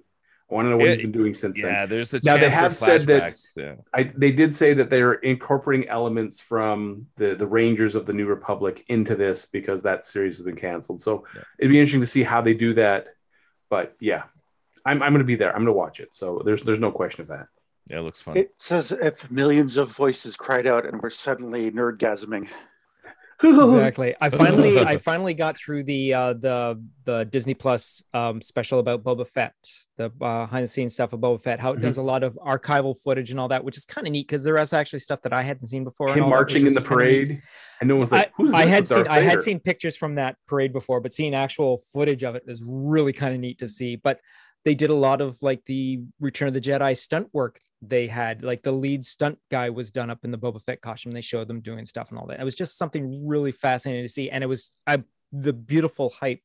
I 0.50 0.54
want 0.54 0.66
to 0.66 0.70
know 0.70 0.78
what 0.78 0.88
It- 0.88 0.94
he's 0.96 1.02
been 1.02 1.12
doing 1.12 1.34
since 1.34 1.54
then. 1.54 1.70
Yeah, 1.72 1.86
there's 1.86 2.12
a 2.12 2.20
Now, 2.24 2.34
they 2.34 2.40
chance 2.40 2.54
have 2.54 2.72
for 2.72 2.84
said 2.84 3.02
that- 3.02 3.38
Yeah. 3.56 3.74
I, 3.94 4.10
they 4.16 4.32
did 4.32 4.52
say 4.52 4.74
that 4.74 4.90
they're 4.90 5.12
incorporating 5.12 5.88
elements 5.88 6.40
from 6.40 7.06
the 7.16 7.36
the 7.36 7.46
Rangers 7.46 7.94
of 7.94 8.04
the 8.04 8.12
New 8.12 8.26
Republic 8.26 8.84
into 8.88 9.14
this 9.14 9.46
because 9.46 9.82
that 9.82 10.04
series 10.06 10.38
has 10.38 10.44
been 10.44 10.56
canceled. 10.56 11.02
So 11.02 11.24
Yeah. 11.36 11.42
it'd 11.60 11.70
be 11.70 11.78
interesting 11.78 12.00
to 12.00 12.06
see 12.08 12.24
how 12.24 12.40
they 12.40 12.54
do 12.54 12.74
that. 12.74 13.06
But 13.68 13.94
yeah, 14.00 14.24
I'm 14.84 15.00
I'm 15.04 15.12
going 15.12 15.20
to 15.20 15.24
be 15.24 15.36
there. 15.36 15.50
I'm 15.50 15.58
going 15.58 15.66
to 15.66 15.72
watch 15.72 16.00
it. 16.00 16.12
So 16.14 16.42
there's 16.44 16.62
there's 16.62 16.80
no 16.80 16.90
question 16.90 17.22
of 17.22 17.28
that. 17.28 17.46
Yeah, 17.86 17.98
it 17.98 18.02
looks 18.02 18.20
fun. 18.20 18.36
It 18.36 18.52
says 18.58 18.90
if 18.90 19.30
millions 19.30 19.76
of 19.76 19.92
voices 19.92 20.36
cried 20.36 20.66
out 20.66 20.84
and 20.86 21.00
we're 21.00 21.10
suddenly 21.10 21.70
nerdgasming. 21.70 22.48
Exactly. 23.42 24.14
I 24.20 24.28
finally 24.30 24.78
I 24.78 24.96
finally 24.96 25.34
got 25.34 25.56
through 25.58 25.84
the 25.84 26.14
uh 26.14 26.32
the 26.34 26.82
the 27.04 27.24
Disney 27.24 27.54
Plus 27.54 28.02
um 28.14 28.40
special 28.40 28.78
about 28.78 29.02
Boba 29.02 29.26
Fett, 29.28 29.54
the 29.96 30.06
uh, 30.06 30.08
behind 30.46 30.64
the 30.64 30.68
scenes 30.68 30.94
stuff 30.94 31.12
of 31.12 31.20
Boba 31.20 31.42
Fett, 31.42 31.60
how 31.60 31.72
it 31.72 31.80
does 31.80 31.96
Mm-hmm. 31.96 32.02
a 32.02 32.10
lot 32.12 32.22
of 32.22 32.38
archival 32.44 32.94
footage 32.96 33.30
and 33.30 33.40
all 33.40 33.48
that, 33.48 33.64
which 33.64 33.76
is 33.76 33.84
kind 33.84 34.06
of 34.06 34.12
neat 34.12 34.26
because 34.26 34.44
there 34.44 34.58
is 34.60 34.72
actually 34.72 35.00
stuff 35.00 35.22
that 35.22 35.32
I 35.32 35.42
hadn't 35.42 35.66
seen 35.66 35.84
before. 35.84 36.08
Him 36.08 36.24
all 36.24 36.30
that, 36.30 36.36
marching 36.36 36.66
in 36.66 36.74
the 36.74 36.80
parade, 36.80 37.42
and 37.80 37.88
no 37.88 37.96
one's 37.96 38.12
like, 38.12 38.28
I, 38.28 38.30
"Who's 38.36 38.54
I 38.54 38.64
this 38.64 38.74
had 38.74 38.88
seen 38.88 39.06
I 39.08 39.20
had 39.20 39.42
seen 39.42 39.60
pictures 39.60 39.96
from 39.96 40.16
that 40.16 40.36
parade 40.46 40.72
before, 40.72 41.00
but 41.00 41.12
seeing 41.12 41.34
actual 41.34 41.80
footage 41.92 42.22
of 42.22 42.34
it 42.34 42.44
is 42.46 42.62
really 42.64 43.12
kind 43.12 43.34
of 43.34 43.40
neat 43.40 43.58
to 43.58 43.66
see. 43.68 43.96
But 43.96 44.20
they 44.64 44.74
did 44.74 44.90
a 44.90 44.94
lot 44.94 45.20
of 45.20 45.38
like 45.42 45.64
the 45.64 46.00
Return 46.20 46.48
of 46.48 46.54
the 46.54 46.60
Jedi 46.60 46.96
stunt 46.96 47.28
work 47.32 47.58
they 47.82 48.06
had. 48.06 48.42
Like 48.42 48.62
the 48.62 48.72
lead 48.72 49.04
stunt 49.04 49.38
guy 49.50 49.70
was 49.70 49.90
done 49.90 50.10
up 50.10 50.24
in 50.24 50.30
the 50.30 50.38
Boba 50.38 50.62
Fett 50.62 50.80
costume. 50.80 51.12
They 51.12 51.20
showed 51.20 51.48
them 51.48 51.60
doing 51.60 51.86
stuff 51.86 52.10
and 52.10 52.18
all 52.18 52.26
that. 52.26 52.40
It 52.40 52.44
was 52.44 52.54
just 52.54 52.76
something 52.78 53.26
really 53.26 53.52
fascinating 53.52 54.04
to 54.04 54.08
see, 54.08 54.30
and 54.30 54.44
it 54.44 54.48
was 54.48 54.76
I, 54.86 55.02
the 55.32 55.52
beautiful 55.52 56.10
hype, 56.10 56.42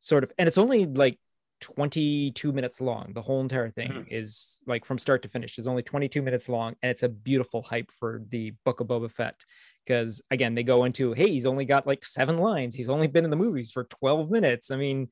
sort 0.00 0.24
of. 0.24 0.32
And 0.38 0.46
it's 0.46 0.58
only 0.58 0.86
like 0.86 1.18
22 1.60 2.52
minutes 2.52 2.80
long. 2.80 3.12
The 3.14 3.22
whole 3.22 3.40
entire 3.40 3.70
thing 3.70 3.90
Mhm. 3.90 4.06
is 4.12 4.60
like 4.66 4.84
from 4.84 4.98
start 4.98 5.22
to 5.22 5.28
finish 5.28 5.58
is 5.58 5.66
only 5.66 5.82
22 5.82 6.22
minutes 6.22 6.48
long, 6.48 6.76
and 6.82 6.90
it's 6.90 7.02
a 7.02 7.08
beautiful 7.08 7.62
hype 7.62 7.90
for 7.90 8.22
the 8.28 8.52
Book 8.64 8.80
of 8.80 8.86
Boba 8.86 9.10
Fett 9.10 9.44
because 9.84 10.20
again 10.30 10.54
they 10.54 10.62
go 10.62 10.84
into 10.84 11.14
hey 11.14 11.30
he's 11.30 11.46
only 11.46 11.64
got 11.64 11.86
like 11.86 12.04
seven 12.04 12.36
lines 12.36 12.74
he's 12.74 12.90
only 12.90 13.06
been 13.06 13.24
in 13.24 13.30
the 13.30 13.36
movies 13.36 13.70
for 13.70 13.84
12 13.84 14.30
minutes 14.30 14.70
i 14.70 14.76
mean 14.76 15.08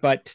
but 0.00 0.32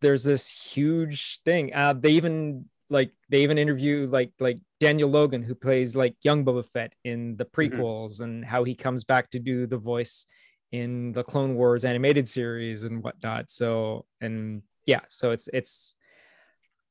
there's 0.00 0.24
this 0.24 0.48
huge 0.48 1.40
thing 1.44 1.72
uh 1.72 1.92
they 1.92 2.10
even 2.10 2.64
like 2.92 3.10
they 3.28 3.42
even 3.42 3.58
interview 3.58 4.06
like 4.10 4.30
like 4.38 4.58
daniel 4.80 5.10
logan 5.10 5.42
who 5.42 5.54
plays 5.54 5.96
like 5.96 6.14
young 6.22 6.44
boba 6.44 6.64
fett 6.64 6.92
in 7.04 7.36
the 7.36 7.44
mm-hmm. 7.44 7.60
prequels 7.60 8.20
and 8.20 8.44
how 8.44 8.64
he 8.64 8.74
comes 8.74 9.04
back 9.04 9.30
to 9.30 9.38
do 9.38 9.66
the 9.66 9.76
voice 9.76 10.26
in 10.70 11.12
the 11.12 11.24
clone 11.24 11.54
wars 11.54 11.84
animated 11.84 12.28
series 12.28 12.84
and 12.84 13.02
whatnot 13.02 13.50
so 13.50 14.04
and 14.20 14.62
yeah 14.86 15.00
so 15.08 15.30
it's 15.30 15.48
it's 15.52 15.96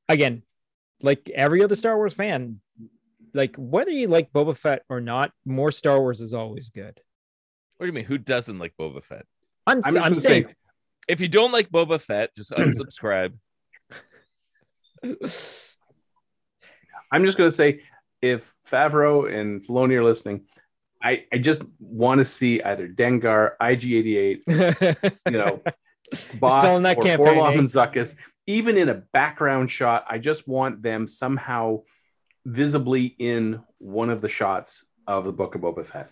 again 0.08 0.42
like 1.02 1.30
every 1.34 1.62
other 1.64 1.74
star 1.74 1.96
wars 1.96 2.14
fan 2.14 2.60
like 3.34 3.56
whether 3.56 3.90
you 3.90 4.08
like 4.08 4.32
Boba 4.32 4.56
Fett 4.56 4.82
or 4.88 5.00
not, 5.00 5.32
more 5.44 5.70
Star 5.70 6.00
Wars 6.00 6.20
is 6.20 6.34
always 6.34 6.70
good. 6.70 7.00
What 7.76 7.84
do 7.84 7.86
you 7.86 7.92
mean? 7.92 8.04
Who 8.04 8.18
doesn't 8.18 8.58
like 8.58 8.74
Boba 8.78 9.02
Fett? 9.02 9.26
I'm 9.66 9.80
I'm 9.84 9.98
I'm, 9.98 10.14
saying 10.14 10.46
say, 10.46 10.54
If 11.08 11.20
you 11.20 11.28
don't 11.28 11.52
like 11.52 11.70
Boba 11.70 12.00
Fett, 12.00 12.34
just 12.36 12.52
unsubscribe. 12.56 13.34
I'm 17.12 17.24
just 17.24 17.36
going 17.36 17.48
to 17.50 17.54
say, 17.54 17.82
if 18.20 18.52
Favreau 18.68 19.32
and 19.32 19.62
Filoni 19.62 19.94
are 19.94 20.04
listening, 20.04 20.46
I, 21.02 21.24
I 21.32 21.38
just 21.38 21.62
want 21.78 22.18
to 22.18 22.24
see 22.24 22.62
either 22.62 22.88
Dengar, 22.88 23.52
IG88, 23.60 25.12
you 25.30 25.38
know, 25.38 25.60
Bossk 26.12 26.60
still 26.60 26.76
in 26.76 26.82
that 26.84 26.98
or 26.98 27.02
campaign, 27.02 27.28
Orlov 27.28 27.54
eh? 27.54 27.58
and 27.58 27.68
Zuckuss, 27.68 28.14
even 28.46 28.76
in 28.76 28.88
a 28.88 28.94
background 28.94 29.70
shot. 29.70 30.04
I 30.08 30.18
just 30.18 30.46
want 30.46 30.82
them 30.82 31.06
somehow 31.06 31.82
visibly 32.44 33.04
in 33.06 33.62
one 33.78 34.10
of 34.10 34.20
the 34.20 34.28
shots 34.28 34.84
of 35.06 35.24
the 35.24 35.32
Book 35.32 35.54
of 35.54 35.60
Boba 35.60 35.86
Fett. 35.86 36.10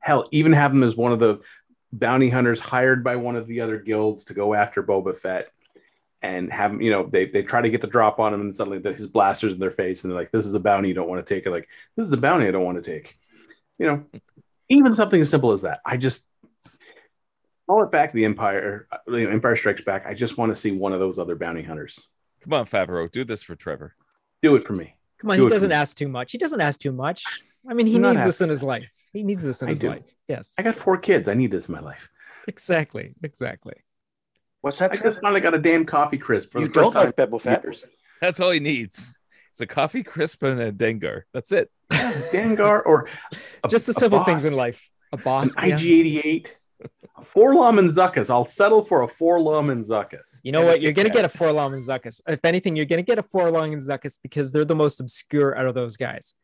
Hell, 0.00 0.26
even 0.30 0.52
have 0.52 0.72
them 0.72 0.82
as 0.82 0.96
one 0.96 1.12
of 1.12 1.18
the 1.18 1.40
bounty 1.92 2.28
hunters 2.28 2.60
hired 2.60 3.02
by 3.02 3.16
one 3.16 3.36
of 3.36 3.46
the 3.46 3.60
other 3.60 3.78
guilds 3.78 4.24
to 4.24 4.34
go 4.34 4.54
after 4.54 4.82
Boba 4.82 5.16
Fett. 5.16 5.50
And 6.20 6.52
have 6.52 6.82
you 6.82 6.90
know, 6.90 7.06
they, 7.06 7.26
they 7.26 7.42
try 7.42 7.60
to 7.60 7.70
get 7.70 7.80
the 7.80 7.86
drop 7.86 8.18
on 8.18 8.34
him, 8.34 8.40
and 8.40 8.54
suddenly 8.54 8.78
the, 8.80 8.92
his 8.92 9.06
blasters 9.06 9.52
in 9.52 9.60
their 9.60 9.70
face, 9.70 10.02
and 10.02 10.10
they're 10.10 10.18
like, 10.18 10.32
"This 10.32 10.46
is 10.46 10.54
a 10.54 10.60
bounty 10.60 10.88
you 10.88 10.94
don't 10.94 11.08
want 11.08 11.24
to 11.24 11.34
take." 11.34 11.46
Or 11.46 11.50
like, 11.50 11.68
"This 11.96 12.06
is 12.06 12.12
a 12.12 12.16
bounty 12.16 12.46
I 12.48 12.50
don't 12.50 12.64
want 12.64 12.82
to 12.82 12.90
take." 12.90 13.16
You 13.78 13.86
know, 13.86 14.04
even 14.68 14.92
something 14.92 15.20
as 15.20 15.30
simple 15.30 15.52
as 15.52 15.62
that. 15.62 15.80
I 15.84 15.96
just 15.96 16.24
call 17.68 17.84
it 17.84 17.92
back 17.92 18.10
to 18.10 18.16
the 18.16 18.24
Empire. 18.24 18.88
uh, 18.90 18.96
You 19.06 19.26
know, 19.26 19.30
Empire 19.30 19.54
Strikes 19.54 19.82
Back. 19.82 20.06
I 20.06 20.14
just 20.14 20.36
want 20.36 20.50
to 20.50 20.56
see 20.56 20.72
one 20.72 20.92
of 20.92 20.98
those 21.00 21.18
other 21.20 21.36
bounty 21.36 21.62
hunters. 21.62 22.00
Come 22.42 22.52
on, 22.52 22.66
Favreau, 22.66 23.10
do 23.10 23.22
this 23.24 23.42
for 23.42 23.54
Trevor. 23.54 23.94
Do 24.42 24.56
it 24.56 24.64
for 24.64 24.72
me. 24.72 24.94
Come 25.20 25.30
on, 25.30 25.36
Do 25.36 25.44
he 25.44 25.48
doesn't 25.50 25.72
ask 25.72 25.96
too 25.96 26.08
much. 26.08 26.32
He 26.32 26.38
doesn't 26.38 26.60
ask 26.60 26.80
too 26.80 26.92
much. 26.92 27.22
I 27.68 27.74
mean, 27.74 27.86
he 27.86 27.96
I'm 27.96 28.02
needs 28.02 28.24
this 28.24 28.40
in 28.40 28.48
his 28.48 28.62
life. 28.62 28.88
He 29.12 29.22
needs 29.22 29.42
this 29.42 29.62
in 29.62 29.68
I 29.68 29.70
his 29.70 29.78
do. 29.80 29.88
life. 29.90 30.02
Yes, 30.28 30.52
I 30.58 30.62
got 30.62 30.76
four 30.76 30.96
kids. 30.98 31.28
I 31.28 31.34
need 31.34 31.50
this 31.50 31.68
in 31.68 31.74
my 31.74 31.80
life. 31.80 32.08
exactly, 32.48 33.14
exactly. 33.22 33.74
What's 34.60 34.78
happening? 34.78 35.02
I 35.02 35.08
just 35.10 35.20
finally 35.20 35.40
got 35.40 35.54
a 35.54 35.58
damn 35.58 35.84
coffee 35.84 36.18
crisp 36.18 36.52
for 36.52 36.60
you 36.60 36.68
the 36.68 36.74
first 36.74 36.84
don't 36.84 36.92
time. 36.92 37.06
like 37.06 37.16
Boba 37.30 37.40
Fett? 37.40 37.64
in. 37.64 37.74
That's 38.20 38.40
all 38.40 38.50
he 38.50 38.60
needs. 38.60 39.20
It's 39.50 39.60
a 39.60 39.66
coffee 39.66 40.02
crisp 40.02 40.42
and 40.42 40.60
a 40.60 40.72
Dengar. 40.72 41.22
That's 41.32 41.52
it. 41.52 41.70
Dengar 41.92 42.82
or 42.84 43.08
a- 43.64 43.68
Just 43.68 43.86
the 43.86 43.94
simple 43.94 44.24
things 44.24 44.44
in 44.44 44.54
life. 44.54 44.88
A 45.12 45.16
An 45.16 45.22
boss. 45.22 45.54
yeah. 45.56 45.76
IG88. 45.76 46.48
A 47.16 47.22
4-LOM 47.22 47.78
and 47.80 47.90
Zuckuss. 47.90 48.30
I'll 48.30 48.44
settle 48.44 48.84
for 48.84 49.02
a 49.02 49.08
4-LOM 49.08 49.70
and 49.70 49.84
Zuckuss. 49.84 50.38
You 50.44 50.52
know 50.52 50.60
And 50.60 50.68
what? 50.68 50.80
You're 50.80 50.92
gonna 50.92 51.08
get 51.08 51.24
a 51.24 51.28
Forlong 51.28 51.72
and 51.72 51.82
Zuckuss. 51.82 52.20
If 52.28 52.44
anything, 52.44 52.76
you're 52.76 52.86
gonna 52.86 53.02
get 53.02 53.18
a 53.18 53.22
Forlong 53.24 53.72
and 53.72 53.82
Zuckuss 53.82 54.18
because 54.22 54.52
they're 54.52 54.64
the 54.64 54.76
most 54.76 55.00
obscure 55.00 55.56
out 55.58 55.66
of 55.66 55.74
those 55.74 55.96
guys. 55.96 56.34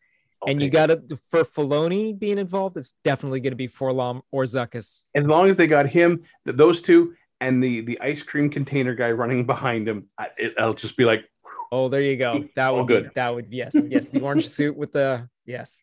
I'll 0.42 0.50
and 0.50 0.60
you 0.60 0.70
take 0.70 0.90
it. 0.90 1.08
got 1.08 1.08
to 1.10 1.16
for 1.30 1.44
Filoni 1.44 2.18
being 2.18 2.38
involved, 2.38 2.76
it's 2.76 2.94
definitely 3.04 3.38
gonna 3.40 3.54
be 3.54 3.68
4-LOM 3.68 4.22
or 4.32 4.42
Zuckuss. 4.44 5.04
as 5.14 5.28
long 5.28 5.48
as 5.48 5.56
they 5.56 5.68
got 5.68 5.86
him, 5.88 6.22
those 6.44 6.82
two, 6.82 7.14
and 7.44 7.62
the 7.62 7.82
the 7.82 8.00
ice 8.00 8.22
cream 8.22 8.48
container 8.50 8.94
guy 8.94 9.10
running 9.10 9.44
behind 9.46 9.86
him. 9.88 10.08
I, 10.18 10.28
it, 10.36 10.54
I'll 10.58 10.74
just 10.74 10.96
be 10.96 11.04
like, 11.04 11.24
Oh, 11.70 11.88
there 11.88 12.00
you 12.00 12.16
go. 12.16 12.44
That 12.56 12.68
All 12.68 12.78
would 12.78 12.86
be, 12.86 12.94
good. 12.94 13.10
that 13.14 13.34
would 13.34 13.48
yes, 13.50 13.74
yes. 13.88 14.08
The 14.10 14.20
orange 14.20 14.48
suit 14.58 14.76
with 14.76 14.92
the 14.92 15.28
yes. 15.44 15.80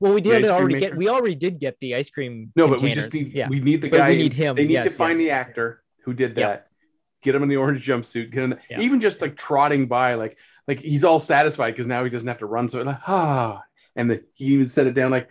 Well, 0.00 0.12
we 0.14 0.20
did 0.20 0.44
already 0.46 0.74
maker? 0.74 0.88
get. 0.90 0.96
We 0.96 1.08
already 1.08 1.34
did 1.34 1.58
get 1.58 1.76
the 1.80 1.96
ice 1.96 2.08
cream. 2.08 2.52
no, 2.54 2.68
but 2.68 2.80
we 2.80 2.94
just 2.94 3.12
need 3.12 3.32
yeah. 3.32 3.48
we 3.48 3.60
need 3.60 3.82
the 3.82 3.88
But 3.90 4.08
we 4.08 4.16
need 4.16 4.32
him. 4.32 4.54
They 4.56 4.64
need 4.66 4.82
to 4.84 4.90
find 4.90 5.18
yes. 5.18 5.26
the 5.26 5.30
actor 5.32 5.82
who 6.04 6.14
did 6.14 6.36
Yep. 6.36 6.48
that. 6.48 6.68
Get 7.20 7.34
him 7.34 7.42
in 7.42 7.48
the 7.48 7.56
orange 7.56 7.84
jumpsuit. 7.84 8.30
Get 8.30 8.44
him, 8.44 8.54
Yeah. 8.70 8.80
even 8.80 9.00
just 9.00 9.20
like 9.20 9.36
trotting 9.36 9.86
by, 9.88 10.14
like 10.14 10.36
like 10.68 10.80
he's 10.80 11.02
all 11.02 11.18
satisfied 11.18 11.72
because 11.72 11.86
now 11.86 12.04
he 12.04 12.10
doesn't 12.10 12.28
have 12.28 12.38
to 12.38 12.46
run. 12.46 12.68
So 12.68 12.80
like 12.82 12.98
ah, 13.08 13.62
and 13.96 14.08
the, 14.10 14.22
he 14.34 14.44
even 14.54 14.68
set 14.68 14.86
it 14.86 14.94
down 14.94 15.10
like, 15.10 15.28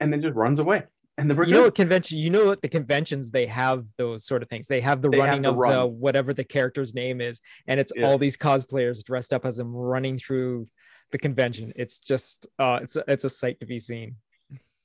and 0.00 0.12
then 0.12 0.20
just 0.20 0.34
runs 0.34 0.58
away. 0.58 0.82
And 1.16 1.36
we're 1.36 1.44
you 1.44 1.52
know 1.52 1.62
what 1.62 1.74
convention 1.74 2.18
you 2.18 2.30
know 2.30 2.46
what 2.46 2.60
the 2.60 2.68
conventions 2.68 3.30
they 3.30 3.46
have 3.46 3.86
those 3.96 4.26
sort 4.26 4.42
of 4.42 4.48
things. 4.48 4.66
They 4.66 4.80
have 4.80 5.00
the 5.00 5.08
They 5.08 5.18
have 5.18 5.26
running 5.26 5.42
the 5.42 5.52
of 5.52 5.72
the 5.72 5.86
whatever 5.86 6.34
the 6.34 6.42
character's 6.44 6.92
name 6.94 7.20
is 7.20 7.40
and 7.68 7.78
it's 7.78 7.92
Yeah. 7.94 8.06
all 8.06 8.18
these 8.18 8.36
cosplayers 8.36 9.04
dressed 9.04 9.32
up 9.32 9.44
as 9.44 9.56
them 9.58 9.72
running 9.74 10.18
through 10.18 10.68
the 11.12 11.18
convention. 11.18 11.72
It's 11.76 12.00
just 12.00 12.46
uh 12.58 12.80
it's 12.82 12.96
a, 12.96 13.04
it's 13.06 13.22
a 13.24 13.30
sight 13.30 13.60
to 13.60 13.66
be 13.66 13.78
seen. 13.78 14.16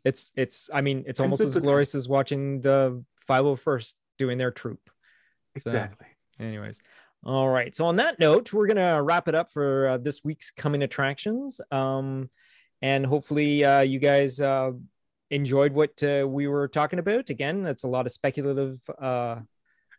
It's 0.06 0.32
it's 0.36 0.70
i 0.72 0.82
mean 0.82 1.04
it's 1.08 1.20
almost 1.20 1.42
as 1.42 1.58
glorious 1.58 1.96
as 1.96 2.08
watching 2.08 2.62
the 2.62 3.04
501st 3.28 3.96
doing 4.20 4.38
their 4.38 4.52
troop. 4.52 4.80
So, 5.58 5.72
exactly. 5.72 6.08
anyways. 6.40 6.80
All 7.26 7.50
right. 7.50 7.76
So 7.76 7.86
on 7.88 7.96
that 7.96 8.20
note 8.20 8.54
we're 8.54 8.68
gonna 8.68 9.02
wrap 9.02 9.28
it 9.28 9.34
up 9.36 9.50
for 9.50 9.88
uh, 9.88 9.98
this 9.98 10.24
week's 10.24 10.52
coming 10.52 10.84
attractions. 10.84 11.60
Um 11.72 12.30
and 12.84 13.04
hopefully 13.04 13.66
uh 13.66 13.82
you 13.82 13.98
guys 13.98 14.40
uh 14.40 14.72
enjoyed 15.32 15.74
what 15.74 16.02
uh, 16.04 16.28
we 16.28 16.48
were 16.48 16.68
talking 16.68 17.00
about 17.00 17.30
again 17.30 17.64
that's 17.64 17.84
a 17.84 17.88
lot 17.88 18.06
of 18.06 18.12
speculative 18.12 18.80
uh, 19.00 19.38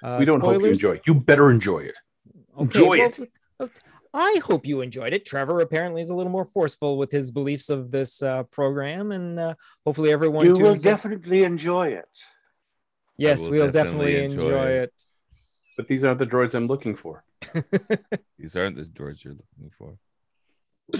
uh 0.02 0.16
we 0.18 0.24
don't 0.24 0.40
hope 0.40 0.60
you 0.60 0.66
enjoy. 0.66 0.92
it. 0.92 1.02
You 1.06 1.14
better 1.14 1.50
enjoy 1.50 1.80
it. 1.80 1.96
Enjoy 2.58 2.98
it. 2.98 3.18
uh, 3.60 3.66
I 4.12 4.40
hope 4.44 4.66
you 4.66 4.80
enjoyed 4.80 5.12
it. 5.12 5.24
Trevor 5.24 5.60
apparently 5.60 6.02
is 6.02 6.10
a 6.10 6.14
little 6.14 6.32
more 6.32 6.44
forceful 6.44 6.98
with 6.98 7.12
his 7.12 7.30
beliefs 7.30 7.70
of 7.70 7.92
this 7.92 8.22
uh, 8.22 8.42
program, 8.44 9.12
and 9.12 9.38
uh, 9.38 9.54
hopefully 9.86 10.10
everyone 10.12 10.46
You 10.46 10.52
will 10.52 10.58
tunes 10.58 10.84
in. 10.84 10.90
definitely 10.90 11.44
enjoy 11.44 11.88
it. 11.88 12.08
Yes, 13.16 13.46
we'll 13.46 13.70
definitely 13.70 14.14
definitely, 14.14 14.24
enjoy 14.24 14.42
enjoy 14.46 14.66
it. 14.66 14.82
it. 14.82 14.94
But 15.76 15.88
these 15.88 16.04
aren't 16.04 16.18
the 16.18 16.26
droids 16.26 16.54
I'm 16.54 16.66
looking 16.66 16.96
for. 16.96 17.24
These 18.38 18.56
aren't 18.56 18.76
the 18.76 18.82
droids 18.82 19.24
you're 19.24 19.34
looking 19.34 19.70
for. 19.78 19.96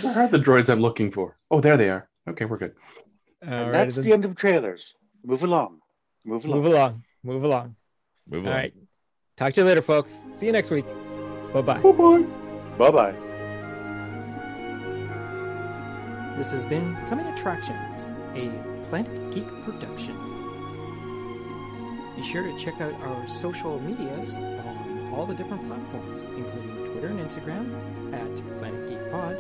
Where 0.01 0.25
are 0.25 0.29
the 0.29 0.39
droids 0.39 0.71
I'm 0.71 0.81
looking 0.81 1.11
for? 1.11 1.37
Oh, 1.51 1.61
there 1.61 1.77
they 1.77 1.91
are. 1.91 2.09
Okay, 2.29 2.45
we're 2.45 2.57
good. 2.57 2.75
All 3.47 3.53
and 3.53 3.71
right, 3.71 3.73
that's 3.85 3.97
then 3.97 4.05
the 4.05 4.13
end 4.13 4.25
of 4.25 4.37
trailers. 4.37 4.95
Move 5.25 5.43
along. 5.45 5.81
Move 6.25 6.45
along. 6.45 6.57
move 6.63 6.73
along. 6.73 7.05
Move 7.23 7.45
along. 7.45 7.77
Move 8.29 8.47
All 8.47 8.53
on. 8.53 8.57
right. 8.59 8.75
Talk 9.37 9.55
to 9.55 9.61
you 9.63 9.67
later, 9.67 9.83
folks. 9.83 10.23
See 10.31 10.47
you 10.47 10.53
next 10.53 10.71
week. 10.71 10.87
Bye 11.53 11.63
bye. 11.63 11.81
Oh 11.83 11.93
boy. 11.93 12.23
Bye 12.79 12.91
bye. 12.91 13.15
This 16.37 16.53
has 16.53 16.65
been 16.65 16.97
Coming 17.09 17.27
Attractions, 17.27 18.11
a 18.35 18.51
Planet 18.89 19.31
Geek 19.35 19.47
production. 19.65 20.17
Be 22.17 22.23
sure 22.23 22.43
to 22.43 22.59
check 22.59 22.81
out 22.81 22.95
our 23.03 23.29
social 23.29 23.79
medias 23.81 24.37
on 24.37 25.11
all 25.15 25.27
the 25.27 25.35
different 25.35 25.67
platforms, 25.67 26.23
including 26.23 26.85
Twitter 26.93 27.09
and 27.09 27.21
Instagram 27.21 27.67
at 28.15 28.59
Planet 28.59 28.89
Geek 28.89 29.11
Pod, 29.11 29.37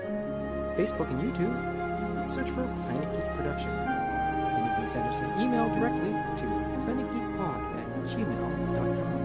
Facebook 0.76 1.10
and 1.10 1.22
YouTube. 1.22 1.89
Search 2.30 2.50
for 2.50 2.62
Planet 2.86 3.12
Geek 3.12 3.26
Productions. 3.34 3.90
And 3.90 4.64
you 4.64 4.72
can 4.76 4.86
send 4.86 5.08
us 5.08 5.20
an 5.20 5.40
email 5.40 5.68
directly 5.74 6.10
to 6.38 6.44
planetgeekpod 6.86 7.60
at 7.76 7.86
gmail.com. 8.06 9.18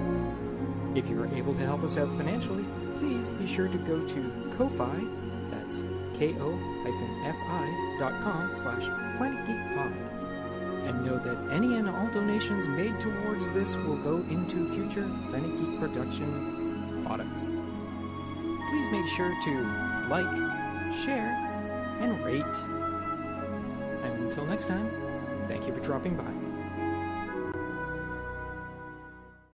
If 0.95 1.07
you 1.07 1.21
are 1.21 1.27
able 1.27 1.53
to 1.53 1.59
help 1.59 1.83
us 1.83 1.97
out 1.99 2.09
financially, 2.17 2.65
please 2.97 3.29
be 3.29 3.45
sure 3.45 3.67
to 3.67 3.77
go 3.77 4.03
to 4.07 4.31
Ko-Fi, 4.57 4.99
that's 5.51 5.83
ko-fi 6.17 7.67
dot 7.99 8.19
com 8.23 8.55
slash 8.55 8.87
planetgeekpod. 9.19 9.93
And 10.87 11.05
know 11.05 11.19
that 11.19 11.37
any 11.53 11.77
and 11.77 11.87
all 11.87 12.07
donations 12.11 12.67
made 12.67 12.99
towards 12.99 13.47
this 13.53 13.75
will 13.75 13.97
go 13.97 14.17
into 14.31 14.65
future 14.73 15.07
Planet 15.29 15.55
Geek 15.59 15.79
production 15.79 17.03
products. 17.05 17.55
Please 18.71 18.89
make 18.91 19.07
sure 19.09 19.31
to 19.43 19.51
like, 20.09 20.35
share, 21.05 21.37
and 22.01 22.25
rate. 22.25 22.43
Until 24.35 24.49
next 24.49 24.65
time, 24.65 24.91
thank 25.47 25.65
you 25.65 25.73
for 25.73 25.79
dropping 25.79 26.17
by. 26.17 26.44